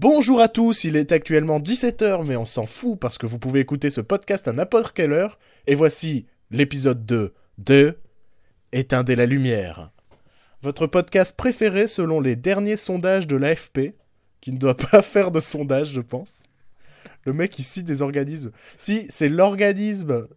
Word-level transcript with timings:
Bonjour 0.00 0.40
à 0.40 0.46
tous, 0.46 0.84
il 0.84 0.94
est 0.94 1.10
actuellement 1.10 1.58
17h, 1.58 2.24
mais 2.24 2.36
on 2.36 2.46
s'en 2.46 2.66
fout 2.66 2.96
parce 3.00 3.18
que 3.18 3.26
vous 3.26 3.40
pouvez 3.40 3.58
écouter 3.58 3.90
ce 3.90 4.00
podcast 4.00 4.46
à 4.46 4.52
n'importe 4.52 4.94
quelle 4.94 5.12
heure. 5.12 5.40
Et 5.66 5.74
voici 5.74 6.26
l'épisode 6.52 7.04
2 7.04 7.34
de 7.58 7.98
Éteindez 8.70 9.16
la 9.16 9.26
lumière. 9.26 9.90
Votre 10.62 10.86
podcast 10.86 11.36
préféré 11.36 11.88
selon 11.88 12.20
les 12.20 12.36
derniers 12.36 12.76
sondages 12.76 13.26
de 13.26 13.34
l'AFP, 13.34 13.96
qui 14.40 14.52
ne 14.52 14.58
doit 14.58 14.76
pas 14.92 15.02
faire 15.02 15.32
de 15.32 15.40
sondage, 15.40 15.88
je 15.88 16.00
pense. 16.00 16.44
Le 17.24 17.32
mec 17.32 17.58
ici 17.58 17.82
des 17.82 18.00
organismes. 18.00 18.52
Si, 18.76 19.04
c'est 19.08 19.28
l'organisme. 19.28 20.28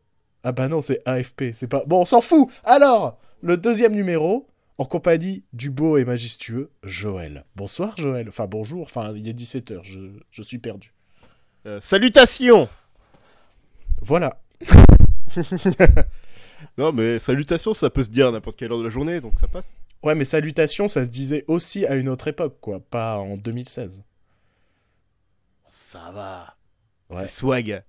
Ah 0.44 0.54
bah 0.54 0.70
non, 0.70 0.82
c'est 0.82 1.04
AFP, 1.06 1.54
c'est 1.54 1.68
pas. 1.68 1.84
Bon, 1.86 2.02
on 2.02 2.06
s'en 2.06 2.22
fout 2.22 2.50
Alors, 2.64 3.20
le 3.44 3.58
deuxième 3.58 3.94
numéro, 3.94 4.48
en 4.78 4.86
compagnie 4.86 5.44
du 5.54 5.70
beau 5.70 5.98
et 5.98 6.06
majestueux 6.06 6.72
Joël. 6.84 7.46
Bonsoir 7.56 7.96
Joël, 7.98 8.28
enfin 8.30 8.48
bonjour, 8.48 8.84
enfin 8.84 9.14
il 9.16 9.28
est 9.28 9.38
17h, 9.38 9.84
je, 9.84 10.00
je 10.32 10.42
suis 10.44 10.60
perdu. 10.60 10.94
Euh, 11.66 11.80
salutations 11.80 12.68
Voilà. 14.02 14.30
Non 16.78 16.92
mais 16.92 17.18
salutations 17.18 17.74
ça 17.74 17.90
peut 17.90 18.04
se 18.04 18.10
dire 18.10 18.28
à 18.28 18.32
n'importe 18.32 18.56
quelle 18.56 18.72
heure 18.72 18.78
de 18.78 18.84
la 18.84 18.90
journée 18.90 19.20
donc 19.20 19.34
ça 19.40 19.48
passe. 19.48 19.74
Ouais 20.04 20.14
mais 20.14 20.26
salutations 20.26 20.88
ça 20.88 21.04
se 21.04 21.10
disait 21.10 21.44
aussi 21.48 21.88
à 21.88 21.96
une 21.96 22.08
autre 22.08 22.28
époque 22.28 22.58
quoi, 22.62 22.80
pas 22.80 23.18
en 23.18 23.36
2016. 23.36 24.04
Ça 25.72 26.12
va. 26.14 26.56
Ouais. 27.10 27.22
C'est 27.22 27.28
swag. 27.40 27.84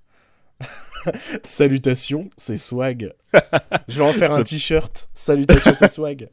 Salutations, 1.45 2.31
c'est 2.37 2.57
swag. 2.57 3.13
je 3.89 3.99
vais 3.99 4.09
en 4.09 4.13
faire 4.13 4.33
un 4.33 4.45
t-shirt. 4.45 5.09
Salutations, 5.13 5.75
c'est 5.75 5.89
swag. 5.89 6.29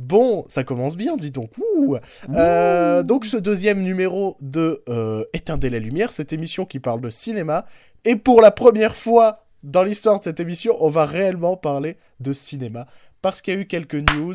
Bon, 0.00 0.46
ça 0.48 0.64
commence 0.64 0.96
bien, 0.96 1.16
dis 1.18 1.30
donc. 1.30 1.50
Ouh. 1.58 1.96
Euh, 2.34 3.02
donc 3.02 3.26
ce 3.26 3.36
deuxième 3.36 3.82
numéro 3.82 4.36
de 4.40 4.82
euh, 4.88 5.24
Éteindez 5.34 5.68
la 5.68 5.78
lumière, 5.78 6.10
cette 6.10 6.32
émission 6.32 6.64
qui 6.64 6.80
parle 6.80 7.02
de 7.02 7.10
cinéma. 7.10 7.66
Et 8.06 8.16
pour 8.16 8.40
la 8.40 8.50
première 8.50 8.96
fois 8.96 9.44
dans 9.62 9.82
l'histoire 9.82 10.18
de 10.18 10.24
cette 10.24 10.40
émission, 10.40 10.74
on 10.80 10.88
va 10.88 11.04
réellement 11.04 11.54
parler 11.56 11.98
de 12.18 12.32
cinéma. 12.32 12.86
Parce 13.20 13.42
qu'il 13.42 13.52
y 13.52 13.56
a 13.58 13.60
eu 13.60 13.66
quelques 13.66 13.94
news, 14.14 14.32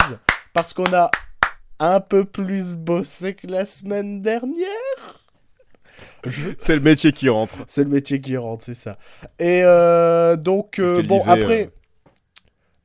parce 0.54 0.72
qu'on 0.74 0.94
a 0.94 1.10
un 1.80 2.00
peu 2.00 2.26
plus 2.26 2.76
bossé 2.76 3.34
que 3.34 3.48
la 3.48 3.66
semaine 3.66 4.22
dernière. 4.22 4.68
Je- 6.26 6.52
C'est 6.60 6.76
le 6.76 6.82
métier 6.82 7.12
qui 7.12 7.28
rentre. 7.28 7.56
c'est 7.66 7.84
le 7.84 7.90
métier 7.90 8.22
qui 8.22 8.38
rentre, 8.38 8.64
c'est 8.66 8.76
ça. 8.76 8.98
Et 9.40 9.62
euh, 9.64 10.36
donc, 10.36 10.78
euh, 10.80 11.02
bon, 11.04 11.18
disait, 11.18 11.32
après. 11.32 11.70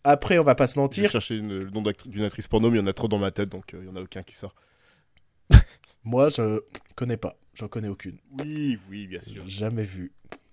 Après, 0.04 0.38
on 0.38 0.44
va 0.44 0.54
pas 0.54 0.66
se 0.66 0.74
J'ai 0.74 0.80
mentir. 0.80 1.10
cherché 1.10 1.36
une- 1.36 1.58
le 1.58 1.70
nom 1.70 1.82
d'une 2.06 2.24
actrice 2.24 2.48
porno 2.48 2.70
mais 2.70 2.78
il 2.78 2.80
y 2.80 2.84
en 2.84 2.86
a 2.86 2.92
trop 2.92 3.08
dans 3.08 3.18
ma 3.18 3.30
tête 3.30 3.48
donc 3.48 3.74
euh, 3.74 3.80
il 3.82 3.88
y 3.88 3.90
en 3.90 3.96
a 3.96 4.00
aucun 4.02 4.22
qui 4.22 4.34
sort. 4.34 4.54
Moi, 6.04 6.28
je 6.30 6.60
connais 6.94 7.16
pas. 7.16 7.34
J'en 7.54 7.68
connais 7.68 7.88
aucune. 7.88 8.16
Oui, 8.42 8.78
oui, 8.90 9.06
bien 9.06 9.20
sûr. 9.20 9.42
Jamais 9.46 9.82
vu. 9.82 10.12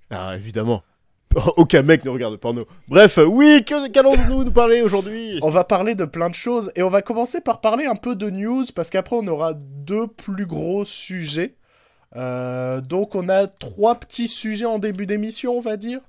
Ah 0.09 0.35
évidemment. 0.35 0.83
Aucun 1.57 1.83
mec 1.83 2.03
ne 2.05 2.09
regarde 2.09 2.35
porno. 2.37 2.65
Bref, 2.87 3.19
oui, 3.27 3.63
que- 3.65 3.89
qu'allons-nous 3.89 4.45
nous 4.45 4.51
parler 4.51 4.81
aujourd'hui? 4.81 5.39
On 5.43 5.49
va 5.49 5.63
parler 5.65 5.93
de 5.93 6.05
plein 6.05 6.29
de 6.29 6.35
choses 6.35 6.71
et 6.75 6.81
on 6.83 6.89
va 6.89 7.01
commencer 7.01 7.41
par 7.41 7.61
parler 7.61 7.85
un 7.85 7.95
peu 7.95 8.15
de 8.15 8.29
news 8.29 8.63
parce 8.73 8.89
qu'après, 8.89 9.15
on 9.17 9.27
aura 9.27 9.53
deux 9.53 10.07
plus 10.07 10.45
gros 10.45 10.83
sujets. 10.85 11.55
Euh, 12.15 12.79
donc, 12.81 13.13
on 13.15 13.27
a 13.29 13.45
trois 13.47 13.95
petits 13.95 14.29
sujets 14.29 14.65
en 14.65 14.79
début 14.79 15.05
d'émission, 15.05 15.55
on 15.57 15.59
va 15.61 15.75
dire. 15.77 15.99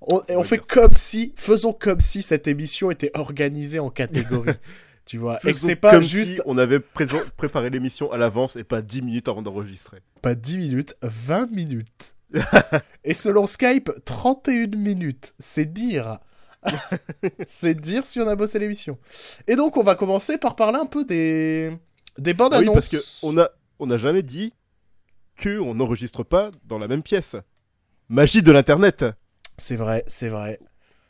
On, 0.00 0.42
fait 0.44 0.56
ça. 0.56 0.62
comme 0.68 0.92
si, 0.92 1.32
faisons 1.36 1.72
comme 1.72 2.00
si 2.00 2.22
cette 2.22 2.46
émission 2.46 2.90
était 2.90 3.10
organisée 3.14 3.78
en 3.80 3.90
catégories. 3.90 4.52
tu 5.04 5.18
vois, 5.18 5.38
et 5.44 5.52
que 5.52 5.58
c'est 5.58 5.74
pas 5.76 5.90
comme 5.90 6.02
juste 6.02 6.36
si 6.36 6.40
on 6.46 6.56
avait 6.58 6.80
présent- 6.80 7.22
préparé 7.36 7.70
l'émission 7.70 8.12
à 8.12 8.18
l'avance 8.18 8.56
et 8.56 8.64
pas 8.64 8.82
10 8.82 9.02
minutes 9.02 9.28
avant 9.28 9.42
d'enregistrer. 9.42 9.98
Pas 10.22 10.34
10 10.34 10.58
minutes, 10.58 10.94
20 11.02 11.50
minutes. 11.50 12.14
Et 13.04 13.14
selon 13.14 13.46
Skype, 13.46 13.90
31 14.04 14.76
minutes. 14.76 15.34
C'est 15.38 15.72
dire. 15.72 16.18
c'est 17.46 17.74
dire 17.74 18.04
si 18.04 18.20
on 18.20 18.28
a 18.28 18.36
bossé 18.36 18.58
l'émission. 18.58 18.98
Et 19.46 19.56
donc, 19.56 19.76
on 19.76 19.82
va 19.82 19.94
commencer 19.94 20.36
par 20.36 20.54
parler 20.54 20.78
un 20.78 20.86
peu 20.86 21.04
des, 21.04 21.72
des 22.18 22.34
bandes 22.34 22.52
Ah 22.54 22.58
oui, 22.58 22.64
annonces. 22.68 22.90
parce 22.90 23.18
qu'on 23.22 23.38
a, 23.38 23.48
on 23.78 23.86
n'a 23.86 23.96
jamais 23.96 24.22
dit 24.22 24.52
que 25.36 25.58
on 25.58 25.74
n'enregistre 25.74 26.22
pas 26.22 26.50
dans 26.64 26.78
la 26.78 26.88
même 26.88 27.02
pièce. 27.02 27.36
Magie 28.08 28.42
de 28.42 28.52
l'internet. 28.52 29.04
C'est 29.58 29.76
vrai, 29.76 30.04
c'est 30.06 30.28
vrai. 30.28 30.58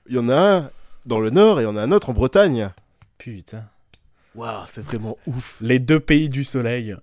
Il 0.09 0.17
y 0.17 0.19
en 0.19 0.29
a 0.29 0.37
un 0.37 0.71
dans 1.07 1.21
le 1.21 1.31
nord 1.31 1.61
et 1.61 1.63
il 1.63 1.67
y 1.67 1.69
en 1.69 1.77
a 1.77 1.83
un 1.83 1.93
autre 1.93 2.11
en 2.11 2.13
Bretagne. 2.15 2.71
Putain. 3.19 3.69
Waouh, 4.35 4.65
c'est 4.67 4.83
vraiment 4.83 5.19
ouf. 5.27 5.59
Les 5.61 5.79
deux 5.79 6.01
pays 6.01 6.29
du 6.29 6.45
soleil. 6.45 6.97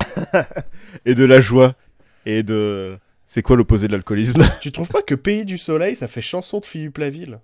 Et 1.04 1.14
de 1.14 1.24
la 1.24 1.40
joie. 1.40 1.74
Et 2.26 2.42
de. 2.42 2.98
C'est 3.26 3.42
quoi 3.42 3.56
l'opposé 3.56 3.86
de 3.88 3.92
l'alcoolisme? 3.92 4.42
Tu 4.60 4.72
trouves 4.72 4.88
pas 4.88 5.02
que 5.02 5.14
pays 5.14 5.44
du 5.44 5.58
soleil, 5.58 5.96
ça 5.96 6.06
fait 6.08 6.20
chanson 6.22 6.60
de 6.60 6.64
Philippe 6.64 6.98
Laville? 6.98 7.40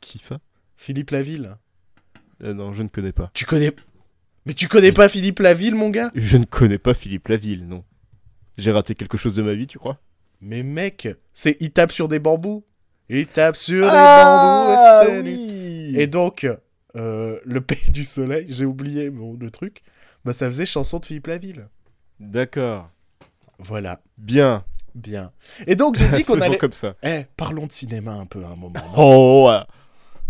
Qui 0.00 0.18
ça? 0.18 0.38
Philippe 0.76 1.10
Laville. 1.10 1.56
Euh, 2.42 2.54
Non, 2.54 2.72
je 2.72 2.82
ne 2.82 2.88
connais 2.88 3.12
pas. 3.12 3.30
Tu 3.34 3.44
connais. 3.44 3.72
Mais 4.46 4.54
tu 4.54 4.68
connais 4.68 4.92
pas 4.92 5.08
Philippe 5.08 5.40
Laville, 5.40 5.74
mon 5.74 5.90
gars? 5.90 6.10
Je 6.14 6.36
ne 6.36 6.44
connais 6.44 6.78
pas 6.78 6.94
Philippe 6.94 7.28
Laville, 7.28 7.66
non. 7.66 7.84
J'ai 8.56 8.70
raté 8.70 8.94
quelque 8.94 9.16
chose 9.16 9.34
de 9.34 9.42
ma 9.42 9.54
vie, 9.54 9.66
tu 9.66 9.78
crois? 9.78 9.98
Mais 10.46 10.62
mec, 10.62 11.08
c'est 11.32 11.56
il 11.60 11.70
tape 11.70 11.90
sur 11.90 12.06
des 12.06 12.18
bambous. 12.18 12.64
Il 13.08 13.26
tape 13.26 13.56
sur 13.56 13.86
Ah, 13.90 14.66
des 15.00 15.06
bambous 15.06 15.12
et 15.12 15.16
c'est 15.16 15.22
lui. 15.22 15.34
oui 15.36 16.00
Et 16.00 16.06
donc, 16.06 16.46
euh, 16.96 17.40
le 17.44 17.60
pays 17.62 17.90
du 17.90 18.04
soleil, 18.04 18.44
j'ai 18.50 18.66
oublié 18.66 19.08
bon, 19.10 19.36
le 19.40 19.50
truc, 19.50 19.82
bah 20.24 20.32
ça 20.34 20.46
faisait 20.46 20.66
chanson 20.66 20.98
de 20.98 21.06
Philippe 21.06 21.28
Laville. 21.28 21.66
D'accord. 22.20 22.90
Voilà, 23.58 24.00
Bien. 24.18 24.64
bien. 24.94 25.32
Et 25.66 25.76
donc 25.76 25.96
j'ai 25.96 26.08
dit 26.10 26.24
qu'on 26.24 26.40
allait... 26.40 26.58
comme 26.58 26.72
ça. 26.72 26.94
Eh, 27.02 27.24
parlons 27.36 27.66
de 27.66 27.72
cinéma 27.72 28.12
un 28.12 28.26
peu 28.26 28.44
à 28.44 28.48
un 28.48 28.56
moment. 28.56 28.80
Oh 28.96 29.48
ouais. 29.48 29.62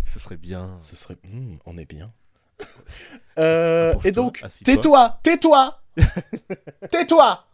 Ce 0.07 0.19
serait 0.21 0.37
bien. 0.37 0.77
Ce 0.79 0.95
serait... 0.95 1.17
Hmm, 1.25 1.57
on 1.67 1.77
est 1.77 1.87
bien. 1.89 2.13
Euh, 3.37 3.93
et 4.05 4.13
donc, 4.13 4.45
tais-toi, 4.65 5.19
tais-toi 5.25 5.81
Tais-toi 6.89 7.45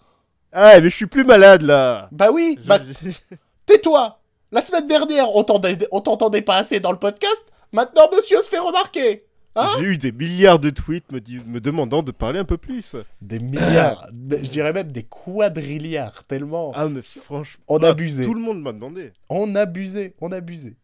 Ah, 0.53 0.81
mais 0.81 0.91
je 0.91 0.97
suis 0.97 1.06
plus 1.06 1.25
malade 1.25 1.62
là. 1.62 2.09
Bah 2.12 2.31
oui, 2.33 2.59
Je- 2.62 2.66
bah 2.66 2.78
tais-toi 3.66 4.21
La 4.50 4.62
semaine 4.62 4.87
dernière, 4.87 5.34
on 5.34 5.44
t'entendait 5.44 6.43
pas 6.43 6.56
assez 6.56 6.81
dans 6.81 6.93
le 6.93 6.99
podcast, 6.99 7.44
maintenant 7.72 8.09
monsieur 8.15 8.43
se 8.43 8.49
fait 8.49 8.59
remarquer 8.59 9.25
Hein 9.56 9.69
J'ai 9.78 9.87
eu 9.87 9.99
des 9.99 10.12
milliards 10.12 10.60
de 10.60 10.71
tweets 10.71 11.10
me, 11.10 11.21
dis- 11.21 11.43
me 11.44 11.60
demandant 11.60 12.05
de 12.05 12.12
parler 12.12 12.39
un 12.39 12.44
peu 12.44 12.56
plus. 12.56 12.94
Des 13.21 13.41
milliards, 13.41 14.09
je 14.31 14.49
dirais 14.49 14.72
même 14.72 14.93
des 14.93 15.03
quadrilliards, 15.03 16.25
tellement... 16.25 16.71
Ah, 16.75 16.89
mais 16.89 17.03
franchement. 17.03 17.65
On 17.66 17.78
ah, 17.78 17.89
abusait. 17.89 18.25
Tout 18.25 18.34
le 18.34 18.41
monde 18.41 18.62
m'a 18.62 18.72
demandé. 18.72 19.12
On 19.28 19.56
abusait, 19.56 20.15
on 20.21 20.31
abusait. 20.31 20.77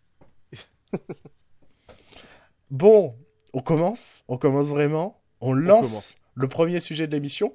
bon, 2.71 3.15
on 3.53 3.61
commence, 3.61 4.25
on 4.27 4.37
commence 4.37 4.69
vraiment. 4.69 5.21
On 5.41 5.53
lance 5.53 6.17
le 6.35 6.49
premier 6.49 6.81
sujet 6.81 7.07
de 7.07 7.13
l'émission. 7.13 7.55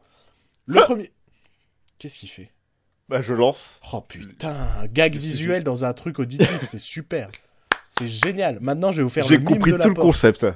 Le 0.65 0.81
premier. 0.81 1.09
Qu'est-ce 2.01 2.17
qu'il 2.17 2.29
fait? 2.29 2.49
Bah, 3.09 3.21
je 3.21 3.35
lance. 3.35 3.79
Oh 3.93 4.01
putain, 4.01 4.55
un 4.81 4.87
gag 4.87 5.15
visuel 5.15 5.63
dans 5.63 5.85
un 5.85 5.93
truc 5.93 6.17
auditif, 6.17 6.63
c'est 6.63 6.79
super. 6.79 7.29
C'est 7.83 8.07
génial. 8.07 8.57
Maintenant, 8.59 8.91
je 8.91 8.97
vais 8.97 9.03
vous 9.03 9.09
faire 9.09 9.29
le 9.29 9.37
mime 9.37 9.45
compris 9.45 9.71
de 9.71 9.77
la 9.77 9.83
tout 9.83 9.89
le 9.89 9.93
porte. 9.93 10.07
concept. 10.07 10.47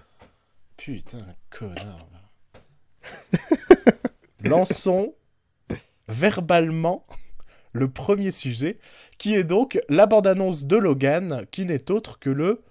Putain, 0.75 1.23
connard. 1.51 2.07
Lançons 4.44 5.13
verbalement 6.07 7.06
le 7.73 7.91
premier 7.91 8.31
sujet, 8.31 8.79
qui 9.19 9.35
est 9.35 9.44
donc 9.44 9.79
la 9.88 10.07
bande-annonce 10.07 10.63
de 10.63 10.77
Logan, 10.77 11.45
qui 11.51 11.66
n'est 11.66 11.91
autre 11.91 12.17
que 12.17 12.31
le 12.31 12.63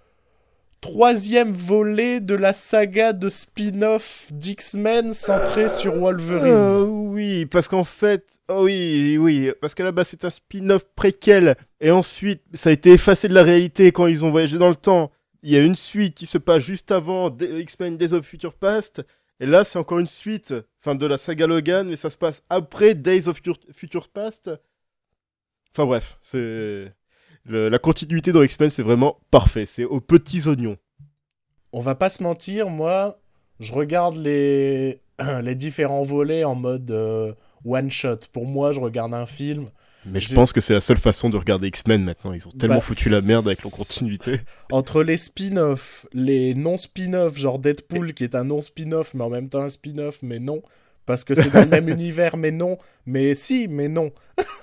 troisième 0.85 1.51
volet 1.51 2.21
de 2.21 2.35
la 2.35 2.53
saga 2.53 3.15
de 3.15 3.31
spin-off 3.31 4.29
d'X-Men 4.31 5.15
centré 5.15 5.71
sur 5.71 5.95
Wolverine. 5.95 6.53
Euh, 6.53 6.83
oui, 6.83 7.47
parce 7.47 7.69
qu'en 7.69 7.85
fait, 7.85 8.39
oh 8.51 8.65
oui, 8.65 9.17
oui, 9.19 9.51
parce 9.63 9.75
qu'à 9.75 9.85
la 9.85 9.93
base 9.93 10.09
c'est 10.09 10.27
un 10.27 10.31
spin-off 10.31 10.85
préquel, 10.95 11.57
et 11.81 11.91
ensuite 11.91 12.43
ça 12.53 12.69
a 12.69 12.73
été 12.75 12.93
effacé 12.93 13.29
de 13.29 13.33
la 13.33 13.43
réalité 13.43 13.93
quand 13.93 14.07
ils 14.07 14.27
ont 14.27 14.31
voyagé 14.31 14.59
dans 14.59 14.69
le 14.69 14.77
temps. 14.77 15.11
Il 15.43 15.51
y 15.51 15.57
a 15.57 15.63
une 15.63 15.75
suite 15.75 16.15
qui 16.15 16.27
se 16.27 16.37
passe 16.37 16.63
juste 16.63 16.93
avant 16.93 17.35
X-Men 17.35 17.97
Days 17.97 18.13
of 18.13 18.27
Future 18.27 18.53
Past, 18.53 19.03
et 19.41 19.47
là 19.47 19.65
c'est 19.65 19.79
encore 19.79 20.01
une 20.01 20.07
suite, 20.07 20.53
enfin 20.83 20.95
de 20.95 21.07
la 21.07 21.17
saga 21.17 21.47
Logan, 21.47 21.89
mais 21.89 21.97
ça 21.97 22.11
se 22.11 22.19
passe 22.19 22.43
après 22.51 22.95
Days 22.95 23.27
of 23.27 23.41
Future 23.75 24.11
Past. 24.11 24.51
Enfin 25.75 25.87
bref, 25.87 26.19
c'est 26.23 26.93
le- 27.45 27.69
la 27.69 27.79
continuité 27.79 28.33
dans 28.33 28.43
X-Men, 28.43 28.71
c'est 28.71 28.83
vraiment 28.83 29.19
parfait, 29.31 29.67
c'est 29.67 29.85
aux 29.85 30.01
petits 30.01 30.47
oignons. 30.49 30.77
On 31.73 31.81
va 31.81 31.95
pas 31.95 32.11
se 32.11 32.23
mentir, 32.23 32.69
moi, 32.69 33.19
je 33.61 33.73
regarde 33.73 34.17
les, 34.17 35.01
les 35.43 35.55
différents 35.55 36.03
volets 36.03 36.45
en 36.45 36.55
mode 36.55 36.91
euh, 36.91 37.33
one-shot. 37.65 38.19
Pour 38.33 38.47
moi, 38.47 38.73
je 38.73 38.81
regarde 38.81 39.15
un 39.15 39.27
film. 39.27 39.69
Mais 40.07 40.21
je 40.21 40.35
pense 40.35 40.53
que 40.53 40.61
c'est 40.61 40.75
la 40.75 40.83
seule 40.83 40.99
façon 40.99 41.31
de 41.31 41.39
regarder 41.39 41.69
X-Men 41.69 42.05
maintenant. 42.05 42.35
Ils 42.35 42.47
ont 42.47 42.51
tellement 42.51 42.75
Bah, 42.77 42.81
foutu 42.83 43.09
la 43.09 43.23
merde 43.23 43.47
avec 43.47 43.63
leur 43.63 43.73
continuité. 43.73 44.41
Entre 44.71 45.03
les 45.03 45.17
spin-offs, 45.17 46.05
les 46.13 46.55
non-spin-offs, 46.55 47.39
genre 47.39 47.59
Deadpool 47.59 48.13
qui 48.13 48.23
est 48.25 48.35
un 48.35 48.45
non-spin-off, 48.45 49.15
mais 49.15 49.25
en 49.25 49.31
même 49.31 49.49
temps 49.49 49.63
un 49.63 49.71
spin-off, 49.71 50.19
mais 50.23 50.39
non. 50.41 50.61
Parce 51.07 51.25
que 51.25 51.35
c'est 51.35 51.51
dans 51.51 51.61
le 51.61 51.67
même 51.69 51.89
univers, 51.99 52.37
mais 52.37 52.51
non. 52.51 52.79
Mais 53.07 53.35
si, 53.35 53.69
mais 53.69 53.89
non. 53.89 54.11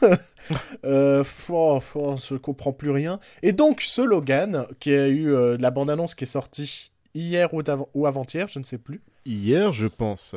euh, 0.85 1.23
oh, 1.49 1.79
oh, 1.95 2.15
je 2.17 2.35
comprends 2.35 2.73
plus 2.73 2.91
rien. 2.91 3.19
Et 3.43 3.51
donc, 3.53 3.81
ce 3.81 4.01
Logan, 4.01 4.65
qui 4.79 4.93
a 4.93 5.07
eu 5.07 5.33
euh, 5.33 5.57
la 5.59 5.71
bande-annonce 5.71 6.15
qui 6.15 6.23
est 6.23 6.27
sortie 6.27 6.91
hier 7.13 7.53
ou, 7.53 7.61
ou 7.93 8.05
avant-hier, 8.07 8.47
je 8.47 8.59
ne 8.59 8.63
sais 8.63 8.77
plus, 8.77 9.01
Hier, 9.25 9.71
je 9.73 9.87
pense. 9.87 10.35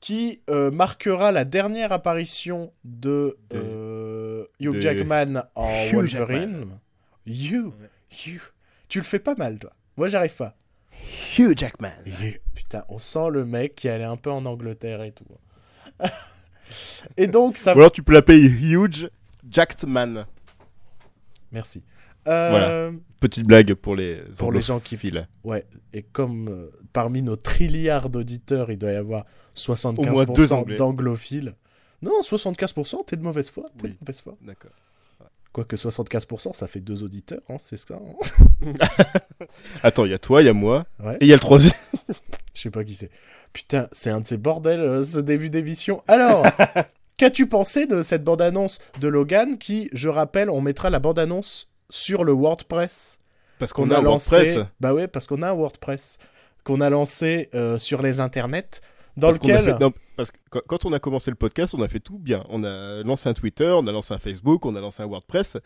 qui 0.00 0.40
euh, 0.50 0.70
marquera 0.70 1.32
la 1.32 1.44
dernière 1.44 1.92
apparition 1.92 2.72
de, 2.84 3.36
De- 3.50 3.56
euh, 3.56 4.44
Hugh 4.60 4.74
de 4.76 4.80
Jackman 4.80 5.42
en 5.54 5.86
Hugh 5.88 5.94
Wolverine. 5.94 6.78
Hugh, 7.26 7.72
Hugh. 8.26 8.40
Tu 8.88 8.98
le 8.98 9.04
fais 9.04 9.18
pas 9.18 9.34
mal, 9.34 9.58
toi. 9.58 9.72
Moi, 9.96 10.08
j'arrive 10.08 10.34
pas. 10.34 10.56
Hugh 11.38 11.56
Jackman. 11.58 11.90
Et, 12.22 12.40
putain, 12.54 12.84
on 12.88 12.98
sent 12.98 13.30
le 13.30 13.44
mec 13.44 13.74
qui 13.74 13.88
allait 13.88 14.04
un 14.04 14.16
peu 14.16 14.30
en 14.30 14.44
Angleterre 14.46 15.02
et 15.02 15.12
tout. 15.12 15.24
et 17.16 17.26
donc, 17.26 17.56
ça... 17.56 17.74
Ou 17.74 17.78
alors 17.78 17.92
tu 17.92 18.02
peux 18.02 18.12
l'appeler 18.12 18.38
Huge 18.40 19.08
Jackman. 19.48 20.26
Merci. 21.52 21.82
Euh, 22.28 22.92
Petite 23.18 23.46
blague 23.46 23.74
pour 23.74 23.96
les 23.96 24.16
Pour 24.38 24.52
les 24.52 24.60
gens 24.60 24.78
qui- 24.78 24.96
filent. 24.96 25.26
Ouais, 25.42 25.64
et 25.92 26.02
comme 26.02 26.48
euh, 26.48 26.70
parmi 26.92 27.22
nos 27.22 27.36
trilliards 27.36 28.10
d'auditeurs, 28.10 28.70
il 28.70 28.78
doit 28.78 28.92
y 28.92 28.96
avoir 28.96 29.24
Au 29.66 30.02
moins 30.02 30.24
deux 30.24 30.44
75% 30.46 30.52
Anglais. 30.54 30.76
d'anglophiles. 30.76 31.54
Non, 32.02 32.20
75%, 32.22 33.04
t'es 33.06 33.16
de 33.16 33.22
mauvaise 33.22 33.50
foi. 33.50 33.64
T'es 33.78 33.84
Oui. 33.84 33.90
de 33.92 33.96
mauvaise 34.00 34.20
foi. 34.20 34.36
D'accord. 34.42 34.70
Quoique 35.52 35.74
75%, 35.74 36.54
ça 36.54 36.68
fait 36.68 36.78
deux 36.80 37.02
auditeurs, 37.02 37.40
hein, 37.48 37.56
c'est 37.58 37.76
ça. 37.76 37.94
hein. 37.96 38.72
Attends, 39.82 40.04
il 40.04 40.12
y 40.12 40.14
a 40.14 40.18
toi, 40.18 40.42
il 40.42 40.46
y 40.46 40.48
a 40.48 40.52
moi, 40.52 40.84
Ouais. 41.02 41.14
et 41.16 41.24
il 41.24 41.28
y 41.28 41.32
a 41.32 41.36
le 41.36 41.40
troisième. 41.40 41.72
Je 42.54 42.60
sais 42.62 42.70
pas 42.70 42.84
qui 42.84 42.94
c'est. 42.94 43.10
Putain, 43.52 43.88
c'est 43.92 44.10
un 44.10 44.20
de 44.20 44.26
ces 44.26 44.36
bordels, 44.36 44.80
euh, 44.80 45.04
ce 45.04 45.18
début 45.18 45.50
d'émission. 45.50 46.02
Alors, 46.06 46.44
qu'as-tu 47.18 47.46
pensé 47.48 47.86
de 47.86 48.02
cette 48.02 48.22
bande-annonce 48.22 48.78
de 49.00 49.08
Logan 49.08 49.58
qui, 49.58 49.88
je 49.92 50.08
rappelle, 50.08 50.50
on 50.50 50.60
mettra 50.60 50.88
la 50.90 50.98
bande-annonce 51.00 51.68
sur 51.88 52.22
le 52.24 52.32
WordPress? 52.32 53.18
Parce 53.58 53.72
qu'on 53.72 53.90
a, 53.90 54.00
lancé. 54.00 54.30
WordPress. 54.36 54.66
Bah 54.80 54.94
ouais, 54.94 55.08
parce 55.08 55.26
qu'on 55.26 55.42
a 55.42 55.50
un 55.50 55.54
WordPress 55.54 56.18
qu'on 56.64 56.80
a 56.80 56.90
lancé 56.90 57.48
euh, 57.54 57.76
sur 57.78 58.02
les 58.02 58.20
internets, 58.20 58.80
dans 59.20 59.28
Parce 59.28 59.38
lequel 59.38 59.64
fait- 59.64 59.78
non, 59.80 59.92
parce 60.16 60.30
que 60.32 60.38
quand- 60.66 60.84
on 60.86 60.92
a 60.92 60.98
commencé 60.98 61.30
le 61.30 61.36
podcast, 61.36 61.74
on 61.74 61.82
a 61.82 61.88
fait 61.88 62.00
tout 62.00 62.18
bien. 62.18 62.44
On 62.48 62.64
a 62.64 63.02
lancé 63.04 63.28
un 63.28 63.34
Twitter, 63.34 63.70
on 63.70 63.86
a 63.86 63.92
lancé 63.92 64.12
un 64.14 64.18
Facebook, 64.18 64.66
on 64.66 64.74
a 64.74 64.80
lancé 64.80 65.02
un 65.02 65.06
WordPress. 65.06 65.56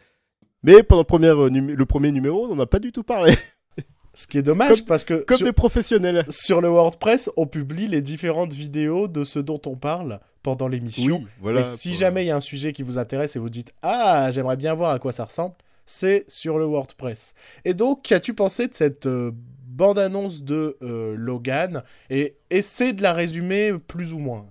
Mais 0.62 0.83
pendant 0.83 1.03
le 1.03 1.06
premier, 1.06 1.29
euh, 1.29 1.49
numé- 1.51 1.75
le 1.75 1.87
premier 1.87 2.11
numéro, 2.12 2.47
on 2.51 2.56
n'a 2.56 2.67
pas 2.67 2.79
du 2.79 2.93
tout 2.93 3.03
parlé. 3.03 3.33
ce 4.15 4.27
qui 4.27 4.39
est 4.39 4.43
dommage 4.43 4.79
Comme- 4.79 4.87
parce 4.87 5.05
que 5.05 5.15
Comme 5.25 5.39
sur, 5.39 5.47
des 5.47 5.53
professionnels. 5.53 6.25
sur 6.29 6.61
le 6.61 6.69
WordPress, 6.69 7.31
on 7.37 7.47
publie 7.47 7.87
les 7.87 8.03
différentes 8.03 8.53
vidéos 8.53 9.09
de 9.09 9.25
ce 9.25 9.39
dont 9.39 9.61
on 9.67 9.77
parle 9.77 10.21
pendant 10.43 10.69
l'émission. 10.69 11.23
voilà. 11.41 11.62
et 11.62 11.65
si 11.65 11.91
pour- 11.91 11.99
jamais 11.99 12.25
il 12.25 12.29
y 12.29 12.31
a 12.31 12.37
un 12.37 12.41
sujet 12.41 12.73
qui 12.73 12.83
vous 12.83 12.99
intéresse 12.99 13.35
et 13.37 13.39
vous 13.39 13.51
dites 13.51 13.73
Ah, 13.83 14.31
j'aimerais 14.31 14.56
bien 14.56 14.75
voir 14.75 14.91
à 14.93 14.99
quoi 14.99 15.12
ça 15.12 15.25
ressemble, 15.25 15.55
c'est 15.87 16.25
sur 16.29 16.59
le 16.59 16.65
WordPress. 16.65 17.35
Et 17.65 17.75
donc, 17.75 18.03
qu'as-tu 18.03 18.35
pensé 18.35 18.69
de 18.69 18.75
cette 18.75 19.06
euh, 19.06 19.33
bande-annonce 19.75 20.43
de 20.43 20.76
euh, 20.82 21.15
Logan 21.17 21.82
Et 22.11 22.37
essaie 22.50 22.93
de 22.93 23.03
la 23.03 23.12
résumer 23.12 23.73
plus 23.79 24.12
ou 24.12 24.19
moins. 24.19 24.47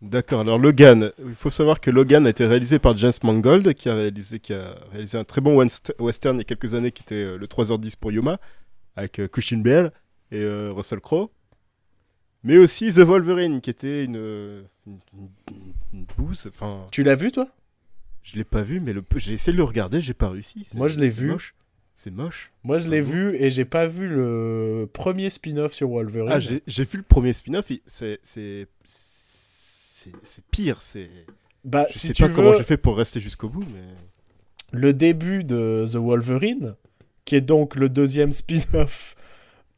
D'accord, 0.00 0.40
alors 0.40 0.58
Logan, 0.58 1.12
il 1.24 1.34
faut 1.36 1.50
savoir 1.50 1.80
que 1.80 1.88
Logan 1.90 2.26
a 2.26 2.30
été 2.30 2.44
réalisé 2.44 2.80
par 2.80 2.96
James 2.96 3.12
Mangold, 3.22 3.72
qui 3.74 3.88
a 3.88 3.94
réalisé, 3.94 4.40
qui 4.40 4.52
a 4.52 4.74
réalisé 4.90 5.16
un 5.16 5.22
très 5.24 5.40
bon 5.40 5.56
west- 5.56 5.94
western 6.00 6.36
il 6.36 6.38
y 6.38 6.40
a 6.40 6.44
quelques 6.44 6.74
années 6.74 6.90
qui 6.90 7.02
était 7.04 7.14
euh, 7.14 7.36
le 7.38 7.46
3h10 7.46 7.94
pour 8.00 8.10
Yuma, 8.10 8.40
avec 8.96 9.20
euh, 9.20 9.28
Christian 9.28 9.58
Bale 9.58 9.92
et 10.32 10.40
euh, 10.42 10.72
Russell 10.72 11.00
Crowe. 11.00 11.30
Mais 12.42 12.56
aussi 12.58 12.88
The 12.92 12.98
Wolverine, 13.00 13.60
qui 13.60 13.70
était 13.70 14.04
une, 14.04 14.16
une, 14.86 14.98
une- 15.14 15.72
une 15.92 16.06
bouse. 16.18 16.46
Enfin, 16.48 16.84
Tu 16.90 17.04
l'as 17.04 17.14
vu, 17.14 17.30
toi? 17.30 17.46
Je 18.24 18.34
l'ai 18.36 18.44
pas 18.44 18.62
vu, 18.62 18.80
mais 18.80 18.92
le, 18.92 19.04
j'ai 19.16 19.34
essayé 19.34 19.52
de 19.52 19.58
le 19.58 19.64
regarder, 19.64 20.00
j'ai 20.00 20.14
pas 20.14 20.30
réussi. 20.30 20.66
Moi, 20.74 20.88
je 20.88 20.98
l'ai 20.98 21.08
vu. 21.10 21.28
moche. 21.30 21.54
C'est 21.94 22.10
moche. 22.10 22.52
Moi, 22.64 22.78
je 22.78 22.88
l'ai 22.88 23.00
vu 23.00 23.36
et 23.36 23.50
j'ai 23.50 23.64
pas 23.64 23.86
vu 23.86 24.08
le 24.08 24.88
premier 24.92 25.30
spin-off 25.30 25.72
sur 25.72 25.88
Wolverine. 25.90 26.32
Ah, 26.32 26.40
j'ai 26.66 26.84
vu 26.84 26.98
le 26.98 27.04
premier 27.04 27.32
spin-off, 27.32 27.70
c'est 27.86 28.18
c'est 28.22 28.66
c'est 28.84 30.10
c'est 30.22 30.44
pire. 30.50 30.80
C'est 30.82 31.10
bah, 31.64 31.86
je 31.90 31.98
si 31.98 32.06
sais 32.08 32.12
tu 32.12 32.22
pas 32.22 32.28
veux, 32.28 32.34
comment 32.34 32.56
j'ai 32.56 32.64
fait 32.64 32.76
pour 32.76 32.96
rester 32.96 33.20
jusqu'au 33.20 33.48
bout, 33.48 33.64
mais 33.72 33.84
le 34.72 34.92
début 34.92 35.44
de 35.44 35.84
The 35.86 35.96
Wolverine, 35.96 36.74
qui 37.24 37.36
est 37.36 37.40
donc 37.40 37.76
le 37.76 37.88
deuxième 37.88 38.32
spin-off 38.32 39.14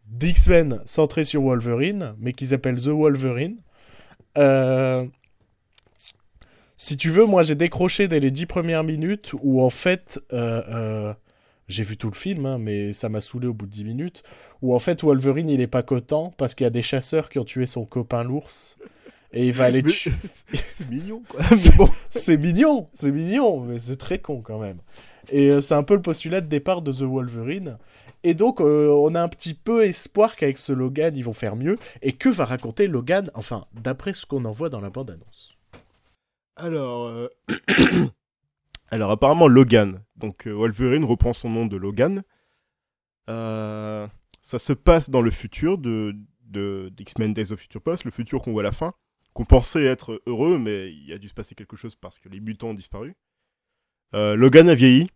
d'X-Men 0.06 0.80
centré 0.86 1.24
sur 1.24 1.42
Wolverine, 1.42 2.14
mais 2.18 2.32
qui 2.32 2.46
s'appelle 2.46 2.76
The 2.76 2.88
Wolverine. 2.88 3.58
Euh, 4.38 5.06
Si 6.76 6.96
tu 6.96 7.10
veux, 7.10 7.24
moi 7.26 7.42
j'ai 7.42 7.54
décroché 7.54 8.08
dès 8.08 8.20
les 8.20 8.30
dix 8.30 8.46
premières 8.46 8.84
minutes 8.84 9.32
où 9.42 9.62
en 9.62 9.70
fait, 9.70 10.20
euh, 10.32 10.62
euh, 10.68 11.14
j'ai 11.68 11.82
vu 11.84 11.96
tout 11.96 12.08
le 12.10 12.14
film, 12.14 12.46
hein, 12.46 12.58
mais 12.58 12.92
ça 12.92 13.08
m'a 13.08 13.20
saoulé 13.20 13.46
au 13.46 13.54
bout 13.54 13.66
de 13.66 13.72
10 13.72 13.84
minutes, 13.84 14.22
où 14.62 14.74
en 14.74 14.78
fait 14.78 15.02
Wolverine 15.02 15.48
il 15.48 15.60
est 15.60 15.66
pas 15.66 15.82
content 15.82 16.32
parce 16.36 16.54
qu'il 16.54 16.64
y 16.64 16.66
a 16.66 16.70
des 16.70 16.82
chasseurs 16.82 17.28
qui 17.30 17.38
ont 17.38 17.44
tué 17.44 17.66
son 17.66 17.84
copain 17.84 18.22
l'ours. 18.24 18.76
Et 19.36 19.48
il 19.48 19.52
va 19.52 19.64
aller 19.64 19.82
tuer. 19.82 20.12
c'est- 20.28 20.88
mignon 20.88 21.22
quoi. 21.28 21.42
C'est- 21.50 21.74
bon. 21.76 21.88
Mignon, 22.38 22.88
c'est 22.92 23.10
mignon, 23.10 23.60
mais 23.60 23.80
c'est 23.80 23.96
très 23.96 24.18
con 24.20 24.40
quand 24.42 24.60
même. 24.60 24.78
Et 25.30 25.48
euh, 25.50 25.60
c'est 25.60 25.74
un 25.74 25.82
peu 25.82 25.94
le 25.94 26.02
postulat 26.02 26.40
de 26.40 26.46
départ 26.46 26.82
de 26.82 26.92
The 26.92 27.02
Wolverine. 27.02 27.78
Et 28.22 28.34
donc, 28.34 28.60
euh, 28.60 28.88
on 28.90 29.14
a 29.16 29.20
un 29.20 29.28
petit 29.28 29.52
peu 29.54 29.84
espoir 29.84 30.36
qu'avec 30.36 30.58
ce 30.58 30.72
Logan, 30.72 31.16
ils 31.16 31.24
vont 31.24 31.32
faire 31.32 31.56
mieux. 31.56 31.78
Et 32.00 32.12
que 32.12 32.28
va 32.28 32.44
raconter 32.44 32.86
Logan, 32.86 33.28
enfin, 33.34 33.64
d'après 33.74 34.14
ce 34.14 34.24
qu'on 34.24 34.44
en 34.44 34.52
voit 34.52 34.68
dans 34.68 34.80
la 34.80 34.90
bande-annonce? 34.90 35.56
Alors, 36.56 37.08
euh, 37.08 37.28
alors 38.90 39.10
apparemment 39.10 39.48
Logan. 39.48 40.04
Donc 40.16 40.46
euh, 40.46 40.52
Wolverine 40.52 41.04
reprend 41.04 41.32
son 41.32 41.50
nom 41.50 41.66
de 41.66 41.76
Logan. 41.76 42.22
Euh, 43.28 44.06
ça 44.42 44.58
se 44.58 44.72
passe 44.72 45.10
dans 45.10 45.22
le 45.22 45.30
futur 45.30 45.78
de 45.78 46.14
de 46.42 46.90
d'X-Men 46.94 47.32
Days 47.32 47.52
of 47.52 47.60
Future 47.60 47.82
Past, 47.82 48.04
le 48.04 48.10
futur 48.10 48.42
qu'on 48.42 48.52
voit 48.52 48.62
à 48.62 48.64
la 48.64 48.72
fin, 48.72 48.92
qu'on 49.32 49.44
pensait 49.44 49.84
être 49.84 50.22
heureux, 50.26 50.58
mais 50.58 50.92
il 50.92 51.12
a 51.12 51.18
dû 51.18 51.26
se 51.28 51.34
passer 51.34 51.54
quelque 51.54 51.76
chose 51.76 51.96
parce 51.96 52.18
que 52.18 52.28
les 52.28 52.38
mutants 52.40 52.68
ont 52.68 52.74
disparu. 52.74 53.16
Euh, 54.14 54.36
Logan 54.36 54.68
a 54.68 54.74
vieilli. 54.74 55.08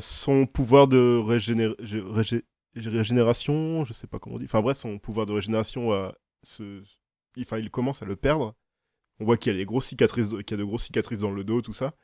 Son 0.00 0.46
pouvoir 0.46 0.86
de 0.86 1.18
régéné- 1.20 1.74
gé- 1.80 2.02
régé- 2.12 2.44
régénération, 2.76 3.84
je 3.84 3.92
sais 3.92 4.06
pas 4.06 4.18
comment 4.20 4.36
on 4.36 4.38
dit. 4.38 4.44
Enfin 4.44 4.60
bref, 4.60 4.76
son 4.76 4.98
pouvoir 5.00 5.26
de 5.26 5.32
régénération 5.32 6.12
se, 6.44 6.82
il 7.36 7.70
commence 7.70 8.00
à 8.02 8.04
le 8.06 8.14
perdre. 8.14 8.54
On 9.18 9.24
voit 9.24 9.36
qu'il 9.36 9.52
a 9.52 9.56
des 9.56 9.64
grosses 9.64 9.86
cicatrices, 9.86 10.28
a 10.28 10.56
de 10.56 10.64
grosses 10.64 10.84
cicatrices 10.84 11.20
dans 11.20 11.32
le 11.32 11.42
dos, 11.42 11.60
tout 11.60 11.72
ça. 11.72 11.94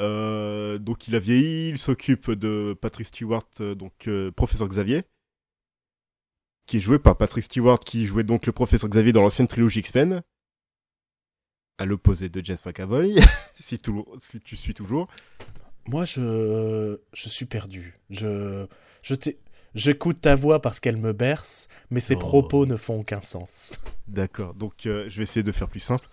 Euh, 0.00 0.78
donc 0.78 1.08
il 1.08 1.14
a 1.14 1.18
vieilli, 1.18 1.68
il 1.70 1.78
s'occupe 1.78 2.30
de 2.30 2.76
Patrick 2.80 3.06
Stewart, 3.06 3.46
euh, 3.60 3.74
donc 3.74 4.08
euh, 4.08 4.30
professeur 4.30 4.66
Xavier, 4.68 5.02
qui 6.66 6.78
est 6.78 6.80
joué 6.80 6.98
par 6.98 7.16
Patrick 7.16 7.44
Stewart, 7.44 7.78
qui 7.80 8.06
jouait 8.06 8.22
donc 8.24 8.46
le 8.46 8.52
professeur 8.52 8.88
Xavier 8.88 9.12
dans 9.12 9.22
l'ancienne 9.22 9.48
trilogie 9.48 9.80
X-Men, 9.80 10.22
à 11.78 11.84
l'opposé 11.86 12.28
de 12.28 12.44
James 12.44 12.56
McAvoy, 12.64 13.16
si, 13.58 13.78
tout- 13.78 14.06
si 14.20 14.40
tu 14.40 14.56
suis 14.56 14.74
toujours. 14.74 15.08
Moi, 15.86 16.04
je, 16.04 16.98
je 17.12 17.28
suis 17.28 17.46
perdu. 17.46 17.98
Je, 18.10 18.66
je 19.02 19.14
t'ai- 19.14 19.38
J'écoute 19.74 20.20
ta 20.20 20.34
voix 20.34 20.60
parce 20.60 20.80
qu'elle 20.80 20.96
me 20.96 21.12
berce, 21.12 21.68
mais 21.90 22.00
ses 22.00 22.16
Oh. 22.16 22.18
propos 22.18 22.66
ne 22.66 22.74
font 22.76 23.00
aucun 23.00 23.22
sens. 23.22 23.78
D'accord, 24.08 24.54
donc 24.54 24.84
euh, 24.86 25.08
je 25.08 25.16
vais 25.18 25.22
essayer 25.22 25.44
de 25.44 25.52
faire 25.52 25.68
plus 25.68 25.78
simple. 25.80 26.08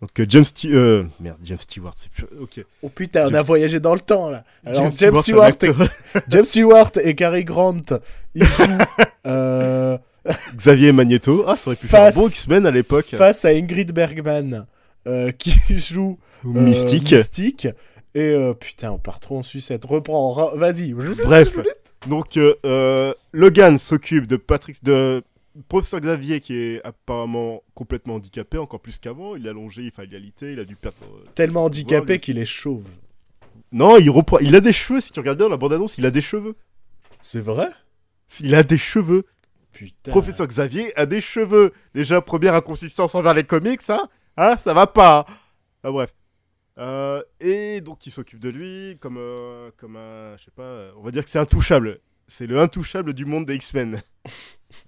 Donc 0.00 0.10
euh, 0.20 0.26
James 0.28 0.44
Stewart, 0.44 0.76
euh, 0.76 1.04
merd, 1.20 1.38
James 1.44 1.58
Stewart, 1.58 1.92
c'est 1.96 2.10
plus... 2.10 2.24
Ok. 2.40 2.64
Oh 2.82 2.88
putain, 2.88 3.28
on 3.30 3.34
a 3.34 3.42
voyagé 3.42 3.80
dans 3.80 3.94
le 3.94 4.00
temps 4.00 4.30
là. 4.30 4.44
Alors, 4.66 4.90
James, 4.98 5.16
Stewart, 5.16 5.52
et. 5.62 5.70
James 6.28 6.44
Stewart 6.44 6.90
et 7.02 7.14
Cary 7.14 7.44
Grant, 7.44 7.80
ils 8.34 8.44
jouent 8.44 8.78
euh, 9.26 9.96
Xavier 10.56 10.92
Magneto, 10.92 11.44
ah 11.46 11.56
ça 11.56 11.68
aurait 11.68 11.76
pu 11.76 11.86
faire 11.86 12.00
un 12.02 12.04
Face- 12.06 12.14
bon 12.16 12.28
X-Men 12.28 12.66
à 12.66 12.70
l'époque. 12.70 13.06
face 13.16 13.44
à 13.44 13.50
Ingrid 13.50 13.92
Bergman, 13.92 14.66
euh, 15.06 15.30
qui 15.32 15.54
joue 15.78 16.18
Ou 16.44 16.52
Mystique. 16.52 17.12
Mystique. 17.12 17.68
Et 18.16 18.36
putain, 18.60 18.92
on 18.92 18.98
part 18.98 19.18
trop 19.18 19.38
en 19.38 19.42
sucette. 19.42 19.84
Reprends, 19.84 20.54
vas-y. 20.56 20.92
Bref. 20.92 21.58
Donc, 22.06 22.38
Logan 23.32 23.76
s'occupe 23.76 24.26
de 24.28 24.36
Patrick, 24.36 24.84
de 24.84 25.22
professeur 25.68 26.00
Xavier 26.00 26.40
qui 26.40 26.54
est 26.54 26.84
apparemment 26.84 27.62
complètement 27.74 28.14
handicapé, 28.16 28.58
encore 28.58 28.80
plus 28.80 28.98
qu'avant. 28.98 29.36
Il 29.36 29.46
est 29.46 29.50
allongé, 29.50 29.88
enfin, 29.92 30.04
il 30.04 30.12
est 30.12 30.16
alité, 30.16 30.52
il 30.52 30.60
a 30.60 30.64
dû 30.64 30.76
perdre. 30.76 30.96
euh, 31.02 31.24
Tellement 31.34 31.64
handicapé 31.64 32.18
qu'il 32.18 32.38
est 32.38 32.44
chauve. 32.44 32.88
Non, 33.72 33.96
il 33.98 34.10
reprend. 34.10 34.38
Il 34.38 34.54
a 34.56 34.60
des 34.60 34.72
cheveux. 34.72 35.00
Si 35.00 35.10
tu 35.12 35.20
regardes 35.20 35.38
bien 35.38 35.48
la 35.48 35.56
bande-annonce, 35.56 35.98
il 35.98 36.06
a 36.06 36.10
des 36.10 36.20
cheveux. 36.20 36.56
C'est 37.20 37.40
vrai? 37.40 37.68
Il 38.40 38.54
a 38.54 38.62
des 38.62 38.78
cheveux. 38.78 39.24
Putain. 39.72 40.10
Professeur 40.12 40.46
Xavier 40.46 40.96
a 40.96 41.06
des 41.06 41.20
cheveux. 41.20 41.72
Déjà, 41.94 42.20
première 42.20 42.54
inconsistance 42.54 43.14
envers 43.14 43.34
les 43.34 43.44
comics, 43.44 43.80
hein 43.88 44.08
Hein, 44.36 44.56
ça 44.56 44.74
va 44.74 44.86
pas. 44.86 45.26
Ah, 45.82 45.90
bref. 45.92 46.12
Euh, 46.78 47.22
et 47.40 47.80
donc, 47.80 48.04
il 48.06 48.10
s'occupe 48.10 48.40
de 48.40 48.48
lui 48.48 48.98
comme, 49.00 49.16
euh, 49.18 49.70
comme 49.76 49.96
un. 49.96 50.36
Je 50.36 50.44
sais 50.44 50.50
pas, 50.50 50.90
on 50.96 51.02
va 51.02 51.10
dire 51.12 51.24
que 51.24 51.30
c'est 51.30 51.38
intouchable. 51.38 52.00
C'est 52.26 52.46
le 52.46 52.58
intouchable 52.60 53.12
du 53.12 53.24
monde 53.26 53.46
des 53.46 53.54
X-Men. 53.56 54.00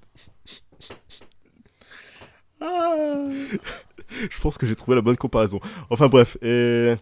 Je 4.31 4.41
pense 4.41 4.59
que 4.59 4.67
j'ai 4.67 4.76
trouvé 4.76 4.95
la 4.95 5.03
bonne 5.03 5.17
comparaison. 5.17 5.61
Enfin 5.91 6.09
bref, 6.09 6.37
et... 6.43 6.95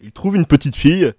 il 0.00 0.12
trouve 0.12 0.36
une 0.36 0.46
petite 0.46 0.76
fille 0.76 1.12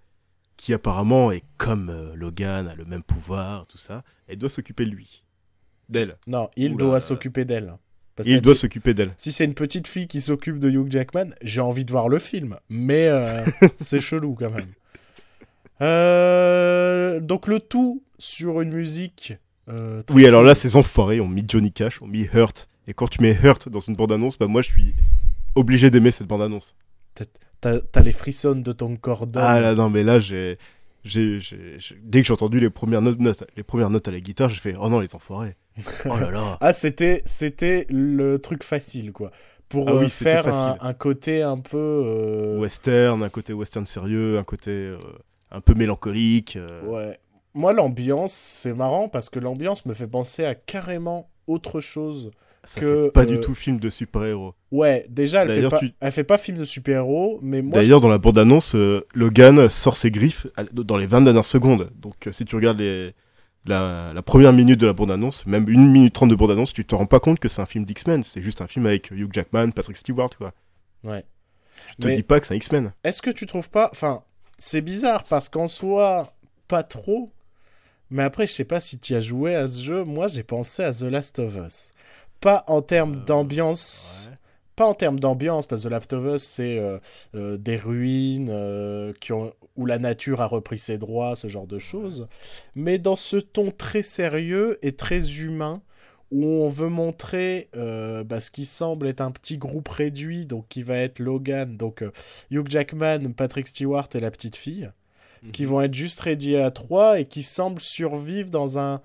qui 0.58 0.74
apparemment 0.74 1.32
est 1.32 1.44
comme 1.58 1.90
euh, 1.90 2.16
Logan, 2.16 2.68
a 2.68 2.76
le 2.76 2.86
même 2.86 3.04
pouvoir, 3.04 3.66
tout 3.68 3.78
ça. 3.78 4.04
Elle 4.28 4.38
doit 4.38 4.50
s'occuper 4.50 4.86
de 4.86 4.92
lui. 4.92 5.24
D'elle. 5.90 6.18
Non, 6.28 6.50
il 6.56 6.74
Oula. 6.74 6.86
doit 6.86 7.00
s'occuper 7.00 7.46
d'elle. 7.46 7.76
Il 8.24 8.42
doit 8.42 8.56
s'occuper 8.56 8.94
d'elle. 8.94 9.14
Si 9.18 9.32
c'est 9.32 9.44
une 9.44 9.54
petite 9.54 9.88
fille 9.88 10.08
qui 10.08 10.22
s'occupe 10.22 10.58
de 10.58 10.70
Hugh 10.70 10.90
Jackman, 10.90 11.32
j'ai 11.42 11.62
envie 11.62 11.84
de 11.84 11.92
voir 11.92 12.08
le 12.08 12.18
film. 12.18 12.58
Mais 12.70 13.08
euh, 13.10 13.46
c'est 13.78 14.00
chelou 14.00 14.36
quand 14.36 14.50
même. 14.50 14.74
Euh, 15.82 17.20
donc 17.20 17.48
le 17.48 17.60
tout 17.60 18.04
sur 18.18 18.62
une 18.62 18.72
musique. 18.72 19.34
Oui, 20.12 20.26
alors 20.28 20.44
là, 20.44 20.56
ces 20.56 20.76
enfoirés 20.76 21.20
ont 21.20 21.28
mis 21.28 21.44
Johnny 21.48 21.72
Cash, 21.72 22.02
ont 22.02 22.08
mis 22.08 22.30
Hurt. 22.34 22.68
Et 22.88 22.94
quand 22.94 23.08
tu 23.08 23.22
mets 23.22 23.38
Hurt 23.44 23.70
dans 23.70 23.80
une 23.80 23.96
bande-annonce, 23.96 24.38
bah 24.38 24.48
moi 24.48 24.62
je 24.62 24.70
suis 24.70 24.94
obligé 25.56 25.90
d'aimer 25.90 26.12
cette 26.12 26.28
bande-annonce. 26.28 26.76
T'as 27.62 28.02
les 28.04 28.12
frissons 28.12 28.56
de 28.56 28.72
ton 28.74 28.96
corps. 28.96 29.26
Ah 29.36 29.60
là, 29.60 29.74
non, 29.74 29.90
mais 29.90 30.04
là, 30.04 30.20
j'ai. 30.20 30.58
Dès 31.04 32.22
que 32.22 32.28
j'ai 32.28 32.34
entendu 32.34 32.60
les 32.60 32.70
premières 32.70 33.02
notes, 33.02 33.20
notes- 33.20 33.44
les 33.56 33.64
premières 33.64 33.90
notes 33.90 34.08
à 34.08 34.12
la 34.12 34.20
guitare, 34.20 34.50
j'ai 34.50 34.60
fait 34.60 34.76
Oh 34.80 34.90
non, 34.90 35.00
les 35.00 35.16
enfoirés. 35.16 35.56
Oh 36.06 36.18
là 36.20 36.32
là. 36.32 36.58
Ah, 36.62 36.74
c'était 36.74 37.22
c'était 37.26 37.86
le 37.90 38.38
truc 38.40 38.64
facile 38.64 39.12
quoi. 39.12 39.32
Pour 39.70 39.90
Ah 39.90 39.96
oui, 39.96 40.06
euh, 40.06 40.10
faire 40.10 40.48
un, 40.48 40.94
côté 40.94 41.42
un 41.42 41.58
peu. 41.58 41.78
euh, 41.78 42.60
Western, 42.60 43.24
un 43.24 43.30
côté 43.30 43.52
western 43.54 43.86
sérieux, 43.86 44.38
un 44.38 44.44
côté 44.44 44.72
euh, 44.72 44.98
un 45.52 45.60
peu 45.62 45.74
mélancolique. 45.74 46.56
euh, 46.56 46.84
Ouais. 46.84 47.20
Moi, 47.56 47.72
l'ambiance, 47.74 48.34
c'est 48.34 48.74
marrant 48.74 49.08
parce 49.08 49.30
que 49.30 49.40
l'ambiance 49.40 49.86
me 49.86 49.94
fait 49.94 50.08
penser 50.08 50.44
à 50.46 50.56
carrément 50.56 51.30
autre 51.48 51.80
chose. 51.82 52.32
Ça 52.66 52.82
que, 52.82 53.06
fait 53.06 53.12
pas 53.12 53.22
euh, 53.24 53.26
du 53.26 53.40
tout 53.42 53.54
film 53.56 53.80
de 53.80 53.90
super-héros. 53.90 54.54
Ouais, 54.72 55.06
déjà, 55.10 55.44
elle 55.44 55.62
fait, 55.62 55.70
pas, 55.70 55.80
tu- 55.80 55.94
elle 56.00 56.12
fait 56.12 56.24
pas 56.24 56.38
film 56.38 56.58
de 56.58 56.64
super-héros, 56.66 57.40
mais 57.42 57.62
moi, 57.62 57.74
D'ailleurs, 57.80 58.02
dans 58.02 58.10
la 58.10 58.18
bande-annonce, 58.18 58.76
euh, 58.76 59.06
Logan 59.14 59.70
sort 59.70 59.98
ses 59.98 60.12
griffes 60.12 60.48
dans 60.74 60.98
les 60.98 61.06
20 61.08 61.22
dernières 61.22 61.46
secondes. 61.46 61.90
Donc, 61.96 62.28
euh, 62.28 62.32
si 62.32 62.46
tu 62.46 62.56
regardes 62.56 62.80
les, 62.80 63.14
la, 63.66 64.12
la 64.14 64.22
première 64.22 64.54
minute 64.54 64.80
de 64.80 64.86
la 64.88 64.94
bande-annonce, 64.94 65.46
même 65.46 65.70
une 65.70 65.90
minute 65.92 66.14
trente 66.14 66.30
de 66.30 66.36
bande-annonce, 66.36 66.74
tu 66.74 66.86
te 66.86 66.94
rends 66.96 67.06
pas 67.08 67.20
compte 67.20 67.40
que 67.40 67.48
c'est 67.48 67.62
un 67.62 67.66
film 67.66 67.86
d'X-Men. 67.86 68.22
C'est 68.24 68.42
juste 68.42 68.62
un 68.62 68.68
film 68.68 68.86
avec 68.86 69.12
Hugh 69.12 69.30
Jackman, 69.34 69.72
Patrick 69.72 69.98
Stewart, 69.98 70.30
quoi. 70.38 70.54
je- 71.04 71.10
ouais. 71.10 71.24
Tu 71.92 71.96
te 72.04 72.08
Mais- 72.08 72.16
dis 72.18 72.24
pas 72.24 72.40
que 72.40 72.48
c'est 72.48 72.54
un 72.54 72.58
X-Men. 72.58 72.94
Est-ce 73.04 73.22
que 73.22 73.30
tu 73.32 73.46
trouves 73.46 73.70
pas. 73.70 73.90
Enfin, 73.92 74.24
c'est 74.58 74.82
bizarre 74.82 75.24
parce 75.26 75.50
qu'en 75.50 75.68
soi, 75.68 76.34
pas 76.68 76.84
trop. 76.84 77.30
Mais 78.12 78.24
après, 78.24 78.46
je 78.48 78.54
sais 78.54 78.66
pas 78.66 78.80
si 78.80 78.98
tu 79.00 79.14
as 79.16 79.20
joué 79.20 79.56
à 79.56 79.68
ce 79.68 79.84
jeu. 79.84 80.04
Moi, 80.04 80.28
j'ai 80.28 80.44
pensé 80.44 80.84
à 80.84 80.92
The 80.94 81.02
Last 81.04 81.40
of 81.40 81.56
Us. 81.56 81.92
Pas 82.42 82.64
en 82.68 82.82
termes 82.82 83.16
Euh, 83.16 83.26
d'ambiance. 83.26 84.28
ouais. 84.32 84.38
Pas 84.76 84.86
en 84.88 84.94
termes 84.94 85.20
d'ambiance, 85.22 85.68
parce 85.68 85.84
que 85.84 85.88
The 85.88 85.92
Last 85.92 86.14
of 86.14 86.36
Us, 86.36 86.44
c'est 86.44 86.78
euh, 86.80 87.00
euh, 87.34 87.58
des 87.58 87.78
ruines 87.78 88.52
qui 89.22 89.32
ont, 89.32 89.54
où 89.78 89.86
la 89.86 90.00
nature 90.00 90.42
a 90.42 90.48
repris 90.48 90.80
ses 90.80 90.98
droits, 90.98 91.36
ce 91.36 91.48
genre 91.48 91.68
de 91.68 91.80
choses. 91.80 92.28
Mais 92.76 92.98
dans 92.98 93.16
ce 93.16 93.38
ton 93.38 93.72
très 93.72 94.04
sérieux 94.04 94.78
et 94.82 94.92
très 94.92 95.38
humain, 95.40 95.82
où 96.32 96.44
on 96.44 96.70
veut 96.70 96.90
montrer 96.90 97.70
bah, 97.74 98.42
ce 98.42 98.52
qui 98.52 98.66
semble 98.66 99.08
être 99.08 99.22
un 99.22 99.32
petit 99.32 99.58
groupe 99.58 99.88
réduit, 99.88 100.46
donc 100.46 100.66
qui 100.68 100.82
va 100.84 100.98
être 100.98 101.20
Logan, 101.20 101.78
donc 101.78 102.04
Hugh 102.52 102.68
Jackman, 102.70 103.32
Patrick 103.36 103.68
Stewart 103.68 104.10
et 104.14 104.20
la 104.20 104.32
petite 104.32 104.58
fille, 104.58 104.92
qui 105.54 105.64
Mhm. 105.64 105.70
vont 105.70 105.82
être 105.82 105.94
juste 105.94 106.20
réduits 106.20 106.58
à 106.58 106.72
trois 106.72 107.20
et 107.20 107.26
qui 107.26 107.44
semblent 107.44 107.80
survivre 107.80 108.50
dans 108.50 108.78
un 108.78 109.02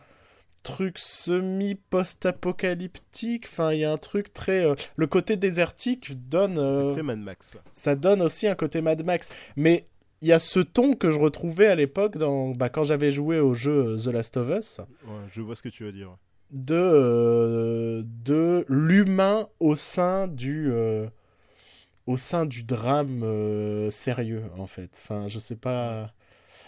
truc 0.62 0.98
semi-post-apocalyptique. 0.98 3.44
Enfin, 3.46 3.72
il 3.72 3.80
y 3.80 3.84
a 3.84 3.92
un 3.92 3.96
truc 3.98 4.32
très... 4.32 4.64
euh, 4.64 4.74
le 4.96 5.06
côté 5.06 5.36
désertique 5.36 6.28
donne... 6.28 6.58
euh, 6.58 6.90
Très 6.92 7.02
Mad 7.02 7.18
Max. 7.18 7.56
ça 7.72 7.94
donne 7.96 8.22
aussi 8.22 8.46
un 8.46 8.54
côté 8.54 8.80
Mad 8.80 9.04
Max. 9.04 9.28
Mais 9.56 9.86
il 10.22 10.28
y 10.28 10.32
a 10.32 10.38
ce 10.38 10.60
ton 10.60 10.94
que 10.94 11.10
je 11.10 11.18
retrouvais 11.18 11.66
à 11.66 11.74
l'époque 11.74 12.18
dans, 12.18 12.50
bah, 12.50 12.68
quand 12.68 12.84
j'avais 12.84 13.10
joué 13.10 13.40
au 13.40 13.54
jeu 13.54 13.94
euh, 13.94 13.96
The 13.96 14.06
Last 14.08 14.36
of 14.36 14.48
Us, 14.58 14.80
Ouais, 15.06 15.14
je 15.32 15.40
vois 15.40 15.56
ce 15.56 15.62
que 15.62 15.70
tu 15.70 15.84
veux 15.84 15.92
dire. 15.92 16.14
de, 16.50 16.74
euh, 16.74 18.02
de 18.24 18.64
l'humain 18.68 19.48
au 19.60 19.74
sein 19.76 20.28
du... 20.28 20.70
au 22.06 22.16
sein 22.16 22.44
du 22.44 22.64
drame 22.64 23.24
sérieux, 23.90 24.42
en 24.58 24.66
fait. 24.66 24.90
Enfin, 25.02 25.28
je 25.28 25.38
sais 25.38 25.56
pas... 25.56 26.12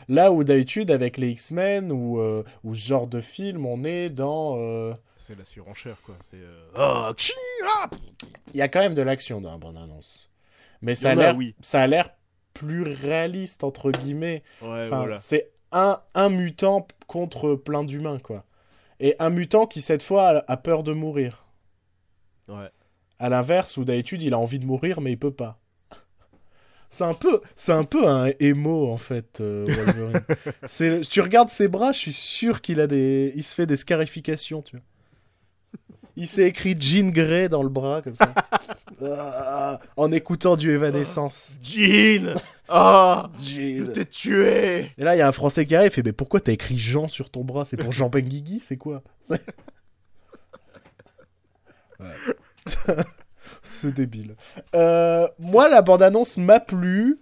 Là 0.08 0.32
où 0.32 0.44
d'habitude, 0.44 0.90
avec 0.90 1.16
les 1.16 1.30
X-Men 1.30 1.92
ou, 1.92 2.20
euh, 2.20 2.44
ou 2.64 2.74
ce 2.74 2.86
genre 2.88 3.06
de 3.06 3.20
film, 3.20 3.66
on 3.66 3.84
est 3.84 4.10
dans... 4.10 4.56
euh, 4.58 4.94
C'est 5.16 5.36
la 5.38 5.44
surenchère, 5.44 5.96
quoi. 6.04 6.16
C'est. 6.22 6.36
euh, 6.36 6.68
Ah, 6.74 7.12
ah 7.66 7.90
Il 8.52 8.58
y 8.58 8.62
a 8.62 8.68
quand 8.68 8.80
même 8.80 8.94
de 8.94 9.02
l'action 9.02 9.40
dans 9.40 9.52
la 9.52 9.58
bande-annonce. 9.58 10.30
Mais 10.80 10.94
ça 10.94 11.10
a 11.10 11.14
l'air 11.14 11.36
oui. 11.36 11.54
ça 11.60 11.82
a 11.82 11.86
l'air 11.86 12.10
plus 12.54 12.82
réaliste, 12.82 13.64
entre 13.64 13.90
guillemets. 13.92 14.42
Ouais, 14.60 14.86
Enfin, 14.86 14.98
voilà. 14.98 15.16
C'est 15.16 15.50
un, 15.70 16.00
un 16.14 16.28
mutant 16.28 16.86
contre 17.06 17.54
plein 17.54 17.84
d'humains, 17.84 18.18
quoi. 18.18 18.44
Et 19.00 19.14
un 19.20 19.30
mutant 19.30 19.66
qui, 19.66 19.80
cette 19.80 20.02
fois, 20.02 20.28
a, 20.28 20.44
a 20.52 20.56
peur 20.56 20.82
de 20.82 20.92
mourir. 20.92 21.46
Ouais. 22.48 22.68
À 23.18 23.28
l'inverse, 23.28 23.76
où 23.76 23.84
d'habitude, 23.84 24.22
il 24.22 24.34
a 24.34 24.38
envie 24.38 24.58
de 24.58 24.66
mourir, 24.66 25.00
mais 25.00 25.12
il 25.12 25.18
peut 25.18 25.32
pas. 25.32 25.58
C'est 26.92 27.04
un 27.04 27.14
peu, 27.14 27.40
c'est 27.56 27.72
un 27.72 27.84
peu 27.84 28.06
un 28.06 28.30
émo 28.38 28.90
en 28.90 28.98
fait, 28.98 29.40
euh, 29.40 29.64
Wolverine. 29.66 30.20
c'est, 30.64 31.00
tu 31.00 31.22
regardes 31.22 31.48
ses 31.48 31.66
bras, 31.66 31.92
je 31.92 31.98
suis 31.98 32.12
sûr 32.12 32.60
qu'il 32.60 32.80
a 32.80 32.86
des, 32.86 33.32
il 33.34 33.42
se 33.42 33.54
fait 33.54 33.64
des 33.64 33.76
scarifications, 33.76 34.60
tu 34.60 34.76
vois. 34.76 34.84
Il 36.16 36.28
s'est 36.28 36.46
écrit 36.46 36.76
Jean 36.78 37.10
Grey 37.10 37.48
dans 37.48 37.62
le 37.62 37.70
bras 37.70 38.02
comme 38.02 38.14
ça, 38.14 38.34
Ah, 39.02 39.80
en 39.96 40.12
écoutant 40.12 40.54
du 40.54 40.70
Evanescence. 40.70 41.56
Jean 41.62 42.34
Ah 42.68 43.30
Jean. 43.42 43.86
Je 43.86 43.92
t'ai 43.92 44.04
tué 44.04 44.90
Et 44.98 45.04
là, 45.04 45.16
il 45.16 45.18
y 45.18 45.22
a 45.22 45.28
un 45.28 45.32
Français 45.32 45.64
qui 45.64 45.74
arrive 45.74 45.86
et 45.86 45.90
fait 45.94 46.02
Mais 46.02 46.12
pourquoi 46.12 46.40
t'as 46.40 46.52
écrit 46.52 46.78
Jean 46.78 47.08
sur 47.08 47.30
ton 47.30 47.42
bras? 47.42 47.64
C'est 47.64 47.78
pour 47.78 47.92
Jean 47.92 48.10
Benguigui 48.10 48.62
C'est 48.62 48.76
quoi? 48.76 49.02
Ouais. 49.30 49.40
C'est 53.82 53.92
débile. 53.92 54.36
Euh, 54.74 55.28
moi, 55.38 55.68
la 55.68 55.82
bande-annonce 55.82 56.36
m'a 56.36 56.60
plu, 56.60 57.20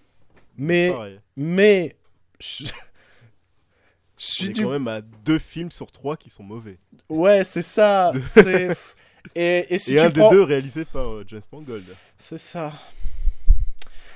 mais. 0.56 0.90
Pareil. 0.90 1.20
Mais. 1.36 1.96
Je, 2.40 2.64
je 2.64 2.70
On 2.72 2.72
suis 4.18 4.46
est 4.50 4.52
du. 4.52 4.62
quand 4.64 4.70
même 4.70 4.88
à 4.88 5.00
deux 5.00 5.38
films 5.38 5.70
sur 5.70 5.90
trois 5.92 6.16
qui 6.16 6.30
sont 6.30 6.42
mauvais. 6.42 6.78
Ouais, 7.08 7.44
c'est 7.44 7.62
ça. 7.62 8.12
C'est. 8.20 8.76
Et, 9.34 9.66
et 9.74 9.78
si 9.78 9.92
Et 9.92 10.00
tu 10.00 10.00
un 10.06 10.10
prends... 10.10 10.30
des 10.30 10.36
deux 10.36 10.42
réalisé 10.42 10.84
par 10.86 11.06
euh, 11.08 11.24
James 11.26 11.42
Mangold. 11.52 11.84
C'est 12.18 12.38
ça. 12.38 12.72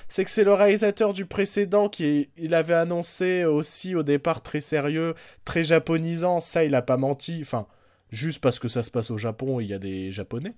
C'est 0.08 0.24
que 0.24 0.30
c'est 0.30 0.44
le 0.44 0.54
réalisateur 0.54 1.12
du 1.12 1.26
précédent 1.26 1.88
qui 1.88 2.30
il 2.36 2.54
avait 2.54 2.74
annoncé 2.74 3.44
aussi 3.44 3.94
au 3.94 4.02
départ 4.02 4.42
très 4.42 4.60
sérieux, 4.60 5.14
très 5.44 5.64
japonisant. 5.64 6.40
Ça, 6.40 6.64
il 6.64 6.74
a 6.74 6.82
pas 6.82 6.96
menti. 6.96 7.38
Enfin, 7.42 7.66
juste 8.10 8.40
parce 8.40 8.58
que 8.58 8.68
ça 8.68 8.82
se 8.82 8.90
passe 8.90 9.10
au 9.10 9.16
Japon, 9.18 9.60
il 9.60 9.66
y 9.66 9.74
a 9.74 9.78
des 9.78 10.12
Japonais. 10.12 10.54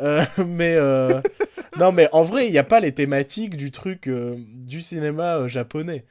Euh, 0.00 0.22
mais 0.46 0.74
euh, 0.76 1.20
non, 1.78 1.92
mais 1.92 2.08
en 2.12 2.22
vrai, 2.22 2.46
il 2.46 2.52
n'y 2.52 2.58
a 2.58 2.64
pas 2.64 2.80
les 2.80 2.92
thématiques 2.92 3.56
du 3.56 3.70
truc 3.70 4.08
euh, 4.08 4.36
du 4.38 4.80
cinéma 4.80 5.46
japonais. 5.48 6.04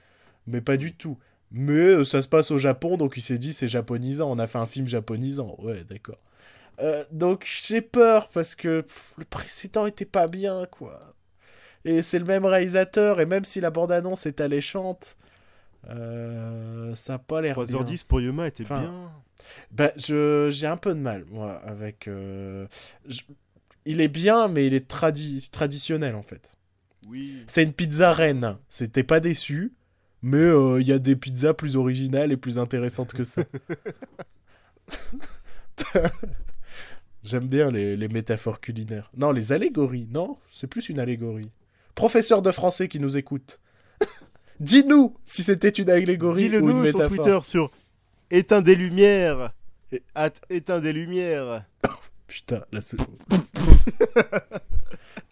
Mais 0.47 0.61
pas 0.61 0.77
du 0.77 0.93
tout. 0.93 1.17
Mais 1.51 2.03
ça 2.03 2.21
se 2.21 2.27
passe 2.27 2.51
au 2.51 2.57
Japon, 2.57 2.97
donc 2.97 3.13
il 3.17 3.21
s'est 3.21 3.37
dit 3.37 3.53
c'est 3.53 3.67
japonisant. 3.67 4.29
On 4.31 4.39
a 4.39 4.47
fait 4.47 4.57
un 4.57 4.65
film 4.65 4.87
japonisant. 4.87 5.55
Ouais, 5.59 5.83
d'accord. 5.89 6.17
Donc 7.11 7.47
j'ai 7.65 7.81
peur 7.81 8.29
parce 8.29 8.53
que 8.55 8.81
pff, 8.81 9.13
le 9.17 9.25
précédent 9.25 9.85
était 9.85 10.03
pas 10.05 10.27
bien, 10.27 10.65
quoi. 10.69 11.13
Et 11.85 12.01
c'est 12.01 12.19
le 12.19 12.25
même 12.25 12.45
réalisateur, 12.45 13.21
et 13.21 13.25
même 13.25 13.45
si 13.45 13.61
la 13.61 13.69
bande-annonce 13.69 14.25
est 14.25 14.41
alléchante, 14.41 15.15
euh, 15.89 16.95
ça 16.95 17.13
a 17.15 17.19
pas 17.19 17.41
l'air 17.41 17.55
bien. 17.55 17.65
3h10 17.65 18.03
pour 18.05 18.19
Yuma 18.21 18.47
était 18.47 18.63
Enfin, 18.63 18.81
bien. 18.81 19.11
Bah, 19.71 19.91
je, 19.95 20.49
j'ai 20.51 20.67
un 20.67 20.77
peu 20.77 20.93
de 20.95 20.99
mal, 20.99 21.25
moi, 21.31 21.53
avec... 21.63 22.07
euh, 22.07 22.65
je- 23.07 23.21
Il 23.85 24.01
est 24.01 24.07
bien, 24.07 24.47
mais 24.47 24.65
il 24.67 24.73
est 24.73 24.89
tradi- 24.89 25.49
traditionnel, 25.49 26.15
en 26.15 26.23
fait. 26.23 26.49
Oui. 27.07 27.43
C'est 27.47 27.63
une 27.63 27.73
pizza 27.73 28.11
reine. 28.13 28.57
C'était 28.67 29.03
pas 29.03 29.19
déçu, 29.19 29.73
mais 30.23 30.37
euh, 30.37 30.81
il 30.81 30.87
y 30.87 30.91
a 30.91 30.97
des 30.99 31.15
pizzas 31.15 31.53
plus 31.53 31.75
originales 31.75 32.31
et 32.31 32.37
plus 32.37 32.57
intéressantes 32.57 33.13
que 33.13 33.23
ça. 33.23 33.43
J'aime 37.23 37.47
bien 37.47 37.71
les, 37.71 37.97
les 37.97 38.07
métaphores 38.07 38.59
culinaires. 38.59 39.09
Non, 39.17 39.31
les 39.31 39.51
allégories. 39.51 40.07
Non, 40.11 40.37
c'est 40.53 40.67
plus 40.67 40.89
une 40.89 40.99
allégorie. 40.99 41.49
Professeur 41.95 42.41
de 42.41 42.51
français 42.51 42.87
qui 42.87 42.99
nous 42.99 43.17
écoute. 43.17 43.59
Dis-nous 44.59 45.15
si 45.25 45.43
c'était 45.43 45.69
une 45.69 45.89
allégorie 45.89 46.43
ou 46.43 46.45
une 46.45 46.51
Dis-le-nous 46.51 46.81
métaphore. 46.81 47.07
sur 47.07 47.15
Twitter 47.23 47.39
sur 47.43 47.71
Éteins 48.31 48.61
des 48.61 48.75
lumières. 48.75 49.53
At 50.13 50.31
Éteins 50.49 50.79
des 50.79 50.93
lumières. 50.93 51.65
Putain, 52.27 52.63
la 52.71 52.81
sou- 52.81 52.97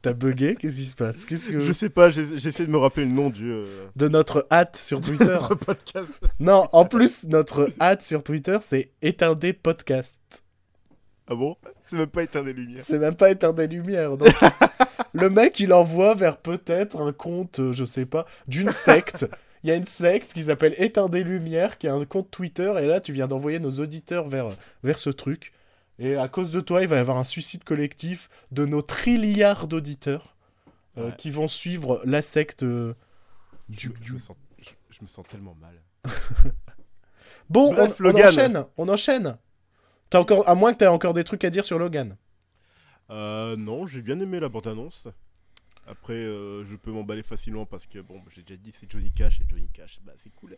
T'as 0.02 0.14
bugué? 0.14 0.56
Qu'est-ce 0.56 0.76
qui 0.76 0.86
se 0.86 0.96
passe? 0.96 1.26
Qu'est-ce 1.26 1.50
que... 1.50 1.60
Je 1.62 1.72
sais 1.72 1.90
pas, 1.90 2.10
j'essaie 2.10 2.66
de 2.66 2.72
me 2.72 2.78
rappeler 2.78 3.06
le 3.06 3.12
nom 3.12 3.30
du 3.30 3.50
euh, 3.52 3.86
De 3.96 4.10
notre 4.10 4.46
hâte 4.52 4.76
sur 4.76 5.00
Twitter. 5.00 5.24
notre 5.26 5.56
podcast. 5.56 6.12
non, 6.40 6.68
en 6.74 6.86
plus, 6.86 7.24
notre 7.24 7.70
hâte 7.80 8.02
sur 8.02 8.22
Twitter, 8.24 8.58
c'est 8.62 8.92
éteindre 9.02 9.38
podcast. 9.54 10.20
Ah 11.28 11.36
bon? 11.36 11.56
C'est 11.82 11.96
même 11.96 12.08
pas 12.08 12.24
éteindre 12.24 12.46
des 12.46 12.54
lumières. 12.54 12.84
C'est 12.84 13.00
même 13.00 13.16
pas 13.16 13.32
lumières. 13.68 14.18
Donc, 14.18 14.34
le 15.14 15.30
mec, 15.30 15.60
il 15.62 15.72
envoie 15.72 16.16
vers 16.16 16.36
peut-être 16.38 17.02
un 17.02 17.14
compte, 17.14 17.60
euh, 17.60 17.72
je 17.72 17.86
sais 17.86 18.06
pas, 18.06 18.26
d'une 18.48 18.70
secte. 18.72 19.26
Il 19.64 19.70
y 19.70 19.72
a 19.72 19.76
une 19.76 19.86
secte 19.86 20.34
qui 20.34 20.44
s'appelle 20.44 20.76
Éteindre 20.78 21.10
des 21.12 21.24
lumières, 21.24 21.78
qui 21.78 21.88
a 21.88 21.94
un 21.94 22.04
compte 22.04 22.30
Twitter, 22.30 22.74
et 22.82 22.86
là, 22.86 23.00
tu 23.00 23.14
viens 23.14 23.28
d'envoyer 23.30 23.60
nos 23.60 23.72
auditeurs 23.72 24.28
vers, 24.28 24.50
vers 24.84 24.98
ce 25.00 25.10
truc. 25.10 25.54
Et 26.00 26.16
à 26.16 26.28
cause 26.28 26.52
de 26.52 26.60
toi, 26.62 26.82
il 26.82 26.88
va 26.88 26.98
y 26.98 27.00
avoir 27.00 27.18
un 27.18 27.24
suicide 27.24 27.64
collectif 27.64 28.30
de 28.52 28.66
nos 28.66 28.82
trilliards 28.82 29.68
d'auditeurs 29.68 30.36
euh, 30.98 31.10
Ouais. 31.10 31.16
qui 31.18 31.30
vont 31.30 31.48
suivre 31.48 32.02
la 32.06 32.22
secte. 32.22 32.64
euh, 32.64 32.94
Je, 33.70 33.90
du- 33.90 33.96
je 34.04 34.14
me 34.14 34.20
sens, 34.20 34.36
je, 34.60 34.70
je 34.90 35.00
me 35.02 35.08
sens 35.08 35.26
tellement 35.28 35.56
mal. 35.56 35.82
Bon, 37.50 37.72
Bref, 37.74 38.00
on, 38.00 38.16
enchaîne, 38.16 38.66
on 38.78 38.90
enchaîne. 38.90 39.38
T'as 40.10 40.20
encore, 40.20 40.48
à 40.48 40.56
moins 40.56 40.74
que 40.74 40.80
tu 40.80 40.84
aies 40.86 40.88
encore 40.88 41.14
des 41.14 41.24
trucs 41.24 41.44
à 41.44 41.50
dire 41.50 41.66
sur 41.66 41.78
Logan. 41.78 42.16
Euh, 43.10 43.56
non, 43.58 43.86
j'ai 43.86 44.02
bien 44.02 44.20
aimé 44.20 44.40
la 44.40 44.50
bande-annonce. 44.50 45.08
Après, 45.86 46.14
euh, 46.14 46.64
je 46.66 46.76
peux 46.78 46.92
m'emballer 46.92 47.24
facilement 47.24 47.66
parce 47.66 47.86
que, 47.86 48.00
bon, 48.00 48.22
j'ai 48.30 48.42
déjà 48.42 48.58
dit, 48.58 48.72
c'est 48.74 48.90
Johnny 48.90 49.12
Cash 49.12 49.42
et 49.42 49.46
Johnny 49.50 49.68
Cash, 49.74 50.00
bah, 50.06 50.14
c'est 50.16 50.34
cool. 50.36 50.56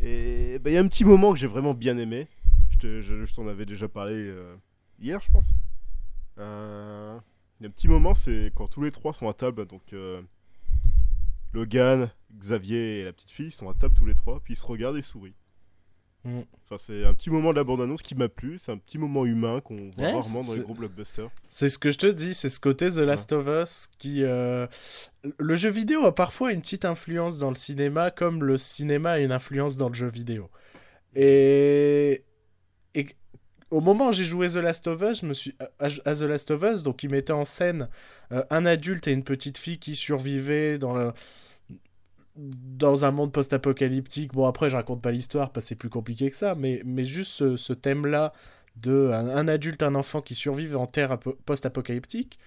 Et 0.00 0.58
bah, 0.58 0.70
il 0.70 0.74
y 0.74 0.76
a 0.76 0.80
un 0.80 0.88
petit 0.88 1.04
moment 1.04 1.32
que 1.32 1.38
j'ai 1.38 1.46
vraiment 1.46 1.74
bien 1.74 1.96
aimé. 1.96 2.26
Je 2.70 2.78
te- 2.78 3.00
je- 3.00 3.24
je 3.24 3.34
t'en 3.34 3.46
avais 3.48 3.66
déjà 3.66 3.88
parlé 3.88 4.14
euh, 4.14 4.56
hier, 4.98 5.20
je 5.20 5.30
pense. 5.30 5.52
Euh, 6.38 7.18
Il 7.60 7.64
y 7.64 7.66
a 7.66 7.68
un 7.68 7.72
petit 7.72 7.88
moment, 7.88 8.14
c'est 8.14 8.50
quand 8.54 8.68
tous 8.68 8.82
les 8.82 8.90
trois 8.90 9.12
sont 9.12 9.28
à 9.28 9.34
table. 9.34 9.66
Donc, 9.66 9.92
euh, 9.92 10.22
Logan, 11.52 12.10
Xavier 12.38 13.00
et 13.00 13.04
la 13.04 13.12
petite 13.12 13.30
fille 13.30 13.50
sont 13.50 13.68
à 13.68 13.74
table 13.74 13.94
tous 13.94 14.06
les 14.06 14.14
trois, 14.14 14.40
puis 14.40 14.54
ils 14.54 14.56
se 14.56 14.64
regardent 14.66 14.96
et 14.96 15.02
sourient. 15.02 15.34
Mm. 16.24 16.40
Enfin, 16.64 16.76
c'est 16.78 17.04
un 17.04 17.12
petit 17.14 17.28
moment 17.30 17.50
de 17.50 17.56
la 17.56 17.64
bande-annonce 17.64 18.02
qui 18.02 18.14
m'a 18.14 18.28
plu. 18.28 18.58
C'est 18.58 18.70
un 18.72 18.78
petit 18.78 18.98
moment 18.98 19.24
humain 19.26 19.60
qu'on 19.60 19.90
voit 19.90 20.04
Ouais, 20.04 20.12
rarement 20.12 20.40
dans 20.42 20.54
les 20.54 20.60
gros 20.60 20.74
blockbusters. 20.74 21.28
C'est 21.48 21.68
ce 21.68 21.78
que 21.78 21.90
je 21.90 21.98
te 21.98 22.06
dis, 22.06 22.34
c'est 22.34 22.48
ce 22.50 22.60
côté 22.60 22.88
The 22.88 22.98
Last 22.98 23.32
of 23.32 23.46
Us 23.48 23.88
qui... 23.98 24.22
euh, 24.22 24.66
Le 25.38 25.54
jeu 25.56 25.70
vidéo 25.70 26.04
a 26.04 26.14
parfois 26.14 26.52
une 26.52 26.60
petite 26.60 26.84
influence 26.84 27.38
dans 27.38 27.50
le 27.50 27.56
cinéma, 27.56 28.10
comme 28.10 28.44
le 28.44 28.56
cinéma 28.58 29.12
a 29.12 29.18
une 29.18 29.32
influence 29.32 29.76
dans 29.76 29.88
le 29.88 29.94
jeu 29.94 30.08
vidéo. 30.08 30.50
Et 31.14 32.22
au 33.70 33.80
moment 33.80 34.08
où 34.08 34.12
j'ai 34.12 34.24
joué 34.24 34.48
The 34.48 34.56
Last 34.56 34.86
of 34.86 35.02
Us, 35.02 35.20
je 35.20 35.26
me 35.26 35.34
suis... 35.34 35.54
à, 35.78 35.88
The 35.88 36.22
Last 36.22 36.50
of 36.50 36.62
Us, 36.62 36.82
donc 36.82 37.02
il 37.02 37.10
mettait 37.10 37.32
en 37.32 37.44
scène 37.44 37.88
euh, 38.32 38.42
un 38.50 38.66
adulte 38.66 39.06
et 39.08 39.12
une 39.12 39.24
petite 39.24 39.58
fille 39.58 39.78
qui 39.78 39.94
survivaient 39.94 40.78
dans 40.78 41.12
dans 42.36 43.04
un 43.04 43.10
monde 43.10 43.32
post-apocalyptique. 43.32 44.32
Bon, 44.32 44.46
après, 44.46 44.70
je 44.70 44.76
raconte 44.76 45.02
pas 45.02 45.10
l'histoire 45.10 45.50
parce 45.52 45.66
que 45.66 45.68
c'est 45.70 45.74
plus 45.74 45.90
compliqué 45.90 46.30
que 46.30 46.36
ça, 46.36 46.54
mais, 46.54 46.80
mais 46.86 47.04
juste 47.04 47.32
ce, 47.32 47.56
ce 47.56 47.72
thème-là 47.72 48.32
de 48.76 49.10
un, 49.12 49.28
un 49.28 49.48
adulte, 49.48 49.82
un 49.82 49.94
enfant 49.94 50.22
qui 50.22 50.34
survivent 50.34 50.76
en 50.76 50.86
terre 50.86 51.10
apo- 51.12 51.36
post-apocalyptique, 51.44 52.38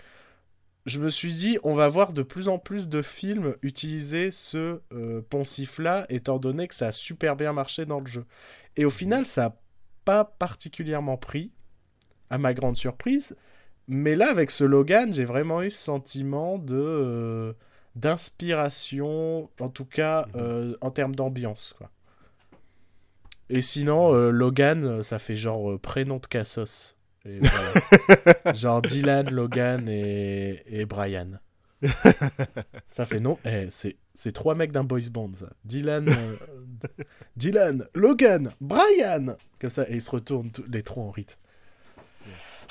je 0.85 0.99
me 0.99 1.09
suis 1.09 1.33
dit, 1.33 1.59
on 1.63 1.73
va 1.75 1.87
voir 1.89 2.11
de 2.11 2.23
plus 2.23 2.47
en 2.47 2.57
plus 2.57 2.87
de 2.87 3.01
films 3.01 3.55
utiliser 3.61 4.31
ce 4.31 4.81
euh, 4.93 5.21
poncif-là, 5.29 6.05
étant 6.09 6.39
donné 6.39 6.67
que 6.67 6.75
ça 6.75 6.87
a 6.87 6.91
super 6.91 7.35
bien 7.35 7.53
marché 7.53 7.85
dans 7.85 7.99
le 7.99 8.07
jeu. 8.07 8.25
Et 8.77 8.85
au 8.85 8.89
final, 8.89 9.25
ça 9.25 9.45
a 9.45 9.55
pas 10.05 10.23
particulièrement 10.25 11.17
pris, 11.17 11.51
à 12.29 12.37
ma 12.37 12.53
grande 12.53 12.77
surprise. 12.77 13.35
Mais 13.87 14.15
là, 14.15 14.29
avec 14.29 14.49
ce 14.51 14.63
Logan, 14.63 15.13
j'ai 15.13 15.25
vraiment 15.25 15.61
eu 15.61 15.69
ce 15.69 15.77
sentiment 15.83 16.57
de 16.57 16.75
euh, 16.75 17.53
d'inspiration, 17.95 19.49
en 19.59 19.69
tout 19.69 19.85
cas 19.85 20.25
Mhm. 20.33 20.41
euh, 20.41 20.75
en 20.81 20.91
termes 20.91 21.15
d'ambiance, 21.15 21.73
quoi. 21.77 21.89
Et 23.49 23.61
sinon, 23.61 24.15
euh, 24.15 24.31
Logan, 24.31 25.03
ça 25.03 25.19
fait 25.19 25.35
genre 25.35 25.77
prénom 25.79 26.17
de 26.17 26.25
Cassos. 26.25 26.95
Et 27.25 27.39
voilà. 27.39 28.53
genre 28.53 28.81
Dylan, 28.81 29.29
Logan 29.29 29.87
et, 29.89 30.63
et 30.67 30.85
Brian. 30.85 31.39
ça 32.85 33.05
fait 33.05 33.19
non. 33.19 33.37
Eh, 33.45 33.67
c'est, 33.71 34.31
trois 34.31 34.55
mecs 34.55 34.71
d'un 34.71 34.83
boys 34.83 34.99
band, 35.11 35.31
ça. 35.39 35.47
Dylan, 35.65 36.07
euh, 36.09 36.35
Dylan, 37.37 37.87
Logan, 37.93 38.51
Brian. 38.61 39.35
Comme 39.59 39.69
ça, 39.69 39.83
et 39.89 39.95
ils 39.95 40.01
se 40.01 40.11
retournent 40.11 40.51
tous 40.51 40.63
les 40.69 40.83
trois 40.83 41.03
en 41.03 41.11
rythme. 41.11 41.37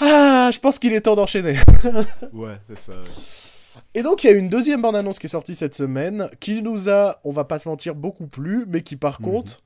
Ah, 0.00 0.50
je 0.52 0.58
pense 0.58 0.78
qu'il 0.78 0.92
est 0.94 1.02
temps 1.02 1.16
d'enchaîner. 1.16 1.56
Ouais, 2.32 2.56
c'est 2.68 2.78
ça. 2.78 2.92
ouais. 2.92 3.80
Et 3.94 4.02
donc, 4.02 4.24
il 4.24 4.30
y 4.30 4.30
a 4.30 4.36
une 4.36 4.48
deuxième 4.48 4.82
bande-annonce 4.82 5.18
qui 5.18 5.26
est 5.26 5.30
sortie 5.30 5.54
cette 5.54 5.74
semaine, 5.74 6.28
qui 6.40 6.62
nous 6.62 6.88
a, 6.90 7.20
on 7.24 7.30
va 7.32 7.44
pas 7.44 7.58
se 7.58 7.68
mentir, 7.68 7.94
beaucoup 7.94 8.26
plu, 8.26 8.64
mais 8.68 8.82
qui 8.82 8.96
par 8.96 9.20
Mhm. 9.20 9.26
contre 9.26 9.62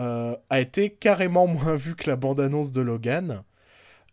euh, 0.00 0.36
a 0.50 0.60
été 0.60 0.90
carrément 0.90 1.46
moins 1.46 1.76
vue 1.76 1.94
que 1.94 2.10
la 2.10 2.16
bande-annonce 2.16 2.72
de 2.72 2.80
Logan. 2.80 3.42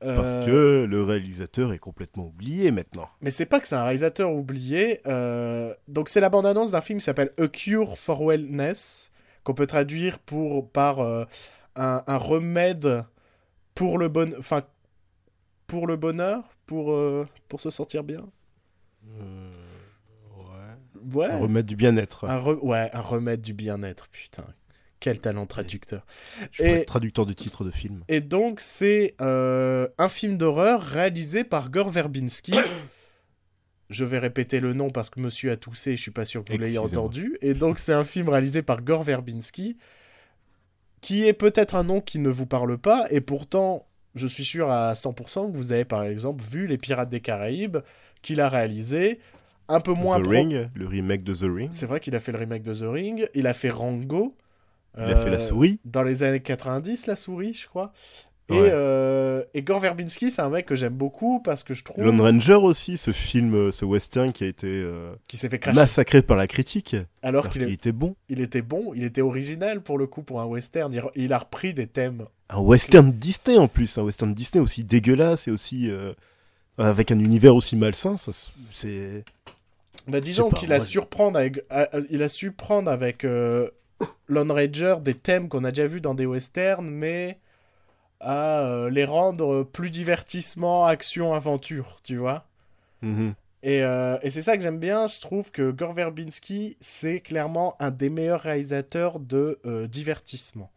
Euh, 0.03 0.15
Parce 0.15 0.45
que 0.45 0.85
le 0.89 1.03
réalisateur 1.03 1.73
est 1.73 1.79
complètement 1.79 2.25
oublié 2.27 2.71
maintenant. 2.71 3.07
Mais 3.21 3.31
c'est 3.31 3.45
pas 3.45 3.59
que 3.59 3.67
c'est 3.67 3.75
un 3.75 3.83
réalisateur 3.83 4.31
oublié. 4.31 5.01
euh, 5.07 5.73
Donc, 5.87 6.09
c'est 6.09 6.21
la 6.21 6.29
bande-annonce 6.29 6.71
d'un 6.71 6.81
film 6.81 6.99
qui 6.99 7.05
s'appelle 7.05 7.31
A 7.39 7.47
Cure 7.47 7.97
for 7.97 8.23
Wellness, 8.25 9.11
qu'on 9.43 9.53
peut 9.53 9.67
traduire 9.67 10.17
pour, 10.19 10.69
par 10.71 10.99
euh, 10.99 11.25
un, 11.75 12.01
un 12.07 12.17
remède 12.17 13.03
pour 13.75 13.97
le, 13.99 14.07
bon... 14.09 14.33
enfin, 14.39 14.63
pour 15.67 15.85
le 15.87 15.97
bonheur, 15.97 16.43
pour, 16.65 16.91
euh, 16.93 17.27
pour 17.47 17.61
se 17.61 17.69
sentir 17.69 18.03
bien. 18.03 18.25
ouais. 19.05 19.15
Ouais. 21.15 21.25
Un 21.31 21.37
remède 21.39 21.65
du 21.65 21.75
bien-être. 21.75 22.25
Re- 22.25 22.59
Ouais, 22.61 22.89
un 22.93 23.01
remède 23.01 23.41
du 23.41 23.53
bien-être, 23.53 24.07
putain. 24.09 24.45
Quel 25.01 25.19
talent 25.19 25.45
traducteur. 25.45 26.05
Je 26.51 26.63
et- 26.63 26.67
être 26.67 26.85
traducteur 26.85 27.25
de 27.25 27.33
titre 27.33 27.65
de 27.65 27.71
film. 27.71 28.03
Et 28.07 28.21
donc, 28.21 28.61
c'est 28.61 29.15
euh, 29.19 29.87
un 29.97 30.07
film 30.07 30.37
d'horreur 30.37 30.81
réalisé 30.81 31.43
par 31.43 31.69
Gore 31.69 31.89
Verbinski. 31.89 32.53
Je 33.89 34.05
vais 34.05 34.19
répéter 34.19 34.61
le 34.61 34.73
nom 34.73 34.89
parce 34.89 35.09
que 35.09 35.19
monsieur 35.19 35.51
a 35.51 35.57
toussé, 35.57 35.97
je 35.97 36.01
suis 36.01 36.11
pas 36.11 36.23
sûr 36.23 36.45
que 36.45 36.53
vous 36.53 36.57
l'ayez 36.59 36.77
entendu. 36.77 37.37
Et 37.41 37.53
donc, 37.53 37.77
c'est 37.77 37.91
un 37.91 38.05
film 38.05 38.29
réalisé 38.29 38.61
par 38.61 38.83
Gore 38.83 39.03
Verbinski, 39.03 39.75
qui 41.01 41.25
est 41.27 41.33
peut-être 41.33 41.75
un 41.75 41.83
nom 41.83 41.99
qui 41.99 42.17
ne 42.19 42.29
vous 42.29 42.45
parle 42.45 42.77
pas, 42.77 43.05
et 43.09 43.19
pourtant, 43.19 43.85
je 44.15 44.27
suis 44.27 44.45
sûr 44.45 44.71
à 44.71 44.93
100% 44.93 45.51
que 45.51 45.57
vous 45.57 45.73
avez 45.73 45.83
par 45.83 46.03
exemple 46.05 46.41
vu 46.41 46.67
Les 46.67 46.77
Pirates 46.77 47.09
des 47.09 47.19
Caraïbes, 47.19 47.79
qu'il 48.21 48.39
a 48.39 48.47
réalisé. 48.47 49.19
Un 49.67 49.81
peu 49.81 49.91
moins 49.93 50.19
The 50.19 50.23
pro- 50.23 50.31
Ring, 50.31 50.69
le 50.73 50.87
remake 50.87 51.23
de 51.23 51.33
The 51.33 51.51
Ring. 51.53 51.69
C'est 51.73 51.85
vrai 51.85 51.99
qu'il 51.99 52.15
a 52.15 52.19
fait 52.21 52.31
le 52.31 52.37
remake 52.37 52.61
de 52.63 52.73
The 52.73 52.83
Ring, 52.89 53.27
il 53.33 53.45
a 53.47 53.53
fait 53.53 53.69
Rango. 53.71 54.37
Il 54.97 55.03
a 55.03 55.15
fait 55.15 55.29
la 55.29 55.37
euh, 55.37 55.39
souris. 55.39 55.79
Dans 55.85 56.03
les 56.03 56.23
années 56.23 56.41
90, 56.41 57.07
la 57.07 57.15
souris, 57.15 57.53
je 57.53 57.67
crois. 57.67 57.93
Et, 58.49 58.53
Ouais. 58.53 58.69
euh, 58.73 59.43
et 59.53 59.61
Gore 59.61 59.79
Verbinski, 59.79 60.29
c'est 60.29 60.41
un 60.41 60.49
mec 60.49 60.65
que 60.65 60.75
j'aime 60.75 60.95
beaucoup 60.95 61.39
parce 61.39 61.63
que 61.63 61.73
je 61.73 61.85
trouve 61.85 62.03
Lone 62.03 62.19
Ranger 62.19 62.55
aussi, 62.55 62.97
ce 62.97 63.11
film, 63.11 63.53
euh, 63.55 63.71
ce 63.71 63.85
western 63.85 64.33
qui 64.33 64.43
a 64.43 64.47
été 64.47 64.67
euh, 64.67 65.13
qu'il 65.29 65.39
s'est 65.39 65.47
fait 65.47 65.59
cracher 65.59 65.79
massacré 65.79 66.21
par 66.21 66.35
la 66.35 66.47
critique. 66.47 66.93
alors 67.21 67.43
Alors 67.43 67.49
qu'il 67.53 67.61
est- 67.63 67.71
était 67.71 67.93
bon. 67.93 68.17
il 68.27 68.41
était 68.41 68.61
bon, 68.61 68.91
il 68.93 69.05
était 69.05 69.21
original 69.21 69.81
pour 69.81 69.97
le 69.97 70.05
coup 70.07 70.21
pour 70.23 70.41
un 70.41 70.45
western. 70.45 70.91
Il, 71.15 71.31
a 71.31 71.37
repris 71.37 71.73
des 71.73 71.87
thèmes. 71.87 72.25
Un 72.49 72.59
western 72.59 73.09
Disney 73.13 73.57
en 73.57 73.69
plus, 73.69 73.97
un 73.97 74.03
western 74.03 74.33
Disney 74.33 74.61
aussi 74.61 74.83
dégueulasse 74.83 75.47
et 75.47 75.51
aussi 75.51 75.89
euh, 75.89 76.11
avec 76.77 77.11
un 77.11 77.19
univers 77.19 77.55
aussi 77.55 77.77
malsain. 77.77 78.17
Ça, 78.17 78.33
c'est 78.71 79.23
Bah, 80.09 80.19
disons 80.19 80.49
qu'il 80.49 80.73
a 80.73 80.79
prendre 81.09 81.37
avec, 81.39 81.63
a- 81.69 81.83
a- 81.83 82.01
il 82.09 82.21
a 82.21 82.27
su 82.27 82.51
prendre 82.51 82.91
avec 82.91 83.23
Lone 84.27 84.51
Ranger 84.51 84.97
des 85.01 85.13
thèmes 85.13 85.49
qu'on 85.49 85.63
a 85.63 85.71
déjà 85.71 85.87
vus 85.87 86.01
dans 86.01 86.15
des 86.15 86.25
westerns, 86.25 86.89
mais 86.89 87.39
à 88.19 88.59
euh, 88.59 88.89
les 88.89 89.05
rendre 89.05 89.63
plus 89.63 89.89
divertissement, 89.89 90.85
action, 90.85 91.33
aventure, 91.33 91.99
tu 92.03 92.17
vois. 92.17 92.45
Mhm. 93.01 93.33
Et, 93.63 93.83
euh, 93.83 94.17
et 94.21 94.29
c'est 94.29 94.41
ça 94.41 94.57
que 94.57 94.63
j'aime 94.63 94.79
bien. 94.79 95.07
Je 95.07 95.19
trouve 95.19 95.51
que 95.51 95.71
Gore 95.71 95.93
Verbinski, 95.93 96.77
c'est 96.79 97.19
clairement 97.19 97.75
un 97.79 97.91
des 97.91 98.09
meilleurs 98.09 98.41
réalisateurs 98.41 99.19
de 99.19 99.59
euh, 99.65 99.87
divertissement. 99.87 100.71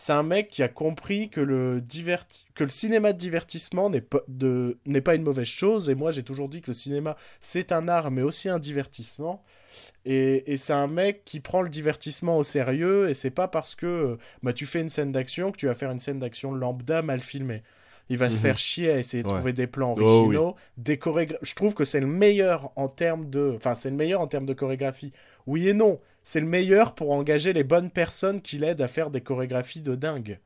C'est 0.00 0.12
un 0.12 0.22
mec 0.22 0.46
qui 0.46 0.62
a 0.62 0.68
compris 0.68 1.28
que 1.28 1.40
le, 1.40 1.82
cinéma 2.68 3.12
de 3.12 3.18
divertissement 3.18 3.90
n'est 3.90 4.00
pas, 4.00 4.20
de... 4.28 4.78
n'est 4.86 5.00
pas 5.00 5.16
une 5.16 5.24
mauvaise 5.24 5.48
chose. 5.48 5.90
Et 5.90 5.96
moi, 5.96 6.12
j'ai 6.12 6.22
toujours 6.22 6.48
dit 6.48 6.60
que 6.60 6.68
le 6.68 6.72
cinéma, 6.72 7.16
c'est 7.40 7.72
un 7.72 7.88
art, 7.88 8.12
mais 8.12 8.22
aussi 8.22 8.48
un 8.48 8.60
divertissement. 8.60 9.42
Et, 10.04 10.52
et 10.52 10.56
c'est 10.56 10.72
un 10.72 10.86
mec 10.86 11.24
qui 11.24 11.40
prend 11.40 11.62
le 11.62 11.68
divertissement 11.68 12.38
au 12.38 12.44
sérieux. 12.44 13.10
Et 13.10 13.14
c'est 13.14 13.32
pas 13.32 13.48
parce 13.48 13.74
que 13.74 13.86
euh, 13.86 14.16
bah, 14.44 14.52
tu 14.52 14.66
fais 14.66 14.80
une 14.80 14.88
scène 14.88 15.10
d'action 15.10 15.50
que 15.50 15.56
tu 15.56 15.66
vas 15.66 15.74
faire 15.74 15.90
une 15.90 15.98
scène 15.98 16.20
d'action 16.20 16.52
lambda 16.52 17.02
mal 17.02 17.20
filmée. 17.20 17.64
Il 18.10 18.16
va 18.18 18.30
se 18.30 18.36
Mhm. 18.36 18.42
faire 18.42 18.58
chier 18.58 18.90
à 18.90 18.98
essayer 18.98 19.22
de 19.22 19.28
Ouais. 19.28 19.34
trouver 19.34 19.52
des 19.52 19.66
plans 19.66 19.92
Oh, 19.96 20.00
oui. 20.00 20.04
originaux, 20.36 20.56
des 20.76 20.98
Je 21.42 21.54
trouve 21.54 21.74
que 21.74 21.84
c'est 21.84 22.00
le 22.00 22.06
meilleur 22.06 22.70
en 22.76 22.88
termes 22.88 23.28
de, 23.28 23.52
enfin 23.56 23.74
c'est 23.74 23.90
le 23.90 23.96
meilleur 23.96 24.20
en 24.20 24.26
termes 24.26 24.46
de 24.46 24.54
chorégraphie. 24.54 25.12
Oui 25.46 25.68
et 25.68 25.74
non, 25.74 26.00
c'est 26.24 26.40
le 26.40 26.46
meilleur 26.46 26.94
pour 26.94 27.12
engager 27.12 27.52
les 27.52 27.64
bonnes 27.64 27.90
personnes 27.90 28.40
qui 28.40 28.58
l'aident 28.58 28.80
à 28.80 28.88
faire 28.88 29.10
des 29.10 29.20
chorégraphies 29.20 29.80
de 29.82 29.94
dingue. 29.94 30.38